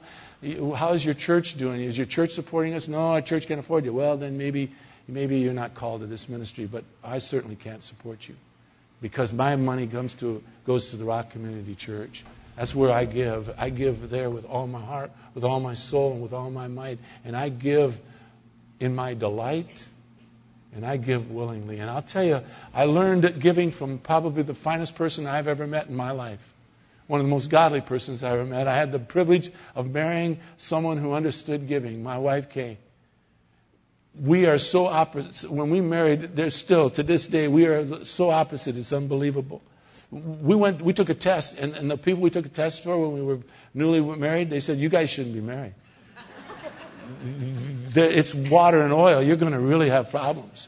how's 0.76 1.06
your 1.06 1.13
church 1.13 1.56
doing? 1.56 1.82
Is 1.82 1.96
your 1.96 2.08
church 2.08 2.32
supporting 2.32 2.74
us? 2.74 2.88
No, 2.88 3.12
our 3.12 3.22
church 3.22 3.48
can't 3.48 3.60
afford 3.60 3.86
you. 3.86 3.93
Well, 3.93 4.17
then 4.17 4.39
maybe, 4.39 4.72
maybe 5.08 5.38
you're 5.38 5.54
not 5.54 5.76
called 5.76 6.02
to 6.02 6.08
this 6.08 6.28
ministry, 6.28 6.65
but 6.65 6.84
I 7.04 7.19
certainly 7.19 7.56
can't 7.56 7.84
support 7.84 8.28
you. 8.28 8.36
because 9.04 9.34
my 9.34 9.58
money 9.58 9.86
comes 9.86 10.13
to, 10.15 10.41
goes 10.65 10.91
to 10.91 10.96
the 10.96 11.04
Rock 11.04 11.32
Community 11.32 11.76
Church. 11.76 12.24
That's 12.56 12.74
where 12.74 12.89
I 12.91 13.04
give. 13.04 13.54
I 13.58 13.69
give 13.69 14.10
there 14.10 14.30
with 14.30 14.46
all 14.46 14.65
my 14.65 14.80
heart, 14.80 15.12
with 15.36 15.43
all 15.43 15.60
my 15.60 15.74
soul, 15.74 16.13
and 16.13 16.24
with 16.24 16.32
all 16.32 16.50
my 16.50 16.69
might. 16.69 17.00
And 17.26 17.36
I 17.36 17.50
give 17.50 18.00
in 18.80 18.96
my 18.96 19.13
delight, 19.13 19.88
and 20.75 20.86
I 20.86 20.97
give 20.97 21.31
willingly. 21.31 21.79
And 21.79 21.89
I'll 21.89 22.01
tell 22.01 22.23
you, 22.23 22.41
I 22.73 22.86
learned 22.86 23.39
giving 23.39 23.71
from 23.71 23.99
probably 23.99 24.43
the 24.43 24.53
finest 24.53 24.95
person 24.95 25.27
I've 25.27 25.47
ever 25.47 25.67
met 25.67 25.88
in 25.88 25.95
my 25.95 26.12
life. 26.12 26.41
One 27.07 27.19
of 27.19 27.25
the 27.25 27.31
most 27.31 27.49
godly 27.49 27.81
persons 27.81 28.23
I 28.23 28.31
ever 28.31 28.45
met. 28.45 28.67
I 28.67 28.75
had 28.75 28.91
the 28.91 28.99
privilege 28.99 29.51
of 29.75 29.91
marrying 29.91 30.39
someone 30.57 30.97
who 30.97 31.13
understood 31.13 31.67
giving, 31.67 32.01
my 32.01 32.17
wife 32.17 32.49
Kay 32.49 32.77
we 34.19 34.45
are 34.45 34.57
so 34.57 34.88
opposite. 34.88 35.49
When 35.49 35.69
we 35.69 35.81
married, 35.81 36.36
there's 36.36 36.55
still, 36.55 36.89
to 36.91 37.03
this 37.03 37.25
day, 37.25 37.47
we 37.47 37.65
are 37.65 38.05
so 38.05 38.29
opposite. 38.29 38.77
It's 38.77 38.93
unbelievable. 38.93 39.62
We 40.12 40.55
went, 40.55 40.81
we 40.81 40.93
took 40.93 41.09
a 41.09 41.15
test, 41.15 41.57
and, 41.57 41.73
and 41.73 41.89
the 41.89 41.97
people 41.97 42.21
we 42.21 42.29
took 42.29 42.45
a 42.45 42.49
test 42.49 42.83
for 42.83 42.97
when 42.97 43.13
we 43.13 43.21
were 43.23 43.39
newly 43.73 44.01
married, 44.15 44.51
they 44.51 44.59
said, 44.59 44.77
you 44.77 44.89
guys 44.89 45.09
shouldn't 45.09 45.33
be 45.33 45.41
married. 45.41 45.73
It's 47.95 48.33
water 48.33 48.81
and 48.81 48.93
oil. 48.93 49.21
You're 49.21 49.38
going 49.38 49.53
to 49.53 49.59
really 49.59 49.89
have 49.89 50.09
problems. 50.09 50.67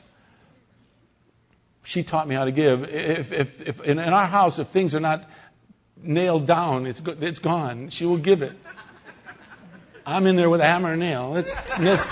She 1.83 2.03
taught 2.03 2.27
me 2.27 2.35
how 2.35 2.45
to 2.45 2.51
give. 2.51 2.83
If, 2.83 3.31
if, 3.31 3.61
if 3.61 3.81
in, 3.81 3.99
in 3.99 4.13
our 4.13 4.27
house, 4.27 4.59
if 4.59 4.67
things 4.69 4.95
are 4.95 4.99
not 4.99 5.29
nailed 6.01 6.47
down, 6.47 6.87
it's, 6.87 7.01
it's 7.05 7.39
gone. 7.39 7.89
She 7.89 8.05
will 8.05 8.17
give 8.17 8.41
it. 8.41 8.53
I'm 10.05 10.25
in 10.27 10.35
there 10.35 10.49
with 10.49 10.61
a 10.61 10.65
hammer 10.65 10.91
and 10.91 10.99
nail. 10.99 11.31
Let's, 11.31 11.55
let's, 11.79 12.07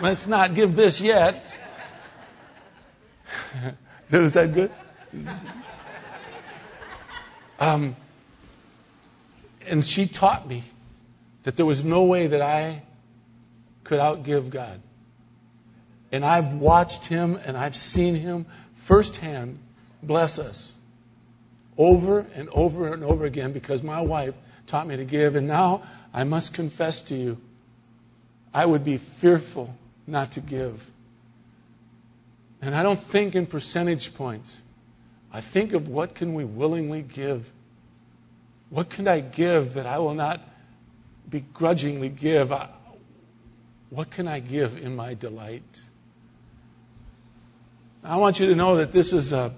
Let's 0.00 0.26
not 0.26 0.54
give 0.54 0.76
this 0.76 1.00
yet. 1.00 1.54
Is 4.10 4.32
that 4.32 4.54
good? 4.54 4.72
Um, 7.58 7.96
and 9.66 9.84
she 9.84 10.06
taught 10.06 10.48
me 10.48 10.64
that 11.42 11.56
there 11.56 11.66
was 11.66 11.84
no 11.84 12.04
way 12.04 12.28
that 12.28 12.40
I 12.40 12.82
could 13.90 13.98
outgive 13.98 14.50
God. 14.50 14.80
And 16.12 16.24
I've 16.24 16.54
watched 16.54 17.06
him 17.06 17.40
and 17.44 17.56
I've 17.56 17.74
seen 17.74 18.14
him 18.14 18.46
firsthand 18.76 19.58
bless 20.00 20.38
us 20.38 20.72
over 21.76 22.20
and 22.36 22.48
over 22.50 22.94
and 22.94 23.02
over 23.02 23.24
again 23.24 23.52
because 23.52 23.82
my 23.82 24.00
wife 24.00 24.36
taught 24.68 24.86
me 24.86 24.96
to 24.96 25.04
give. 25.04 25.34
And 25.34 25.48
now 25.48 25.82
I 26.14 26.22
must 26.22 26.54
confess 26.54 27.00
to 27.02 27.16
you, 27.16 27.38
I 28.54 28.64
would 28.64 28.84
be 28.84 28.98
fearful 28.98 29.74
not 30.06 30.32
to 30.32 30.40
give. 30.40 30.88
And 32.62 32.76
I 32.76 32.84
don't 32.84 33.02
think 33.02 33.34
in 33.34 33.44
percentage 33.44 34.14
points. 34.14 34.62
I 35.32 35.40
think 35.40 35.72
of 35.72 35.88
what 35.88 36.14
can 36.14 36.34
we 36.34 36.44
willingly 36.44 37.02
give? 37.02 37.44
What 38.68 38.88
can 38.88 39.08
I 39.08 39.18
give 39.18 39.74
that 39.74 39.86
I 39.86 39.98
will 39.98 40.14
not 40.14 40.40
begrudgingly 41.28 42.08
give? 42.08 42.52
What 43.90 44.10
can 44.10 44.28
I 44.28 44.38
give 44.38 44.76
in 44.76 44.94
my 44.94 45.14
delight? 45.14 45.80
I 48.02 48.16
want 48.16 48.40
you 48.40 48.46
to 48.46 48.54
know 48.54 48.76
that 48.76 48.92
this 48.92 49.12
is 49.12 49.32
a, 49.32 49.52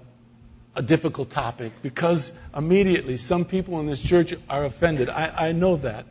a 0.75 0.81
difficult 0.81 1.29
topic 1.29 1.71
because 1.81 2.31
immediately 2.55 3.17
some 3.17 3.45
people 3.45 3.79
in 3.79 3.85
this 3.85 4.01
church 4.01 4.33
are 4.49 4.65
offended. 4.65 5.07
I, 5.07 5.49
I 5.49 5.51
know 5.51 5.77
that. 5.77 6.07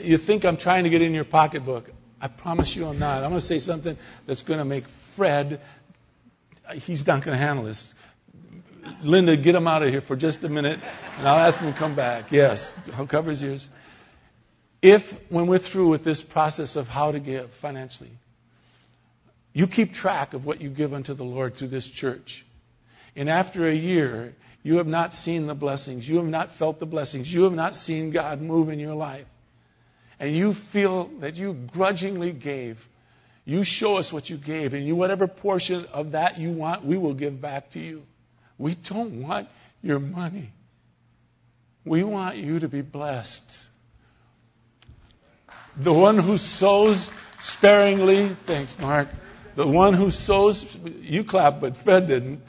You 0.00 0.18
think 0.18 0.44
I'm 0.44 0.56
trying 0.56 0.84
to 0.84 0.90
get 0.90 1.00
in 1.00 1.14
your 1.14 1.24
pocketbook. 1.24 1.90
I 2.20 2.26
promise 2.26 2.74
you 2.74 2.86
I'm 2.86 2.98
not. 2.98 3.22
I'm 3.22 3.30
going 3.30 3.40
to 3.40 3.46
say 3.46 3.60
something 3.60 3.96
that's 4.26 4.42
going 4.42 4.58
to 4.58 4.64
make 4.64 4.88
Fred, 4.88 5.60
he's 6.74 7.06
not 7.06 7.22
going 7.22 7.38
to 7.38 7.44
handle 7.44 7.64
this. 7.64 7.92
Linda, 9.02 9.36
get 9.36 9.54
him 9.54 9.66
out 9.66 9.82
of 9.82 9.90
here 9.90 10.00
for 10.00 10.16
just 10.16 10.42
a 10.44 10.48
minute, 10.48 10.80
and 11.18 11.28
I'll 11.28 11.38
ask 11.38 11.60
him 11.60 11.72
to 11.72 11.78
come 11.78 11.94
back. 11.94 12.32
Yes, 12.32 12.74
I'll 12.96 13.06
cover 13.06 13.30
his 13.30 13.42
ears. 13.42 13.68
If, 14.80 15.12
when 15.30 15.46
we're 15.48 15.58
through 15.58 15.88
with 15.88 16.04
this 16.04 16.22
process 16.22 16.76
of 16.76 16.88
how 16.88 17.12
to 17.12 17.18
give 17.18 17.50
financially, 17.50 18.10
you 19.52 19.66
keep 19.66 19.92
track 19.92 20.34
of 20.34 20.46
what 20.46 20.60
you 20.60 20.68
give 20.68 20.94
unto 20.94 21.14
the 21.14 21.24
Lord 21.24 21.56
through 21.56 21.68
this 21.68 21.88
church, 21.88 22.44
and 23.16 23.28
after 23.28 23.66
a 23.66 23.74
year, 23.74 24.34
you 24.62 24.76
have 24.76 24.86
not 24.86 25.14
seen 25.14 25.46
the 25.46 25.54
blessings, 25.54 26.08
you 26.08 26.16
have 26.16 26.26
not 26.26 26.52
felt 26.52 26.78
the 26.78 26.86
blessings, 26.86 27.32
you 27.32 27.44
have 27.44 27.54
not 27.54 27.74
seen 27.74 28.10
God 28.10 28.40
move 28.40 28.68
in 28.68 28.78
your 28.78 28.94
life, 28.94 29.26
and 30.20 30.34
you 30.34 30.54
feel 30.54 31.06
that 31.20 31.34
you 31.34 31.54
grudgingly 31.54 32.32
gave, 32.32 32.86
you 33.44 33.64
show 33.64 33.96
us 33.96 34.12
what 34.12 34.30
you 34.30 34.36
gave, 34.36 34.74
and 34.74 34.86
you 34.86 34.94
whatever 34.94 35.26
portion 35.26 35.86
of 35.86 36.12
that 36.12 36.38
you 36.38 36.50
want, 36.50 36.84
we 36.84 36.98
will 36.98 37.14
give 37.14 37.40
back 37.40 37.70
to 37.70 37.80
you. 37.80 38.04
We 38.58 38.74
don't 38.74 39.22
want 39.22 39.48
your 39.82 39.98
money. 39.98 40.52
We 41.84 42.04
want 42.04 42.36
you 42.36 42.60
to 42.60 42.68
be 42.68 42.82
blessed. 42.82 43.67
The 45.78 45.92
one 45.92 46.18
who 46.18 46.38
sows 46.38 47.08
sparingly, 47.40 48.28
thanks, 48.46 48.76
Mark. 48.80 49.08
The 49.54 49.66
one 49.66 49.94
who 49.94 50.10
sows, 50.10 50.76
you 51.00 51.22
clap, 51.22 51.60
but 51.60 51.76
Fred 51.76 52.08
didn't. 52.08 52.42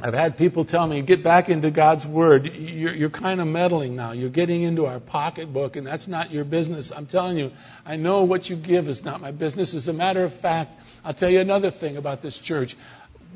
I've 0.00 0.14
had 0.14 0.36
people 0.36 0.64
tell 0.64 0.86
me, 0.86 1.02
get 1.02 1.24
back 1.24 1.48
into 1.48 1.72
God's 1.72 2.06
Word. 2.06 2.46
You're, 2.54 2.94
you're, 2.94 3.10
kind 3.10 3.40
of 3.40 3.48
meddling 3.48 3.96
now. 3.96 4.12
You're 4.12 4.30
getting 4.30 4.62
into 4.62 4.86
our 4.86 5.00
pocketbook, 5.00 5.74
and 5.74 5.84
that's 5.84 6.06
not 6.06 6.30
your 6.30 6.44
business. 6.44 6.92
I'm 6.92 7.06
telling 7.06 7.36
you, 7.36 7.50
I 7.84 7.96
know 7.96 8.22
what 8.22 8.48
you 8.48 8.54
give 8.54 8.86
is 8.88 9.04
not 9.04 9.20
my 9.20 9.32
business. 9.32 9.74
As 9.74 9.88
a 9.88 9.92
matter 9.92 10.22
of 10.22 10.32
fact, 10.32 10.80
I'll 11.04 11.14
tell 11.14 11.28
you 11.28 11.40
another 11.40 11.72
thing 11.72 11.96
about 11.96 12.22
this 12.22 12.38
church. 12.38 12.76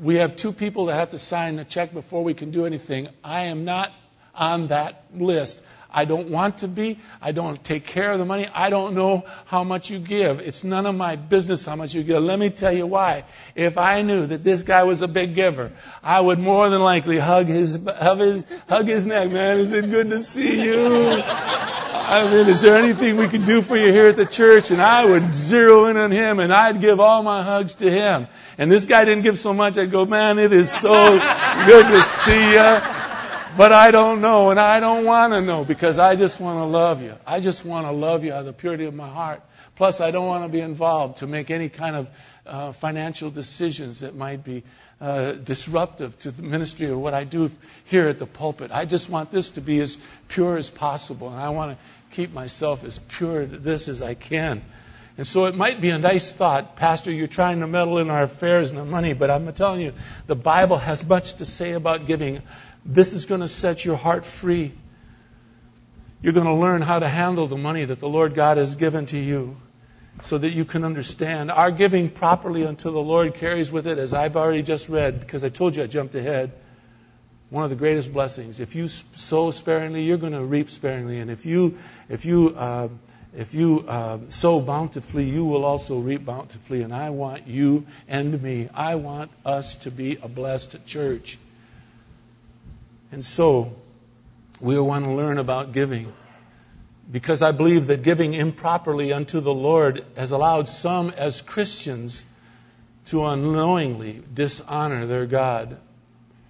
We 0.01 0.15
have 0.15 0.37
two 0.37 0.53
people 0.53 0.85
that 0.85 0.95
have 0.95 1.09
to 1.09 1.19
sign 1.19 1.57
the 1.57 1.65
check 1.65 1.93
before 1.93 2.23
we 2.23 2.33
can 2.33 2.51
do 2.51 2.65
anything. 2.65 3.09
I 3.25 3.43
am 3.43 3.65
not 3.65 3.91
on 4.35 4.67
that 4.67 5.05
list. 5.13 5.61
I 5.93 6.05
don't 6.05 6.29
want 6.29 6.59
to 6.59 6.67
be. 6.67 6.99
I 7.21 7.31
don't 7.31 7.63
take 7.63 7.85
care 7.85 8.11
of 8.11 8.17
the 8.17 8.25
money. 8.25 8.47
I 8.51 8.71
don't 8.71 8.95
know 8.95 9.25
how 9.45 9.63
much 9.63 9.91
you 9.91 9.99
give. 9.99 10.39
It's 10.39 10.63
none 10.63 10.87
of 10.87 10.95
my 10.95 11.15
business 11.15 11.65
how 11.65 11.75
much 11.75 11.93
you 11.93 12.01
give. 12.01 12.23
Let 12.23 12.39
me 12.39 12.49
tell 12.49 12.71
you 12.71 12.87
why. 12.87 13.25
If 13.53 13.77
I 13.77 14.01
knew 14.01 14.25
that 14.25 14.43
this 14.43 14.63
guy 14.63 14.83
was 14.83 15.03
a 15.03 15.07
big 15.07 15.35
giver, 15.35 15.71
I 16.01 16.19
would 16.19 16.39
more 16.39 16.67
than 16.69 16.81
likely 16.81 17.19
hug 17.19 17.45
his, 17.45 17.77
hug 17.85 18.19
his, 18.19 18.45
hug 18.67 18.87
his 18.87 19.05
neck. 19.05 19.29
Man, 19.29 19.59
is 19.59 19.71
it 19.71 19.91
good 19.91 20.09
to 20.09 20.23
see 20.23 20.63
you? 20.63 21.21
I 21.25 22.29
mean, 22.31 22.47
is 22.47 22.61
there 22.61 22.75
anything 22.75 23.15
we 23.17 23.27
can 23.27 23.45
do 23.45 23.61
for 23.61 23.77
you 23.77 23.91
here 23.91 24.07
at 24.07 24.17
the 24.17 24.25
church? 24.25 24.71
And 24.71 24.81
I 24.81 25.05
would 25.05 25.35
zero 25.35 25.85
in 25.85 25.97
on 25.97 26.11
him 26.11 26.39
and 26.39 26.51
I'd 26.51 26.81
give 26.81 26.99
all 26.99 27.21
my 27.21 27.43
hugs 27.43 27.75
to 27.75 27.89
him. 27.89 28.27
And 28.57 28.71
this 28.71 28.85
guy 28.85 29.05
didn't 29.05 29.23
give 29.23 29.37
so 29.37 29.53
much. 29.53 29.77
I'd 29.77 29.91
go, 29.91 30.05
man, 30.05 30.39
it 30.39 30.53
is 30.53 30.71
so 30.71 31.19
good 31.65 31.87
to 31.87 32.01
see 32.01 32.51
you. 32.53 33.02
But 33.55 33.71
I 33.71 33.91
don't 33.91 34.21
know, 34.21 34.49
and 34.49 34.59
I 34.59 34.79
don't 34.79 35.05
want 35.05 35.33
to 35.33 35.41
know 35.41 35.63
because 35.63 35.99
I 35.99 36.15
just 36.15 36.39
want 36.39 36.57
to 36.57 36.63
love 36.63 37.03
you. 37.03 37.15
I 37.25 37.39
just 37.39 37.63
want 37.63 37.85
to 37.85 37.91
love 37.91 38.23
you 38.23 38.33
out 38.33 38.39
of 38.39 38.45
the 38.47 38.53
purity 38.53 38.85
of 38.85 38.95
my 38.95 39.07
heart. 39.07 39.43
Plus, 39.75 40.01
I 40.01 40.09
don't 40.09 40.25
want 40.25 40.43
to 40.43 40.49
be 40.49 40.59
involved 40.59 41.19
to 41.19 41.27
make 41.27 41.51
any 41.51 41.69
kind 41.69 41.95
of 41.95 42.09
uh, 42.47 42.71
financial 42.71 43.29
decisions 43.29 43.99
that 43.99 44.15
might 44.15 44.43
be 44.43 44.63
uh, 44.99 45.33
disruptive 45.33 46.17
to 46.19 46.31
the 46.31 46.41
ministry 46.41 46.87
or 46.87 46.97
what 46.97 47.13
I 47.13 47.25
do 47.25 47.51
here 47.85 48.07
at 48.07 48.17
the 48.17 48.25
pulpit. 48.25 48.71
I 48.71 48.85
just 48.85 49.07
want 49.07 49.31
this 49.31 49.51
to 49.51 49.61
be 49.61 49.79
as 49.81 49.97
pure 50.29 50.57
as 50.57 50.71
possible, 50.71 51.29
and 51.29 51.39
I 51.39 51.49
want 51.49 51.77
to 51.77 52.15
keep 52.15 52.33
myself 52.33 52.83
as 52.83 52.97
pure 52.97 53.45
to 53.45 53.57
this 53.57 53.87
as 53.87 54.01
I 54.01 54.15
can. 54.15 54.63
And 55.15 55.27
so 55.27 55.45
it 55.45 55.53
might 55.53 55.79
be 55.79 55.91
a 55.91 55.99
nice 55.99 56.31
thought, 56.31 56.75
Pastor, 56.75 57.11
you're 57.11 57.27
trying 57.27 57.59
to 57.59 57.67
meddle 57.67 57.99
in 57.99 58.09
our 58.09 58.23
affairs 58.23 58.71
and 58.71 58.79
our 58.79 58.85
money, 58.85 59.13
but 59.13 59.29
I'm 59.29 59.51
telling 59.53 59.81
you, 59.81 59.93
the 60.25 60.35
Bible 60.35 60.77
has 60.77 61.05
much 61.05 61.35
to 61.35 61.45
say 61.45 61.73
about 61.73 62.07
giving. 62.07 62.41
This 62.85 63.13
is 63.13 63.25
going 63.25 63.41
to 63.41 63.47
set 63.47 63.85
your 63.85 63.95
heart 63.95 64.25
free. 64.25 64.73
You're 66.21 66.33
going 66.33 66.47
to 66.47 66.53
learn 66.53 66.81
how 66.81 66.99
to 66.99 67.09
handle 67.09 67.47
the 67.47 67.57
money 67.57 67.85
that 67.85 67.99
the 67.99 68.09
Lord 68.09 68.33
God 68.33 68.57
has 68.57 68.75
given 68.75 69.05
to 69.07 69.17
you 69.17 69.57
so 70.21 70.37
that 70.37 70.49
you 70.49 70.65
can 70.65 70.83
understand. 70.83 71.51
Our 71.51 71.71
giving 71.71 72.09
properly 72.09 72.65
unto 72.65 72.91
the 72.91 73.01
Lord 73.01 73.35
carries 73.35 73.71
with 73.71 73.87
it, 73.87 73.97
as 73.97 74.13
I've 74.13 74.37
already 74.37 74.63
just 74.63 74.89
read, 74.89 75.19
because 75.19 75.43
I 75.43 75.49
told 75.49 75.75
you 75.75 75.83
I 75.83 75.87
jumped 75.87 76.15
ahead, 76.15 76.51
one 77.49 77.63
of 77.63 77.69
the 77.69 77.75
greatest 77.75 78.11
blessings. 78.11 78.59
If 78.59 78.75
you 78.75 78.87
sow 78.87 79.51
sparingly, 79.51 80.03
you're 80.03 80.17
going 80.17 80.33
to 80.33 80.43
reap 80.43 80.69
sparingly. 80.69 81.19
And 81.19 81.29
if 81.31 81.45
you, 81.45 81.77
if 82.09 82.25
you, 82.25 82.55
uh, 82.55 82.89
if 83.35 83.53
you 83.53 83.85
uh, 83.87 84.19
sow 84.29 84.61
bountifully, 84.61 85.25
you 85.25 85.45
will 85.45 85.65
also 85.65 85.99
reap 85.99 86.25
bountifully. 86.25 86.83
And 86.83 86.93
I 86.93 87.09
want 87.09 87.47
you 87.47 87.85
and 88.07 88.41
me, 88.41 88.69
I 88.73 88.95
want 88.95 89.31
us 89.45 89.75
to 89.77 89.91
be 89.91 90.17
a 90.21 90.27
blessed 90.27 90.85
church. 90.85 91.37
And 93.13 93.23
so, 93.23 93.75
we 94.59 94.79
want 94.79 95.05
to 95.05 95.11
learn 95.11 95.37
about 95.37 95.71
giving. 95.71 96.11
Because 97.11 97.43
I 97.43 97.51
believe 97.51 97.85
that 97.85 98.01
giving 98.01 98.33
improperly 98.33 99.13
unto 99.13 99.39
the 99.39 99.53
Lord 99.53 100.03
has 100.17 100.31
allowed 100.31 100.67
some 100.67 101.11
as 101.11 101.39
Christians 101.39 102.25
to 103.07 103.23
unknowingly 103.27 104.23
dishonor 104.33 105.05
their 105.05 105.27
God 105.27 105.77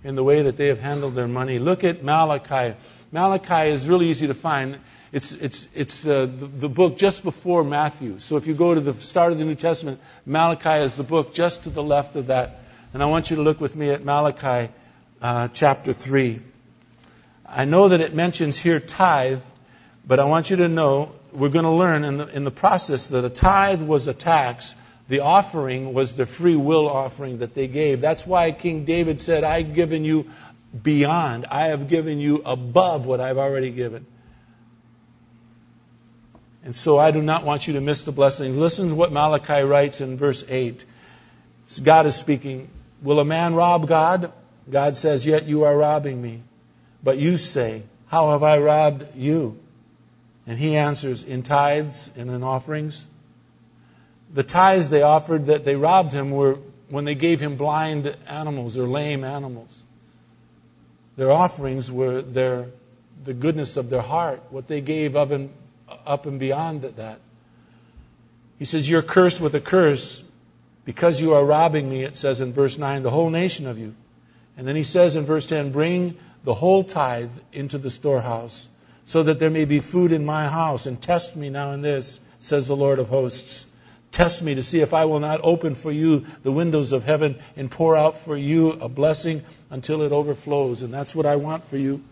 in 0.05 0.15
the 0.15 0.23
way 0.23 0.43
that 0.43 0.55
they 0.55 0.67
have 0.67 0.79
handled 0.79 1.15
their 1.15 1.27
money. 1.27 1.59
Look 1.59 1.83
at 1.83 2.01
Malachi. 2.01 2.77
Malachi 3.11 3.69
is 3.69 3.85
really 3.85 4.07
easy 4.07 4.27
to 4.27 4.33
find. 4.33 4.79
It's, 5.11 5.33
it's, 5.33 5.67
it's 5.75 6.07
uh, 6.07 6.27
the, 6.27 6.47
the 6.47 6.69
book 6.69 6.97
just 6.97 7.23
before 7.23 7.65
Matthew. 7.65 8.19
So 8.19 8.37
if 8.37 8.47
you 8.47 8.53
go 8.53 8.73
to 8.73 8.79
the 8.79 8.93
start 9.01 9.33
of 9.33 9.37
the 9.37 9.43
New 9.43 9.55
Testament, 9.55 9.99
Malachi 10.25 10.85
is 10.85 10.95
the 10.95 11.03
book 11.03 11.33
just 11.33 11.63
to 11.63 11.69
the 11.69 11.83
left 11.83 12.15
of 12.15 12.27
that. 12.27 12.61
And 12.93 13.03
I 13.03 13.07
want 13.07 13.31
you 13.31 13.35
to 13.35 13.41
look 13.41 13.59
with 13.59 13.75
me 13.75 13.89
at 13.89 14.05
Malachi 14.05 14.71
uh, 15.21 15.49
chapter 15.49 15.91
3. 15.91 16.52
I 17.55 17.65
know 17.65 17.89
that 17.89 18.01
it 18.01 18.15
mentions 18.15 18.57
here 18.57 18.79
tithe, 18.79 19.41
but 20.07 20.19
I 20.19 20.25
want 20.25 20.49
you 20.49 20.57
to 20.57 20.67
know 20.67 21.11
we're 21.31 21.49
going 21.49 21.65
to 21.65 21.71
learn 21.71 22.03
in 22.03 22.17
the, 22.17 22.27
in 22.27 22.43
the 22.43 22.51
process 22.51 23.09
that 23.09 23.23
a 23.23 23.29
tithe 23.29 23.83
was 23.83 24.07
a 24.07 24.13
tax. 24.13 24.73
The 25.07 25.19
offering 25.19 25.93
was 25.93 26.13
the 26.13 26.25
free 26.25 26.55
will 26.55 26.89
offering 26.89 27.39
that 27.39 27.53
they 27.53 27.67
gave. 27.67 28.01
That's 28.01 28.25
why 28.25 28.51
King 28.51 28.85
David 28.85 29.21
said, 29.21 29.43
I've 29.43 29.75
given 29.75 30.03
you 30.03 30.31
beyond. 30.81 31.45
I 31.45 31.67
have 31.67 31.89
given 31.89 32.19
you 32.19 32.41
above 32.43 33.05
what 33.05 33.21
I've 33.21 33.37
already 33.37 33.69
given. 33.69 34.07
And 36.65 36.75
so 36.75 36.97
I 36.97 37.11
do 37.11 37.21
not 37.21 37.43
want 37.43 37.67
you 37.67 37.73
to 37.73 37.81
miss 37.81 38.03
the 38.03 38.11
blessings. 38.11 38.57
Listen 38.57 38.89
to 38.89 38.95
what 38.95 39.11
Malachi 39.11 39.61
writes 39.61 40.01
in 40.01 40.17
verse 40.17 40.43
8. 40.47 40.83
God 41.83 42.07
is 42.07 42.15
speaking. 42.15 42.69
Will 43.03 43.19
a 43.19 43.25
man 43.25 43.53
rob 43.53 43.87
God? 43.87 44.31
God 44.69 44.97
says, 44.97 45.25
Yet 45.25 45.45
you 45.45 45.65
are 45.65 45.75
robbing 45.75 46.21
me. 46.21 46.41
But 47.03 47.17
you 47.17 47.37
say, 47.37 47.83
How 48.07 48.31
have 48.31 48.43
I 48.43 48.59
robbed 48.59 49.15
you? 49.15 49.59
And 50.47 50.57
he 50.57 50.77
answers, 50.77 51.23
In 51.23 51.43
tithes 51.43 52.09
and 52.15 52.29
in 52.29 52.43
offerings. 52.43 53.05
The 54.33 54.43
tithes 54.43 54.89
they 54.89 55.03
offered 55.03 55.47
that 55.47 55.65
they 55.65 55.75
robbed 55.75 56.13
him 56.13 56.31
were 56.31 56.57
when 56.89 57.05
they 57.05 57.15
gave 57.15 57.39
him 57.39 57.55
blind 57.55 58.15
animals 58.27 58.77
or 58.77 58.87
lame 58.87 59.23
animals. 59.23 59.83
Their 61.15 61.31
offerings 61.31 61.91
were 61.91 62.21
their, 62.21 62.67
the 63.23 63.33
goodness 63.33 63.77
of 63.77 63.89
their 63.89 64.01
heart, 64.01 64.41
what 64.49 64.67
they 64.67 64.81
gave 64.81 65.15
of 65.15 65.31
and, 65.31 65.51
up 66.05 66.25
and 66.25 66.39
beyond 66.39 66.81
that. 66.81 67.19
He 68.59 68.65
says, 68.65 68.89
You're 68.89 69.03
cursed 69.03 69.39
with 69.39 69.53
a 69.55 69.59
curse 69.59 70.23
because 70.85 71.21
you 71.21 71.33
are 71.33 71.43
robbing 71.43 71.89
me, 71.89 72.03
it 72.03 72.15
says 72.15 72.41
in 72.41 72.53
verse 72.53 72.77
9, 72.77 73.03
the 73.03 73.11
whole 73.11 73.29
nation 73.29 73.67
of 73.67 73.77
you. 73.77 73.95
And 74.57 74.67
then 74.67 74.75
he 74.75 74.83
says 74.83 75.15
in 75.15 75.25
verse 75.25 75.45
10, 75.45 75.71
Bring 75.71 76.17
the 76.43 76.53
whole 76.53 76.83
tithe 76.83 77.31
into 77.51 77.77
the 77.77 77.89
storehouse, 77.89 78.67
so 79.05 79.23
that 79.23 79.39
there 79.39 79.49
may 79.49 79.65
be 79.65 79.79
food 79.79 80.11
in 80.11 80.25
my 80.25 80.47
house, 80.47 80.85
and 80.85 81.01
test 81.01 81.35
me 81.35 81.49
now 81.49 81.71
in 81.71 81.81
this, 81.81 82.19
says 82.39 82.67
the 82.67 82.75
Lord 82.75 82.99
of 82.99 83.09
hosts. 83.09 83.65
Test 84.11 84.43
me 84.43 84.55
to 84.55 84.63
see 84.63 84.79
if 84.79 84.93
I 84.93 85.05
will 85.05 85.19
not 85.19 85.41
open 85.43 85.73
for 85.73 85.91
you 85.91 86.25
the 86.43 86.51
windows 86.51 86.91
of 86.91 87.03
heaven 87.03 87.39
and 87.55 87.71
pour 87.71 87.97
out 87.97 88.17
for 88.17 88.37
you 88.37 88.69
a 88.69 88.87
blessing 88.87 89.41
until 89.71 90.03
it 90.03 90.11
overflows. 90.11 90.83
And 90.83 90.93
that's 90.93 91.15
what 91.15 91.25
I 91.25 91.37
want 91.37 91.63
for 91.63 91.77
you. 91.77 92.03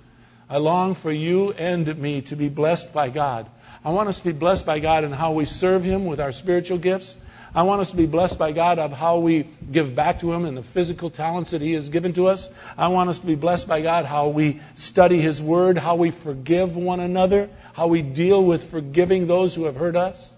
I 0.49 0.57
long 0.57 0.95
for 0.95 1.11
you 1.11 1.51
and 1.51 1.95
me 1.97 2.21
to 2.23 2.35
be 2.35 2.49
blessed 2.49 2.91
by 2.91 3.09
God. 3.09 3.47
I 3.85 3.91
want 3.91 4.09
us 4.09 4.17
to 4.17 4.25
be 4.25 4.31
blessed 4.31 4.65
by 4.65 4.79
God 4.79 5.03
in 5.03 5.11
how 5.11 5.33
we 5.33 5.45
serve 5.45 5.83
Him 5.83 6.05
with 6.05 6.19
our 6.19 6.31
spiritual 6.31 6.79
gifts. 6.79 7.15
I 7.53 7.63
want 7.63 7.81
us 7.81 7.91
to 7.91 7.97
be 7.97 8.05
blessed 8.05 8.39
by 8.39 8.53
God 8.53 8.79
of 8.79 8.93
how 8.93 9.17
we 9.17 9.45
give 9.69 9.93
back 9.93 10.21
to 10.21 10.31
Him 10.31 10.45
and 10.45 10.55
the 10.55 10.63
physical 10.63 11.09
talents 11.09 11.51
that 11.51 11.59
He 11.59 11.73
has 11.73 11.89
given 11.89 12.13
to 12.13 12.27
us. 12.27 12.49
I 12.77 12.87
want 12.87 13.09
us 13.09 13.19
to 13.19 13.25
be 13.25 13.35
blessed 13.35 13.67
by 13.67 13.81
God 13.81 14.05
how 14.05 14.29
we 14.29 14.61
study 14.75 15.19
His 15.19 15.41
Word, 15.41 15.77
how 15.77 15.95
we 15.95 16.11
forgive 16.11 16.77
one 16.77 17.01
another, 17.01 17.49
how 17.73 17.87
we 17.87 18.03
deal 18.03 18.41
with 18.41 18.71
forgiving 18.71 19.27
those 19.27 19.53
who 19.53 19.65
have 19.65 19.75
hurt 19.75 19.97
us. 19.97 20.33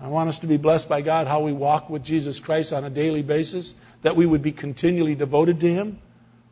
I 0.00 0.06
want 0.06 0.28
us 0.28 0.38
to 0.40 0.46
be 0.46 0.58
blessed 0.58 0.88
by 0.88 1.00
God 1.00 1.26
how 1.26 1.40
we 1.40 1.52
walk 1.52 1.90
with 1.90 2.04
Jesus 2.04 2.38
Christ 2.38 2.72
on 2.72 2.84
a 2.84 2.90
daily 2.90 3.22
basis, 3.22 3.74
that 4.02 4.14
we 4.14 4.26
would 4.26 4.42
be 4.42 4.52
continually 4.52 5.16
devoted 5.16 5.58
to 5.60 5.68
Him. 5.68 5.98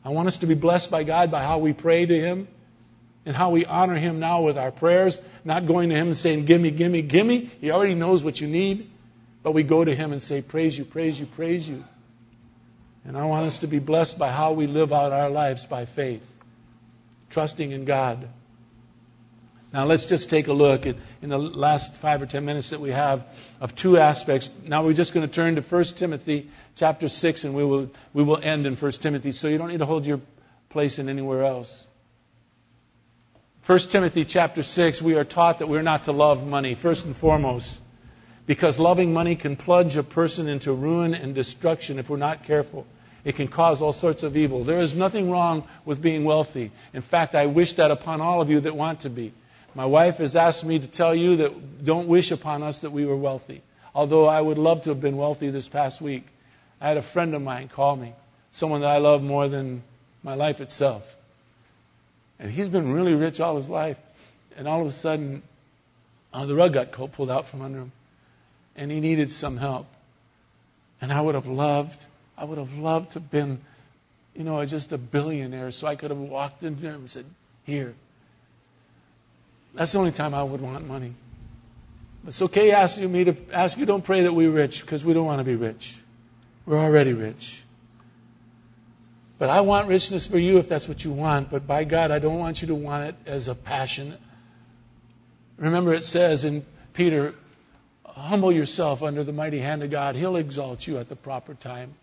I 0.05 0.09
want 0.09 0.27
us 0.27 0.39
to 0.39 0.47
be 0.47 0.55
blessed 0.55 0.91
by 0.91 1.05
God 1.05 1.31
by 1.31 1.45
how 1.45 1.59
we 1.59 1.73
pray 1.73 2.05
to 2.05 2.21
Him 2.21 2.49
and 3.25 3.37
how 3.37 3.51
we 3.51 3.67
honor 3.67 3.95
Him 3.95 4.19
now 4.19 4.43
with 4.43 4.59
our 4.59 4.73
prayers, 4.73 5.21
not 5.45 5.67
going 5.67 5.91
to 5.91 5.95
Him 5.95 6.09
and 6.09 6.17
saying, 6.17 6.45
Gimme, 6.47 6.73
gimme, 6.73 7.03
gimme. 7.03 7.51
He 7.61 7.71
already 7.71 7.95
knows 7.95 8.25
what 8.25 8.41
you 8.41 8.49
need. 8.49 8.91
But 9.45 9.53
we 9.53 9.63
go 9.63 9.85
to 9.85 9.95
Him 9.95 10.13
and 10.13 10.21
say, 10.21 10.43
Praise 10.43 10.77
you, 10.77 10.85
praise 10.85 11.21
you, 11.21 11.27
praise 11.27 11.69
you. 11.69 11.85
And 13.05 13.17
I 13.17 13.27
want 13.27 13.47
us 13.47 13.59
to 13.59 13.69
be 13.69 13.79
blessed 13.79 14.19
by 14.19 14.33
how 14.33 14.53
we 14.53 14.67
live 14.67 14.93
out 14.93 15.13
our 15.13 15.29
lives 15.29 15.67
by 15.67 15.85
faith, 15.85 16.23
trusting 17.29 17.71
in 17.71 17.85
God. 17.85 18.27
Now 19.71 19.85
let's 19.85 20.07
just 20.07 20.31
take 20.31 20.47
a 20.49 20.55
look 20.55 20.87
at, 20.87 20.97
in 21.21 21.29
the 21.29 21.37
last 21.39 21.97
five 21.97 22.23
or 22.23 22.27
ten 22.27 22.47
minutes 22.47 22.71
that 22.71 22.81
we 22.81 22.93
have 22.93 23.27
of 23.61 23.75
two 23.75 23.99
aspects. 23.99 24.49
Now 24.65 24.83
we're 24.83 24.95
just 24.95 25.13
going 25.13 25.29
to 25.29 25.33
turn 25.33 25.57
to 25.57 25.61
1 25.61 25.85
Timothy 25.85 26.49
chapter 26.77 27.09
6 27.09 27.45
and 27.45 27.55
we 27.55 27.65
will, 27.65 27.91
we 28.15 28.23
will 28.23 28.39
end 28.39 28.67
in 28.67 28.77
1 28.77 28.93
Timothy. 28.93 29.33
So 29.33 29.49
you 29.49 29.59
don't 29.59 29.69
need 29.69 29.81
to 29.81 29.87
hold 29.87 30.07
your 30.07 30.21
place 30.71 30.99
in 30.99 31.09
anywhere 31.09 31.45
else. 31.45 31.85
1 33.67 33.79
Timothy 33.81 34.25
chapter 34.25 34.63
6, 34.63 35.03
we 35.03 35.17
are 35.17 35.25
taught 35.25 35.59
that 35.59 35.69
we're 35.69 35.83
not 35.83 36.05
to 36.05 36.13
love 36.13 36.47
money, 36.47 36.77
first 36.77 37.05
and 37.05 37.17
foremost 37.17 37.81
because 38.47 38.79
loving 38.79 39.13
money 39.13 39.37
can 39.37 39.57
plunge 39.57 39.97
a 39.97 40.03
person 40.03 40.49
into 40.49 40.73
ruin 40.73 41.15
and 41.15 41.35
destruction 41.35 41.99
if 41.99 42.11
we're 42.11 42.17
not 42.17 42.45
careful. 42.45 42.87
It 43.25 43.37
can 43.37 43.49
cause 43.49 43.81
all 43.81 43.95
sorts 43.95 44.23
of 44.23 44.37
evil. 44.37 44.65
There 44.65 44.79
is 44.79 44.95
nothing 44.95 45.31
wrong 45.31 45.67
with 45.87 46.03
being 46.03 46.25
wealthy. 46.25 46.71
In 46.93 47.01
fact, 47.01 47.35
I 47.35 47.47
wish 47.47 47.75
that 47.75 47.91
upon 47.91 48.21
all 48.21 48.43
of 48.43 48.51
you 48.51 48.61
that 48.61 48.77
want 48.77 49.01
to 49.01 49.11
be. 49.11 49.33
My 49.75 49.87
wife 49.87 50.19
has 50.19 50.37
asked 50.37 50.63
me 50.63 50.79
to 50.79 50.87
tell 50.87 51.15
you 51.15 51.37
that 51.37 51.85
don't 51.85 52.07
wish 52.07 52.31
upon 52.31 52.63
us 52.63 52.81
that 52.81 52.91
we 52.91 53.07
were 53.07 53.17
wealthy. 53.17 53.63
Although 53.95 54.27
I 54.27 54.41
would 54.41 54.59
love 54.59 54.83
to 54.83 54.91
have 54.91 55.01
been 55.01 55.17
wealthy 55.17 55.49
this 55.49 55.69
past 55.69 56.03
week. 56.03 56.27
I 56.81 56.89
had 56.89 56.97
a 56.99 57.03
friend 57.03 57.35
of 57.35 57.41
mine 57.41 57.69
call 57.69 57.97
me, 57.97 58.13
someone 58.51 58.83
that 58.83 58.91
I 58.91 58.99
love 58.99 59.23
more 59.23 59.49
than 59.49 59.83
my 60.23 60.35
life 60.35 60.61
itself. 60.61 61.03
And 62.39 62.51
he's 62.51 62.69
been 62.69 62.93
really 62.93 63.15
rich 63.15 63.41
all 63.41 63.57
his 63.57 63.69
life. 63.69 63.99
And 64.57 64.69
all 64.69 64.83
of 64.83 64.89
a 64.89 64.93
sudden, 64.93 65.43
uh, 66.33 66.45
the 66.45 66.55
rug 66.55 66.75
got 66.75 66.93
pulled 67.13 67.31
out 67.31 67.47
from 67.47 67.63
under 67.63 67.79
him 67.79 67.93
and 68.77 68.91
he 68.91 69.01
needed 69.01 69.31
some 69.31 69.57
help. 69.57 69.87
And 71.01 71.13
I 71.13 71.21
would 71.21 71.35
have 71.35 71.47
loved, 71.47 72.05
I 72.37 72.45
would 72.45 72.59
have 72.59 72.79
loved 72.79 73.13
to 73.13 73.21
have 73.21 73.31
been, 73.31 73.61
you 74.35 74.45
know, 74.45 74.65
just 74.65 74.93
a 74.93 74.99
billionaire 74.99 75.71
so 75.71 75.87
I 75.87 75.97
could 75.97 76.11
have 76.11 76.19
walked 76.19 76.63
in 76.63 76.77
there 76.77 76.95
and 76.95 77.09
said, 77.11 77.25
Here. 77.65 77.95
That's 79.75 79.93
the 79.93 79.99
only 79.99 80.13
time 80.13 80.35
I 80.35 80.43
would 80.43 80.61
want 80.61 80.87
money. 80.87 81.15
But 82.23 82.29
it's 82.29 82.43
okay 82.43 82.71
asking 82.71 83.11
me 83.11 83.25
to 83.25 83.37
ask 83.53 83.77
you 83.77 83.87
don't 83.87 84.05
pray 84.05 84.23
that 84.23 84.33
we're 84.33 84.51
rich 84.51 84.81
because 84.81 85.05
we 85.05 85.13
don't 85.13 85.27
want 85.27 85.41
to 85.41 85.45
be 85.45 85.57
rich. 85.57 85.99
We're 86.65 86.79
already 86.79 87.13
rich. 87.13 87.63
But 89.39 89.51
I 89.51 89.61
want 89.63 89.89
richness 89.89 90.27
for 90.27 90.39
you 90.39 90.59
if 90.59 90.69
that's 90.69 90.89
what 90.89 91.05
you 91.05 91.11
want. 91.11 91.51
But 91.51 91.67
by 91.67 91.85
God, 91.85 92.11
I 92.11 92.21
don't 92.21 92.39
want 92.39 92.63
you 92.63 92.69
to 92.69 92.75
want 92.75 93.09
it 93.09 93.15
as 93.27 93.49
a 93.49 93.55
passion. 93.55 94.17
Remember, 95.59 95.93
it 95.93 96.05
says 96.05 96.45
in 96.45 96.65
Peter, 96.95 97.35
humble 98.15 98.53
yourself 98.53 99.03
under 99.03 99.25
the 99.25 99.33
mighty 99.33 99.59
hand 99.59 99.83
of 99.83 99.91
God. 99.91 100.15
He'll 100.17 100.37
exalt 100.37 100.87
you 100.87 100.99
at 100.99 101.09
the 101.09 101.17
proper 101.17 101.55
time. 101.55 101.95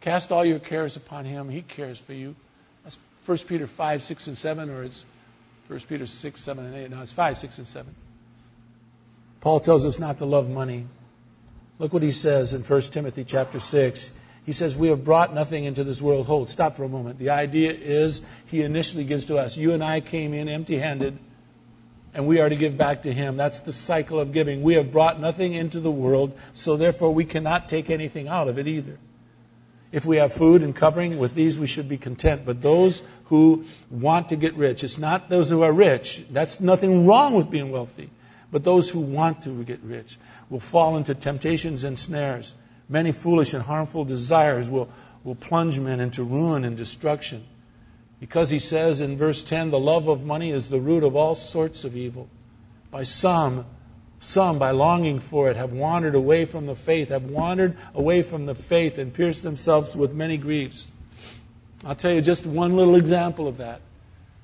Cast 0.00 0.32
all 0.32 0.44
your 0.44 0.58
cares 0.58 0.96
upon 0.96 1.24
Him. 1.24 1.48
He 1.48 1.62
cares 1.62 1.98
for 1.98 2.12
you. 2.12 2.34
That's 2.82 2.98
1 3.26 3.38
Peter 3.38 3.66
5, 3.66 4.02
6, 4.02 4.26
and 4.26 4.38
7, 4.38 4.70
or 4.70 4.82
it's 4.82 5.04
1 5.68 5.80
Peter 5.80 6.06
6, 6.06 6.40
7, 6.40 6.64
and 6.64 6.74
8. 6.74 6.90
No, 6.90 7.02
it's 7.02 7.12
5, 7.12 7.38
6, 7.38 7.58
and 7.58 7.66
7. 7.66 7.94
Paul 9.40 9.60
tells 9.60 9.84
us 9.84 9.98
not 9.98 10.18
to 10.18 10.26
love 10.26 10.48
money. 10.48 10.86
Look 11.78 11.92
what 11.92 12.02
he 12.02 12.12
says 12.12 12.54
in 12.54 12.62
1 12.62 12.80
Timothy 12.82 13.24
chapter 13.24 13.60
6. 13.60 14.10
He 14.46 14.52
says, 14.52 14.76
We 14.76 14.88
have 14.88 15.04
brought 15.04 15.34
nothing 15.34 15.64
into 15.64 15.84
this 15.84 16.00
world. 16.00 16.26
Hold, 16.26 16.50
stop 16.50 16.76
for 16.76 16.84
a 16.84 16.88
moment. 16.88 17.18
The 17.18 17.30
idea 17.30 17.72
is 17.72 18.22
he 18.46 18.62
initially 18.62 19.04
gives 19.04 19.26
to 19.26 19.38
us. 19.38 19.56
You 19.56 19.72
and 19.72 19.82
I 19.82 20.00
came 20.00 20.34
in 20.34 20.48
empty 20.48 20.78
handed 20.78 21.18
and 22.14 22.28
we 22.28 22.40
are 22.40 22.48
to 22.48 22.56
give 22.56 22.78
back 22.78 23.02
to 23.02 23.12
Him. 23.12 23.36
That's 23.36 23.60
the 23.60 23.72
cycle 23.72 24.20
of 24.20 24.32
giving. 24.32 24.62
We 24.62 24.74
have 24.74 24.92
brought 24.92 25.20
nothing 25.20 25.52
into 25.52 25.80
the 25.80 25.90
world, 25.90 26.38
so 26.52 26.76
therefore 26.76 27.12
we 27.12 27.24
cannot 27.24 27.68
take 27.68 27.90
anything 27.90 28.28
out 28.28 28.48
of 28.48 28.58
it 28.58 28.68
either. 28.68 28.98
If 29.90 30.04
we 30.04 30.16
have 30.16 30.32
food 30.32 30.62
and 30.62 30.74
covering, 30.74 31.18
with 31.18 31.34
these 31.34 31.58
we 31.58 31.66
should 31.66 31.88
be 31.88 31.98
content. 31.98 32.44
But 32.44 32.62
those 32.62 33.02
who 33.26 33.64
want 33.90 34.28
to 34.28 34.36
get 34.36 34.54
rich, 34.54 34.82
it's 34.82 34.98
not 34.98 35.28
those 35.28 35.50
who 35.50 35.62
are 35.62 35.72
rich. 35.72 36.24
That's 36.30 36.60
nothing 36.60 37.06
wrong 37.06 37.34
with 37.34 37.50
being 37.50 37.70
wealthy. 37.70 38.10
But 38.50 38.64
those 38.64 38.88
who 38.88 39.00
want 39.00 39.42
to 39.42 39.64
get 39.64 39.80
rich 39.82 40.16
will 40.50 40.60
fall 40.60 40.96
into 40.96 41.14
temptations 41.14 41.84
and 41.84 41.98
snares. 41.98 42.54
Many 42.88 43.12
foolish 43.12 43.54
and 43.54 43.62
harmful 43.62 44.04
desires 44.04 44.70
will, 44.70 44.88
will 45.24 45.34
plunge 45.34 45.78
men 45.78 46.00
into 46.00 46.22
ruin 46.22 46.64
and 46.64 46.76
destruction. 46.76 47.44
Because 48.24 48.48
he 48.48 48.58
says 48.58 49.02
in 49.02 49.18
verse 49.18 49.42
10, 49.42 49.70
the 49.70 49.78
love 49.78 50.08
of 50.08 50.24
money 50.24 50.50
is 50.50 50.70
the 50.70 50.80
root 50.80 51.04
of 51.04 51.14
all 51.14 51.34
sorts 51.34 51.84
of 51.84 51.94
evil. 51.94 52.26
By 52.90 53.02
some, 53.02 53.66
some, 54.18 54.58
by 54.58 54.70
longing 54.70 55.18
for 55.18 55.50
it, 55.50 55.58
have 55.58 55.74
wandered 55.74 56.14
away 56.14 56.46
from 56.46 56.64
the 56.64 56.74
faith, 56.74 57.10
have 57.10 57.24
wandered 57.24 57.76
away 57.94 58.22
from 58.22 58.46
the 58.46 58.54
faith 58.54 58.96
and 58.96 59.12
pierced 59.12 59.42
themselves 59.42 59.94
with 59.94 60.14
many 60.14 60.38
griefs. 60.38 60.90
I'll 61.84 61.96
tell 61.96 62.14
you 62.14 62.22
just 62.22 62.46
one 62.46 62.76
little 62.78 62.94
example 62.96 63.46
of 63.46 63.58
that 63.58 63.82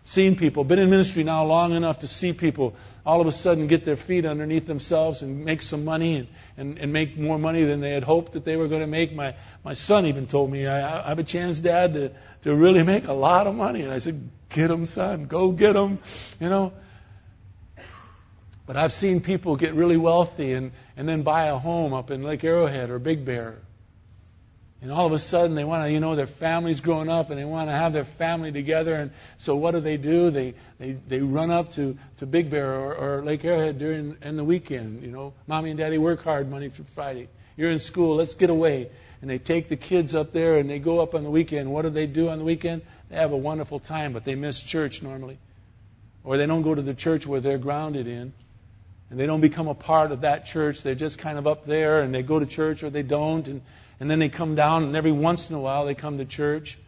seen 0.04 0.36
people, 0.36 0.64
been 0.64 0.78
in 0.78 0.90
ministry 0.90 1.22
now 1.24 1.44
long 1.44 1.72
enough 1.72 2.00
to 2.00 2.06
see 2.06 2.32
people 2.32 2.74
all 3.04 3.20
of 3.20 3.26
a 3.26 3.32
sudden 3.32 3.66
get 3.66 3.84
their 3.84 3.96
feet 3.96 4.24
underneath 4.24 4.66
themselves 4.66 5.22
and 5.22 5.44
make 5.44 5.62
some 5.62 5.84
money 5.84 6.16
and, 6.16 6.28
and, 6.56 6.78
and 6.78 6.92
make 6.92 7.18
more 7.18 7.38
money 7.38 7.64
than 7.64 7.80
they 7.80 7.92
had 7.92 8.04
hoped 8.04 8.32
that 8.32 8.44
they 8.44 8.56
were 8.56 8.68
going 8.68 8.80
to 8.80 8.86
make. 8.86 9.14
My, 9.14 9.34
my 9.64 9.74
son 9.74 10.06
even 10.06 10.26
told 10.26 10.50
me, 10.50 10.66
I, 10.66 11.04
I 11.04 11.08
have 11.10 11.18
a 11.18 11.24
chance, 11.24 11.60
Dad, 11.60 11.94
to, 11.94 12.12
to 12.42 12.54
really 12.54 12.82
make 12.82 13.08
a 13.08 13.12
lot 13.12 13.46
of 13.46 13.54
money. 13.54 13.82
And 13.82 13.92
I 13.92 13.98
said, 13.98 14.30
Get 14.50 14.66
them, 14.68 14.84
son. 14.84 15.26
Go 15.26 15.52
get 15.52 15.74
them. 15.74 16.00
You 16.40 16.48
know. 16.48 16.72
But 18.66 18.76
I've 18.76 18.92
seen 18.92 19.20
people 19.20 19.56
get 19.56 19.74
really 19.74 19.96
wealthy 19.96 20.52
and, 20.52 20.72
and 20.96 21.08
then 21.08 21.22
buy 21.22 21.46
a 21.46 21.58
home 21.58 21.92
up 21.92 22.10
in 22.10 22.22
Lake 22.22 22.44
Arrowhead 22.44 22.90
or 22.90 22.98
Big 22.98 23.24
Bear. 23.24 23.58
And 24.82 24.90
all 24.90 25.06
of 25.06 25.12
a 25.12 25.18
sudden 25.18 25.54
they 25.54 25.64
want 25.64 25.86
to, 25.86 25.92
you 25.92 26.00
know, 26.00 26.16
their 26.16 26.26
family's 26.26 26.80
growing 26.80 27.10
up 27.10 27.28
and 27.28 27.38
they 27.38 27.44
want 27.44 27.68
to 27.68 27.74
have 27.74 27.92
their 27.92 28.06
family 28.06 28.50
together. 28.50 28.94
And 28.94 29.10
so 29.36 29.56
what 29.56 29.72
do 29.72 29.80
they 29.80 29.98
do? 29.98 30.30
They, 30.30 30.54
they, 30.78 30.92
they 30.92 31.20
run 31.20 31.50
up 31.50 31.72
to, 31.72 31.98
to 32.18 32.26
Big 32.26 32.48
Bear 32.48 32.72
or, 32.72 32.94
or 32.94 33.22
Lake 33.22 33.44
Arrowhead 33.44 33.78
during 33.78 34.16
in 34.22 34.36
the 34.36 34.44
weekend. 34.44 35.02
You 35.02 35.10
know, 35.10 35.34
mommy 35.46 35.70
and 35.70 35.78
daddy 35.78 35.98
work 35.98 36.22
hard 36.24 36.50
Monday 36.50 36.70
through 36.70 36.86
Friday. 36.94 37.28
You're 37.56 37.70
in 37.70 37.78
school, 37.78 38.16
let's 38.16 38.34
get 38.34 38.48
away. 38.48 38.90
And 39.20 39.28
they 39.28 39.38
take 39.38 39.68
the 39.68 39.76
kids 39.76 40.14
up 40.14 40.32
there 40.32 40.56
and 40.56 40.70
they 40.70 40.78
go 40.78 41.00
up 41.00 41.14
on 41.14 41.24
the 41.24 41.30
weekend. 41.30 41.70
What 41.70 41.82
do 41.82 41.90
they 41.90 42.06
do 42.06 42.30
on 42.30 42.38
the 42.38 42.44
weekend? 42.44 42.80
They 43.10 43.16
have 43.16 43.32
a 43.32 43.36
wonderful 43.36 43.80
time, 43.80 44.14
but 44.14 44.24
they 44.24 44.34
miss 44.34 44.60
church 44.60 45.02
normally. 45.02 45.38
Or 46.24 46.38
they 46.38 46.46
don't 46.46 46.62
go 46.62 46.74
to 46.74 46.80
the 46.80 46.94
church 46.94 47.26
where 47.26 47.40
they're 47.40 47.58
grounded 47.58 48.06
in. 48.06 48.32
And 49.10 49.18
they 49.18 49.26
don't 49.26 49.42
become 49.42 49.68
a 49.68 49.74
part 49.74 50.12
of 50.12 50.22
that 50.22 50.46
church. 50.46 50.82
They're 50.82 50.94
just 50.94 51.18
kind 51.18 51.36
of 51.36 51.46
up 51.46 51.66
there 51.66 52.00
and 52.00 52.14
they 52.14 52.22
go 52.22 52.38
to 52.38 52.46
church 52.46 52.82
or 52.82 52.88
they 52.88 53.02
don't. 53.02 53.46
And 53.46 53.60
and 54.00 54.10
then 54.10 54.18
they 54.18 54.30
come 54.30 54.54
down, 54.54 54.84
and 54.84 54.96
every 54.96 55.12
once 55.12 55.50
in 55.50 55.54
a 55.54 55.60
while 55.60 55.84
they 55.84 55.94
come 55.94 56.16
to 56.18 56.24
church. 56.24 56.78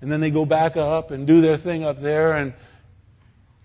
And 0.00 0.10
then 0.12 0.20
they 0.20 0.30
go 0.30 0.44
back 0.44 0.76
up 0.76 1.10
and 1.10 1.26
do 1.26 1.40
their 1.40 1.56
thing 1.56 1.82
up 1.82 2.00
there. 2.00 2.34
And, 2.34 2.54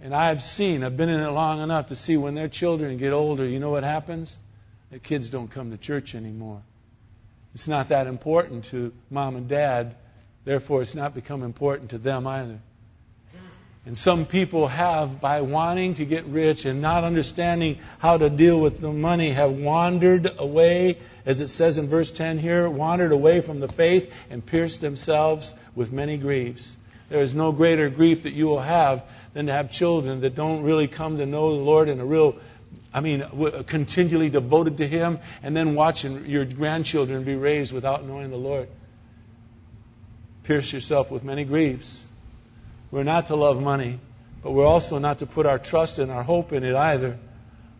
and 0.01 0.15
I've 0.15 0.41
seen, 0.41 0.83
I've 0.83 0.97
been 0.97 1.09
in 1.09 1.19
it 1.19 1.29
long 1.29 1.61
enough 1.61 1.87
to 1.87 1.95
see 1.95 2.17
when 2.17 2.33
their 2.33 2.47
children 2.47 2.97
get 2.97 3.13
older, 3.13 3.45
you 3.45 3.59
know 3.59 3.69
what 3.69 3.83
happens? 3.83 4.37
Their 4.89 4.99
kids 4.99 5.29
don't 5.29 5.49
come 5.49 5.69
to 5.71 5.77
church 5.77 6.15
anymore. 6.15 6.61
It's 7.53 7.67
not 7.67 7.89
that 7.89 8.07
important 8.07 8.65
to 8.65 8.93
mom 9.11 9.35
and 9.35 9.47
dad. 9.47 9.95
Therefore, 10.45 10.81
it's 10.81 10.95
not 10.95 11.13
become 11.13 11.43
important 11.43 11.91
to 11.91 11.97
them 11.97 12.25
either. 12.25 12.59
And 13.85 13.97
some 13.97 14.25
people 14.25 14.67
have, 14.67 15.21
by 15.21 15.41
wanting 15.41 15.95
to 15.95 16.05
get 16.05 16.25
rich 16.25 16.65
and 16.65 16.81
not 16.81 17.03
understanding 17.03 17.79
how 17.97 18.17
to 18.17 18.29
deal 18.29 18.59
with 18.59 18.81
the 18.81 18.91
money, 18.91 19.31
have 19.31 19.51
wandered 19.51 20.29
away, 20.37 20.97
as 21.25 21.39
it 21.39 21.47
says 21.47 21.77
in 21.77 21.87
verse 21.87 22.11
10 22.11 22.39
here, 22.39 22.69
wandered 22.69 23.11
away 23.11 23.41
from 23.41 23.59
the 23.59 23.69
faith 23.69 24.11
and 24.29 24.45
pierced 24.45 24.81
themselves 24.81 25.53
with 25.75 25.91
many 25.91 26.17
griefs. 26.17 26.75
There 27.09 27.21
is 27.21 27.33
no 27.33 27.51
greater 27.51 27.89
grief 27.89 28.23
that 28.23 28.33
you 28.33 28.47
will 28.47 28.59
have 28.59 29.03
than 29.33 29.47
to 29.47 29.53
have 29.53 29.71
children 29.71 30.21
that 30.21 30.35
don't 30.35 30.63
really 30.63 30.87
come 30.87 31.17
to 31.17 31.25
know 31.25 31.51
the 31.51 31.63
Lord 31.63 31.87
in 31.87 31.99
a 31.99 32.05
real, 32.05 32.35
I 32.93 32.99
mean, 32.99 33.25
continually 33.65 34.29
devoted 34.29 34.77
to 34.79 34.87
Him, 34.87 35.19
and 35.41 35.55
then 35.55 35.73
watching 35.73 36.25
your 36.25 36.45
grandchildren 36.45 37.23
be 37.23 37.35
raised 37.35 37.71
without 37.71 38.05
knowing 38.05 38.29
the 38.29 38.37
Lord. 38.37 38.67
Pierce 40.43 40.71
yourself 40.73 41.09
with 41.09 41.23
many 41.23 41.45
griefs. 41.45 42.08
We're 42.91 43.03
not 43.03 43.27
to 43.27 43.35
love 43.35 43.61
money, 43.61 43.99
but 44.41 44.51
we're 44.51 44.65
also 44.65 44.97
not 44.97 45.19
to 45.19 45.25
put 45.25 45.45
our 45.45 45.59
trust 45.59 45.99
and 45.99 46.11
our 46.11 46.23
hope 46.23 46.53
in 46.53 46.63
it 46.63 46.75
either. 46.75 47.19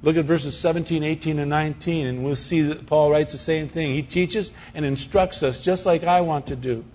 Look 0.02 0.16
at 0.16 0.26
verses 0.26 0.58
17, 0.58 1.04
18, 1.04 1.40
and 1.40 1.50
19, 1.50 2.08
and 2.08 2.24
we'll 2.24 2.36
see 2.36 2.62
that 2.62 2.86
Paul 2.86 3.10
writes 3.10 3.32
the 3.32 3.38
same 3.38 3.68
thing. 3.68 3.94
He 3.94 4.04
teaches 4.04 4.52
and 4.74 4.86
instructs 4.86 5.44
us 5.44 5.60
just 5.60 5.86
like 5.86 6.04
I 6.04 6.22
want 6.22 6.48
to 6.48 6.56
do. 6.56 6.86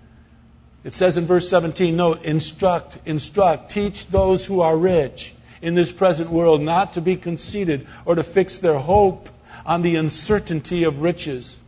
It 0.84 0.94
says 0.94 1.16
in 1.16 1.26
verse 1.26 1.48
17, 1.48 1.96
note, 1.96 2.24
instruct, 2.24 2.98
instruct, 3.04 3.70
teach 3.70 4.06
those 4.06 4.44
who 4.46 4.60
are 4.60 4.76
rich 4.76 5.34
in 5.60 5.74
this 5.74 5.90
present 5.90 6.30
world 6.30 6.62
not 6.62 6.94
to 6.94 7.00
be 7.00 7.16
conceited 7.16 7.86
or 8.04 8.14
to 8.14 8.22
fix 8.22 8.58
their 8.58 8.78
hope 8.78 9.28
on 9.66 9.82
the 9.82 9.96
uncertainty 9.96 10.84
of 10.84 11.00
riches, 11.00 11.58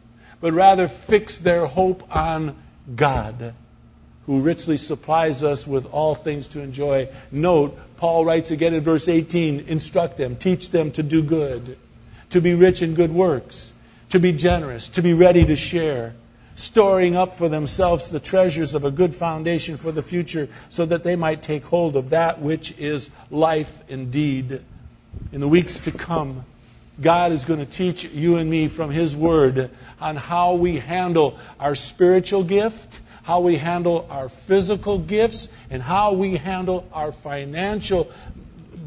but 0.40 0.52
rather 0.52 0.86
fix 0.86 1.38
their 1.38 1.66
hope 1.66 2.14
on 2.14 2.56
God 2.94 3.54
who 4.26 4.40
richly 4.40 4.76
supplies 4.76 5.42
us 5.44 5.66
with 5.66 5.86
all 5.86 6.14
things 6.14 6.48
to 6.48 6.60
enjoy. 6.60 7.08
Note, 7.30 7.78
Paul 7.96 8.24
writes 8.24 8.50
again 8.50 8.74
in 8.74 8.82
verse 8.82 9.08
18 9.08 9.66
instruct 9.68 10.16
them, 10.16 10.36
teach 10.36 10.70
them 10.70 10.90
to 10.92 11.02
do 11.02 11.22
good, 11.22 11.78
to 12.30 12.40
be 12.40 12.54
rich 12.54 12.82
in 12.82 12.94
good 12.94 13.12
works, 13.12 13.72
to 14.10 14.18
be 14.18 14.32
generous, 14.32 14.88
to 14.90 15.02
be 15.02 15.14
ready 15.14 15.46
to 15.46 15.54
share, 15.54 16.14
storing 16.56 17.14
up 17.14 17.34
for 17.34 17.48
themselves 17.48 18.08
the 18.08 18.18
treasures 18.18 18.74
of 18.74 18.84
a 18.84 18.90
good 18.90 19.14
foundation 19.14 19.76
for 19.76 19.92
the 19.92 20.02
future, 20.02 20.48
so 20.70 20.84
that 20.84 21.04
they 21.04 21.14
might 21.14 21.42
take 21.42 21.64
hold 21.64 21.94
of 21.94 22.10
that 22.10 22.40
which 22.40 22.72
is 22.78 23.08
life 23.30 23.72
indeed. 23.88 24.60
In 25.32 25.40
the 25.40 25.48
weeks 25.48 25.80
to 25.80 25.92
come, 25.92 26.44
God 27.00 27.30
is 27.30 27.44
going 27.44 27.60
to 27.60 27.66
teach 27.66 28.04
you 28.04 28.36
and 28.36 28.50
me 28.50 28.66
from 28.68 28.90
His 28.90 29.14
Word 29.16 29.70
on 30.00 30.16
how 30.16 30.54
we 30.54 30.78
handle 30.78 31.38
our 31.60 31.74
spiritual 31.74 32.42
gift 32.42 33.00
how 33.26 33.40
we 33.40 33.56
handle 33.56 34.06
our 34.08 34.28
physical 34.28 35.00
gifts, 35.00 35.48
and 35.68 35.82
how 35.82 36.12
we 36.12 36.36
handle 36.36 36.86
our 36.92 37.10
financial 37.10 38.08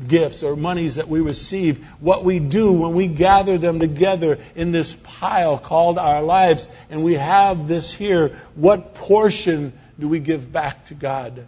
gifts 0.07 0.43
or 0.43 0.55
monies 0.55 0.95
that 0.95 1.09
we 1.09 1.19
receive, 1.19 1.85
what 1.99 2.23
we 2.23 2.39
do 2.39 2.71
when 2.71 2.93
we 2.93 3.05
gather 3.05 3.57
them 3.57 3.81
together 3.81 4.39
in 4.55 4.71
this 4.71 4.95
pile 5.03 5.57
called 5.57 5.97
our 5.97 6.21
lives, 6.21 6.69
and 6.89 7.03
we 7.03 7.15
have 7.15 7.67
this 7.67 7.93
here, 7.93 8.39
what 8.55 8.93
portion 8.93 9.73
do 9.99 10.07
we 10.07 10.19
give 10.19 10.49
back 10.49 10.85
to 10.85 10.93
God? 10.93 11.45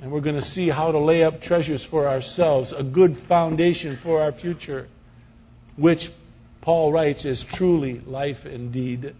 And 0.00 0.10
we're 0.10 0.22
going 0.22 0.36
to 0.36 0.42
see 0.42 0.70
how 0.70 0.92
to 0.92 0.98
lay 0.98 1.24
up 1.24 1.42
treasures 1.42 1.84
for 1.84 2.08
ourselves, 2.08 2.72
a 2.72 2.82
good 2.82 3.18
foundation 3.18 3.98
for 3.98 4.22
our 4.22 4.32
future, 4.32 4.88
which 5.76 6.10
Paul 6.62 6.90
writes 6.90 7.26
is 7.26 7.44
truly 7.44 8.00
life 8.00 8.46
indeed. 8.46 9.14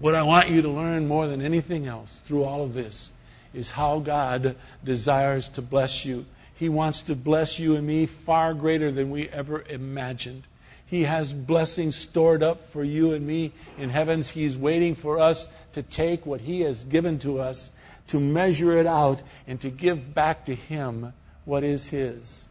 What 0.00 0.14
I 0.14 0.22
want 0.22 0.48
you 0.48 0.62
to 0.62 0.68
learn 0.68 1.08
more 1.08 1.26
than 1.26 1.42
anything 1.42 1.88
else 1.88 2.20
through 2.24 2.44
all 2.44 2.62
of 2.62 2.72
this 2.72 3.10
is 3.52 3.68
how 3.68 3.98
God 3.98 4.54
desires 4.84 5.48
to 5.50 5.62
bless 5.62 6.04
you. 6.04 6.24
He 6.54 6.68
wants 6.68 7.02
to 7.02 7.16
bless 7.16 7.58
you 7.58 7.74
and 7.74 7.84
me 7.84 8.06
far 8.06 8.54
greater 8.54 8.92
than 8.92 9.10
we 9.10 9.28
ever 9.28 9.60
imagined. 9.68 10.44
He 10.86 11.02
has 11.02 11.34
blessings 11.34 11.96
stored 11.96 12.44
up 12.44 12.70
for 12.70 12.84
you 12.84 13.12
and 13.12 13.26
me 13.26 13.52
in 13.76 13.90
heavens. 13.90 14.28
He's 14.28 14.56
waiting 14.56 14.94
for 14.94 15.18
us 15.18 15.48
to 15.72 15.82
take 15.82 16.24
what 16.24 16.40
He 16.40 16.60
has 16.60 16.84
given 16.84 17.18
to 17.20 17.40
us, 17.40 17.68
to 18.08 18.20
measure 18.20 18.78
it 18.78 18.86
out, 18.86 19.20
and 19.48 19.60
to 19.62 19.70
give 19.70 20.14
back 20.14 20.44
to 20.44 20.54
Him 20.54 21.12
what 21.44 21.64
is 21.64 21.86
His. 21.88 22.46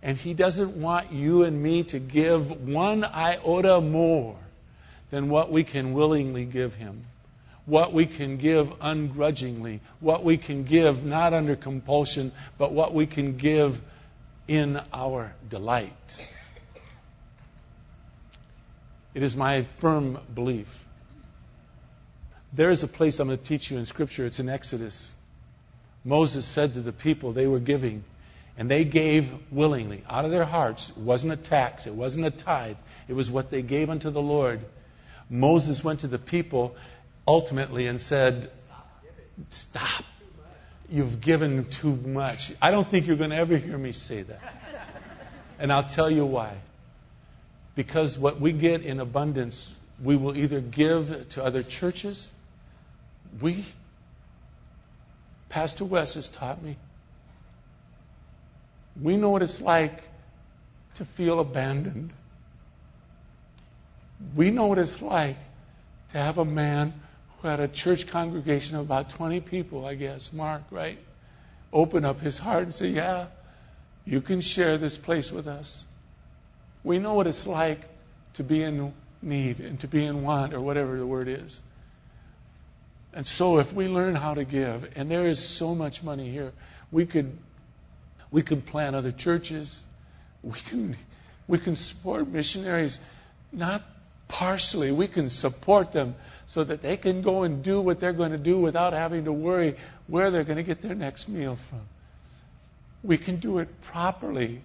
And 0.00 0.16
He 0.16 0.34
doesn't 0.34 0.76
want 0.76 1.12
you 1.12 1.42
and 1.42 1.60
me 1.60 1.82
to 1.84 1.98
give 1.98 2.68
one 2.68 3.02
iota 3.04 3.80
more 3.80 4.36
than 5.10 5.28
what 5.28 5.50
we 5.50 5.64
can 5.64 5.92
willingly 5.92 6.44
give 6.44 6.74
Him, 6.74 7.04
what 7.66 7.92
we 7.92 8.06
can 8.06 8.36
give 8.36 8.72
ungrudgingly, 8.80 9.80
what 10.00 10.24
we 10.24 10.36
can 10.36 10.64
give 10.64 11.04
not 11.04 11.34
under 11.34 11.56
compulsion, 11.56 12.32
but 12.58 12.72
what 12.72 12.94
we 12.94 13.06
can 13.06 13.36
give 13.36 13.80
in 14.48 14.80
our 14.92 15.32
delight. 15.48 16.26
It 19.14 19.22
is 19.22 19.36
my 19.36 19.62
firm 19.78 20.18
belief. 20.34 20.68
There 22.52 22.70
is 22.70 22.82
a 22.82 22.88
place 22.88 23.18
I'm 23.18 23.28
going 23.28 23.38
to 23.38 23.44
teach 23.44 23.70
you 23.70 23.78
in 23.78 23.86
Scripture. 23.86 24.26
It's 24.26 24.40
in 24.40 24.48
Exodus. 24.48 25.14
Moses 26.04 26.44
said 26.44 26.74
to 26.74 26.80
the 26.80 26.92
people 26.92 27.32
they 27.32 27.46
were 27.46 27.60
giving, 27.60 28.04
and 28.56 28.70
they 28.70 28.84
gave 28.84 29.30
willingly, 29.50 30.02
out 30.08 30.24
of 30.24 30.30
their 30.30 30.44
hearts. 30.44 30.90
It 30.90 30.96
wasn't 30.96 31.32
a 31.32 31.36
tax, 31.36 31.86
it 31.86 31.94
wasn't 31.94 32.26
a 32.26 32.30
tithe, 32.30 32.76
it 33.08 33.14
was 33.14 33.30
what 33.30 33.50
they 33.50 33.62
gave 33.62 33.90
unto 33.90 34.10
the 34.10 34.22
Lord. 34.22 34.60
Moses 35.30 35.84
went 35.84 36.00
to 36.00 36.08
the 36.08 36.18
people 36.18 36.74
ultimately 37.26 37.86
and 37.86 38.00
said, 38.00 38.50
Stop. 39.48 40.04
You've 40.90 41.20
given 41.20 41.66
too 41.66 41.94
much. 41.94 42.52
I 42.60 42.72
don't 42.72 42.86
think 42.86 43.06
you're 43.06 43.16
going 43.16 43.30
to 43.30 43.36
ever 43.36 43.56
hear 43.56 43.78
me 43.78 43.92
say 43.92 44.22
that. 44.22 44.40
And 45.60 45.72
I'll 45.72 45.86
tell 45.86 46.10
you 46.10 46.26
why. 46.26 46.56
Because 47.76 48.18
what 48.18 48.40
we 48.40 48.52
get 48.52 48.82
in 48.82 48.98
abundance, 48.98 49.72
we 50.02 50.16
will 50.16 50.36
either 50.36 50.60
give 50.60 51.28
to 51.30 51.44
other 51.44 51.62
churches. 51.62 52.28
We, 53.40 53.64
Pastor 55.48 55.84
Wes 55.84 56.14
has 56.14 56.28
taught 56.28 56.60
me, 56.60 56.76
we 59.00 59.16
know 59.16 59.30
what 59.30 59.42
it's 59.42 59.60
like 59.60 60.02
to 60.96 61.04
feel 61.04 61.38
abandoned. 61.38 62.10
We 64.36 64.50
know 64.50 64.66
what 64.66 64.78
it's 64.78 65.00
like 65.00 65.36
to 66.12 66.18
have 66.18 66.38
a 66.38 66.44
man 66.44 66.92
who 67.38 67.48
had 67.48 67.60
a 67.60 67.68
church 67.68 68.06
congregation 68.06 68.76
of 68.76 68.82
about 68.82 69.10
20 69.10 69.40
people, 69.40 69.86
I 69.86 69.94
guess, 69.94 70.32
Mark, 70.32 70.62
right? 70.70 70.98
Open 71.72 72.04
up 72.04 72.20
his 72.20 72.38
heart 72.38 72.64
and 72.64 72.74
say, 72.74 72.88
Yeah, 72.88 73.26
you 74.04 74.20
can 74.20 74.40
share 74.40 74.78
this 74.78 74.98
place 74.98 75.30
with 75.30 75.46
us. 75.46 75.84
We 76.82 76.98
know 76.98 77.14
what 77.14 77.26
it's 77.26 77.46
like 77.46 77.80
to 78.34 78.44
be 78.44 78.62
in 78.62 78.92
need 79.22 79.60
and 79.60 79.78
to 79.80 79.88
be 79.88 80.04
in 80.04 80.22
want, 80.22 80.54
or 80.54 80.60
whatever 80.60 80.96
the 80.96 81.06
word 81.06 81.28
is. 81.28 81.60
And 83.12 83.26
so, 83.26 83.58
if 83.58 83.72
we 83.72 83.88
learn 83.88 84.14
how 84.14 84.34
to 84.34 84.44
give, 84.44 84.90
and 84.94 85.10
there 85.10 85.26
is 85.26 85.42
so 85.42 85.74
much 85.74 86.02
money 86.02 86.30
here, 86.30 86.52
we 86.92 87.06
could 87.06 87.36
we 88.30 88.42
could 88.42 88.66
plant 88.66 88.94
other 88.94 89.12
churches. 89.12 89.82
We 90.42 90.58
can 90.68 90.96
we 91.48 91.58
can 91.58 91.74
support 91.74 92.28
missionaries, 92.28 93.00
not 93.52 93.82
partially, 94.30 94.92
we 94.92 95.08
can 95.08 95.28
support 95.28 95.92
them 95.92 96.14
so 96.46 96.62
that 96.64 96.82
they 96.82 96.96
can 96.96 97.20
go 97.20 97.42
and 97.42 97.62
do 97.62 97.80
what 97.80 98.00
they're 98.00 98.12
going 98.12 98.30
to 98.30 98.38
do 98.38 98.58
without 98.60 98.92
having 98.92 99.24
to 99.24 99.32
worry 99.32 99.76
where 100.06 100.30
they're 100.30 100.44
going 100.44 100.56
to 100.56 100.62
get 100.62 100.80
their 100.80 100.94
next 100.94 101.28
meal 101.28 101.56
from. 101.68 101.80
we 103.02 103.18
can 103.18 103.36
do 103.36 103.58
it 103.58 103.68
properly 103.82 104.60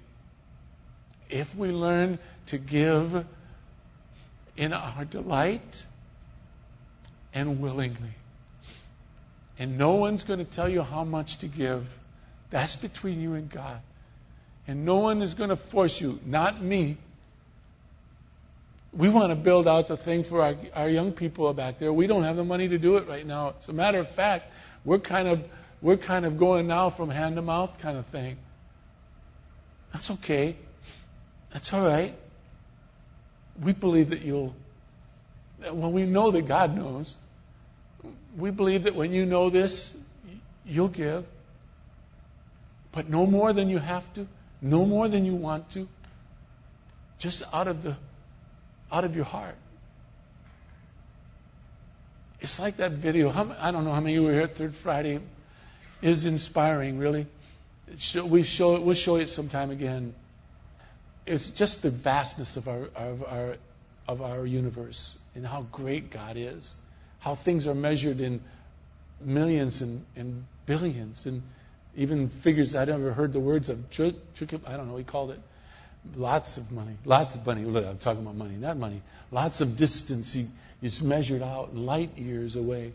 if 1.30 1.56
we 1.56 1.70
learn 1.70 2.20
to 2.48 2.58
give 2.58 3.26
in 4.56 4.74
our 4.74 5.06
delight 5.06 5.86
and 7.34 7.60
willingly. 7.60 8.16
And 9.58 9.78
no 9.78 9.94
one's 9.94 10.24
going 10.24 10.40
to 10.40 10.46
tell 10.46 10.70
you 10.70 10.82
how 10.82 11.04
much 11.04 11.40
to 11.40 11.48
give. 11.48 11.88
That's 12.50 12.76
between 12.76 13.22
you 13.22 13.34
and 13.34 13.50
God. 13.50 13.82
And 14.68 14.86
no 14.86 14.98
one 14.98 15.22
is 15.22 15.34
going 15.34 15.50
to 15.50 15.56
force 15.56 16.00
you, 16.00 16.20
not 16.26 16.62
me. 16.62 16.98
We 18.96 19.10
want 19.10 19.32
to 19.32 19.36
build 19.36 19.68
out 19.68 19.90
the 19.90 19.98
thing 19.98 20.24
for 20.24 20.42
our, 20.42 20.56
our 20.74 20.90
young 20.90 21.12
people 21.12 21.54
back 21.54 21.80
there. 21.80 21.92
We 21.92 22.08
don't 22.08 22.24
have 22.24 22.38
the 22.38 22.46
money 22.46 22.70
to 22.70 22.78
do 22.78 22.96
it 22.98 23.08
right 23.08 23.26
now. 23.26 23.56
As 23.62 23.68
a 23.68 23.74
matter 23.74 24.00
of 24.00 24.10
fact, 24.10 24.52
we're 24.86 25.00
kind 25.00 25.28
of 25.28 25.44
we're 25.82 25.98
kind 25.98 26.26
of 26.26 26.38
going 26.38 26.68
now 26.68 26.90
from 26.90 27.10
hand 27.10 27.36
to 27.36 27.42
mouth 27.42 27.78
kind 27.80 27.98
of 27.98 28.06
thing. 28.08 28.38
That's 29.92 30.12
okay. 30.12 30.56
That's 31.52 31.74
all 31.74 31.86
right. 31.86 32.16
We 33.62 33.74
believe 33.74 34.12
that 34.12 34.22
you'll 34.22 34.56
well 35.60 35.92
we 35.92 36.06
know 36.06 36.32
that 36.32 36.48
God 36.48 36.76
knows. 36.76 37.18
We 38.38 38.52
believe 38.52 38.84
that 38.84 38.96
when 38.96 39.14
you 39.14 39.26
know 39.26 39.50
this, 39.50 39.94
you'll 40.66 40.88
give. 40.88 41.26
But 42.94 43.10
no 43.10 43.26
more 43.26 43.52
than 43.52 43.70
you 43.70 43.78
have 43.78 44.06
to, 44.14 44.26
no 44.62 44.86
more 44.86 45.10
than 45.10 45.26
you 45.26 45.36
want 45.36 45.72
to. 45.72 45.88
Just 47.20 47.44
out 47.52 47.68
of 47.68 47.84
the 47.84 47.98
out 48.92 49.04
of 49.04 49.16
your 49.16 49.26
heart. 49.26 49.56
It's 52.42 52.60
like 52.60 52.78
that 52.78 52.92
video. 52.92 53.30
How, 53.30 53.56
I 53.60 53.72
don't 53.72 53.86
know 53.86 53.94
how 53.94 54.00
many 54.02 54.16
of 54.16 54.22
you 54.22 54.28
were 54.28 54.34
here 54.34 54.48
Third 54.48 54.76
Friday. 54.76 55.20
Is 56.02 56.26
inspiring, 56.26 57.00
really. 57.00 57.26
we 58.24 58.44
show 58.44 58.76
it. 58.76 58.84
We'll 58.84 58.96
show 58.96 59.16
it 59.16 59.28
sometime 59.28 59.72
again. 59.72 60.14
It's 61.26 61.50
just 61.50 61.82
the 61.82 61.90
vastness 61.90 62.58
of 62.58 62.68
our 62.68 62.90
of 62.96 63.24
our 63.24 63.56
of 64.08 64.22
our 64.22 64.46
universe 64.46 65.18
and 65.34 65.48
how 65.48 65.66
great 65.72 66.12
God 66.12 66.38
is, 66.38 66.76
how 67.20 67.34
things 67.34 67.66
are 67.66 67.74
measured 67.74 68.20
in 68.20 68.42
millions 69.22 69.82
and, 69.82 70.06
and 70.16 70.46
billions 70.66 71.26
and 71.26 71.42
even 71.96 72.30
figures 72.30 72.76
I'd 72.76 72.90
never 72.90 73.14
heard 73.14 73.34
the 73.34 73.40
words 73.40 73.70
of. 73.70 73.80
I 74.00 74.12
don't 74.78 74.88
know. 74.88 74.98
He 74.98 75.04
called 75.04 75.32
it 75.32 75.40
Lots 76.16 76.58
of 76.58 76.72
money. 76.72 76.98
Lots 77.04 77.36
of 77.36 77.46
money. 77.46 77.64
Look, 77.64 77.86
I'm 77.86 77.98
talking 77.98 78.22
about 78.22 78.36
money, 78.36 78.56
not 78.56 78.78
money. 78.78 79.02
Lots 79.32 79.62
of 79.62 79.76
distance. 79.76 80.34
He, 80.34 80.48
it's 80.82 81.02
measured 81.02 81.42
out 81.42 81.76
light 81.76 82.18
years 82.18 82.56
away. 82.56 82.94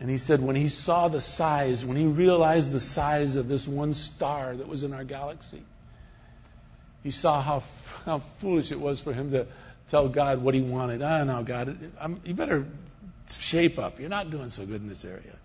And 0.00 0.10
he 0.10 0.18
said 0.18 0.42
when 0.42 0.56
he 0.56 0.68
saw 0.68 1.08
the 1.08 1.20
size, 1.20 1.84
when 1.84 1.96
he 1.96 2.06
realized 2.06 2.72
the 2.72 2.80
size 2.80 3.36
of 3.36 3.46
this 3.48 3.68
one 3.68 3.94
star 3.94 4.56
that 4.56 4.66
was 4.66 4.82
in 4.82 4.92
our 4.92 5.04
galaxy, 5.04 5.62
he 7.02 7.10
saw 7.10 7.40
how, 7.40 7.62
how 8.04 8.18
foolish 8.18 8.72
it 8.72 8.80
was 8.80 9.00
for 9.00 9.12
him 9.12 9.30
to 9.30 9.46
tell 9.88 10.08
God 10.08 10.42
what 10.42 10.54
he 10.54 10.60
wanted. 10.60 11.02
Ah, 11.02 11.22
now, 11.24 11.42
God, 11.42 11.78
I'm, 12.00 12.20
you 12.24 12.34
better 12.34 12.66
shape 13.28 13.78
up. 13.78 14.00
You're 14.00 14.08
not 14.08 14.30
doing 14.30 14.50
so 14.50 14.66
good 14.66 14.80
in 14.80 14.88
this 14.88 15.04
area. 15.04 15.36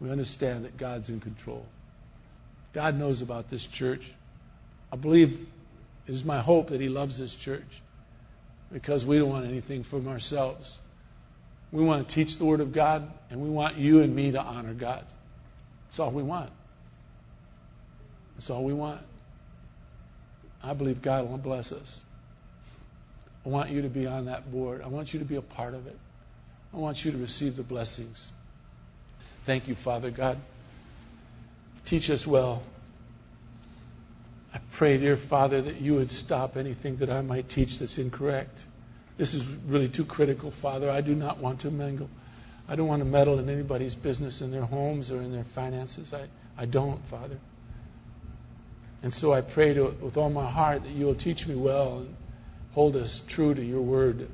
We 0.00 0.10
understand 0.10 0.64
that 0.64 0.76
God's 0.76 1.08
in 1.08 1.20
control. 1.20 1.64
God 2.72 2.98
knows 2.98 3.22
about 3.22 3.50
this 3.50 3.64
church. 3.64 4.10
I 4.94 4.96
believe 4.96 5.44
it 6.06 6.12
is 6.12 6.24
my 6.24 6.40
hope 6.40 6.68
that 6.68 6.80
He 6.80 6.88
loves 6.88 7.18
this 7.18 7.34
church 7.34 7.82
because 8.72 9.04
we 9.04 9.18
don't 9.18 9.28
want 9.28 9.44
anything 9.44 9.82
from 9.82 10.06
ourselves. 10.06 10.78
We 11.72 11.82
want 11.82 12.08
to 12.08 12.14
teach 12.14 12.38
the 12.38 12.44
Word 12.44 12.60
of 12.60 12.72
God, 12.72 13.10
and 13.28 13.40
we 13.40 13.50
want 13.50 13.76
you 13.76 14.02
and 14.02 14.14
me 14.14 14.30
to 14.30 14.40
honor 14.40 14.72
God. 14.72 15.04
That's 15.88 15.98
all 15.98 16.12
we 16.12 16.22
want. 16.22 16.48
That's 18.36 18.50
all 18.50 18.62
we 18.62 18.72
want. 18.72 19.00
I 20.62 20.74
believe 20.74 21.02
God 21.02 21.28
will 21.28 21.38
bless 21.38 21.72
us. 21.72 22.00
I 23.44 23.48
want 23.48 23.70
you 23.70 23.82
to 23.82 23.88
be 23.88 24.06
on 24.06 24.26
that 24.26 24.52
board. 24.52 24.80
I 24.80 24.86
want 24.86 25.12
you 25.12 25.18
to 25.18 25.24
be 25.24 25.34
a 25.34 25.42
part 25.42 25.74
of 25.74 25.88
it. 25.88 25.98
I 26.72 26.76
want 26.76 27.04
you 27.04 27.10
to 27.10 27.18
receive 27.18 27.56
the 27.56 27.64
blessings. 27.64 28.32
Thank 29.44 29.66
you, 29.66 29.74
Father 29.74 30.12
God. 30.12 30.38
Teach 31.84 32.10
us 32.10 32.24
well. 32.24 32.62
I 34.54 34.60
pray, 34.70 34.98
dear 34.98 35.16
Father, 35.16 35.62
that 35.62 35.80
you 35.80 35.96
would 35.96 36.12
stop 36.12 36.56
anything 36.56 36.98
that 36.98 37.10
I 37.10 37.22
might 37.22 37.48
teach 37.48 37.80
that's 37.80 37.98
incorrect. 37.98 38.64
This 39.16 39.34
is 39.34 39.44
really 39.66 39.88
too 39.88 40.04
critical, 40.04 40.52
Father. 40.52 40.88
I 40.88 41.00
do 41.00 41.12
not 41.12 41.38
want 41.38 41.60
to 41.60 41.72
mingle. 41.72 42.08
I 42.68 42.76
don't 42.76 42.86
want 42.86 43.00
to 43.00 43.04
meddle 43.04 43.40
in 43.40 43.50
anybody's 43.50 43.96
business 43.96 44.42
in 44.42 44.52
their 44.52 44.64
homes 44.64 45.10
or 45.10 45.20
in 45.20 45.32
their 45.32 45.42
finances. 45.44 46.14
I, 46.14 46.28
I 46.56 46.66
don't, 46.66 47.04
Father. 47.06 47.38
And 49.02 49.12
so 49.12 49.32
I 49.32 49.40
pray 49.40 49.74
to, 49.74 49.88
with 50.00 50.16
all 50.16 50.30
my 50.30 50.48
heart 50.48 50.84
that 50.84 50.92
you 50.92 51.06
will 51.06 51.16
teach 51.16 51.48
me 51.48 51.56
well 51.56 51.98
and 51.98 52.16
hold 52.74 52.94
us 52.94 53.22
true 53.26 53.54
to 53.54 53.62
your 53.62 53.82
word. 53.82 54.28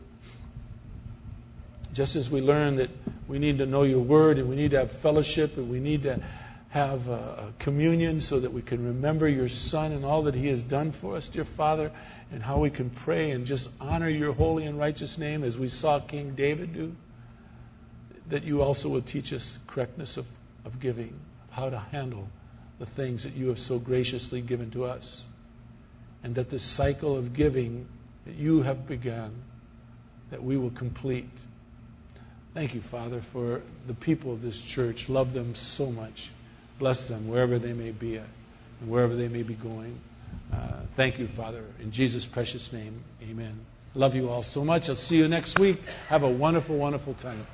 Just 1.94 2.14
as 2.14 2.30
we 2.30 2.42
learn 2.42 2.76
that 2.76 2.90
we 3.26 3.38
need 3.38 3.58
to 3.58 3.66
know 3.66 3.84
your 3.84 4.00
word 4.00 4.38
and 4.38 4.50
we 4.50 4.56
need 4.56 4.72
to 4.72 4.78
have 4.80 4.92
fellowship 4.92 5.56
and 5.56 5.70
we 5.70 5.80
need 5.80 6.02
to 6.02 6.22
have 6.70 7.52
communion 7.58 8.20
so 8.20 8.40
that 8.40 8.52
we 8.52 8.62
can 8.62 8.84
remember 8.84 9.28
your 9.28 9.48
Son 9.48 9.90
and 9.90 10.04
all 10.04 10.22
that 10.22 10.36
He 10.36 10.46
has 10.48 10.62
done 10.62 10.92
for 10.92 11.16
us, 11.16 11.26
dear 11.26 11.44
Father, 11.44 11.90
and 12.32 12.42
how 12.42 12.58
we 12.58 12.70
can 12.70 12.90
pray 12.90 13.32
and 13.32 13.46
just 13.46 13.68
honor 13.80 14.08
your 14.08 14.32
holy 14.32 14.64
and 14.64 14.78
righteous 14.78 15.18
name 15.18 15.42
as 15.42 15.58
we 15.58 15.68
saw 15.68 15.98
King 15.98 16.34
David 16.36 16.72
do. 16.72 16.94
That 18.28 18.44
you 18.44 18.62
also 18.62 18.88
will 18.88 19.02
teach 19.02 19.32
us 19.32 19.58
correctness 19.66 20.16
of, 20.16 20.26
of 20.64 20.78
giving, 20.78 21.18
how 21.50 21.70
to 21.70 21.78
handle 21.78 22.28
the 22.78 22.86
things 22.86 23.24
that 23.24 23.34
you 23.34 23.48
have 23.48 23.58
so 23.58 23.80
graciously 23.80 24.40
given 24.40 24.70
to 24.70 24.84
us. 24.84 25.24
And 26.22 26.36
that 26.36 26.50
this 26.50 26.62
cycle 26.62 27.16
of 27.16 27.34
giving 27.34 27.88
that 28.26 28.36
you 28.36 28.62
have 28.62 28.86
begun, 28.86 29.32
that 30.30 30.40
we 30.40 30.56
will 30.56 30.70
complete. 30.70 31.30
Thank 32.54 32.74
you, 32.74 32.80
Father, 32.80 33.20
for 33.20 33.62
the 33.88 33.94
people 33.94 34.32
of 34.32 34.40
this 34.40 34.60
church. 34.60 35.08
Love 35.08 35.32
them 35.32 35.56
so 35.56 35.90
much. 35.90 36.30
Bless 36.80 37.06
them 37.06 37.28
wherever 37.28 37.58
they 37.58 37.74
may 37.74 37.90
be 37.92 38.16
at 38.16 38.26
and 38.80 38.90
wherever 38.90 39.14
they 39.14 39.28
may 39.28 39.42
be 39.42 39.54
going. 39.54 40.00
Uh, 40.52 40.56
thank 40.94 41.18
you, 41.18 41.28
Father. 41.28 41.62
In 41.80 41.92
Jesus' 41.92 42.24
precious 42.26 42.72
name, 42.72 43.04
amen. 43.22 43.60
Love 43.94 44.14
you 44.14 44.30
all 44.30 44.42
so 44.42 44.64
much. 44.64 44.88
I'll 44.88 44.96
see 44.96 45.18
you 45.18 45.28
next 45.28 45.58
week. 45.58 45.82
Have 46.08 46.22
a 46.22 46.28
wonderful, 46.30 46.76
wonderful 46.76 47.14
time. 47.14 47.46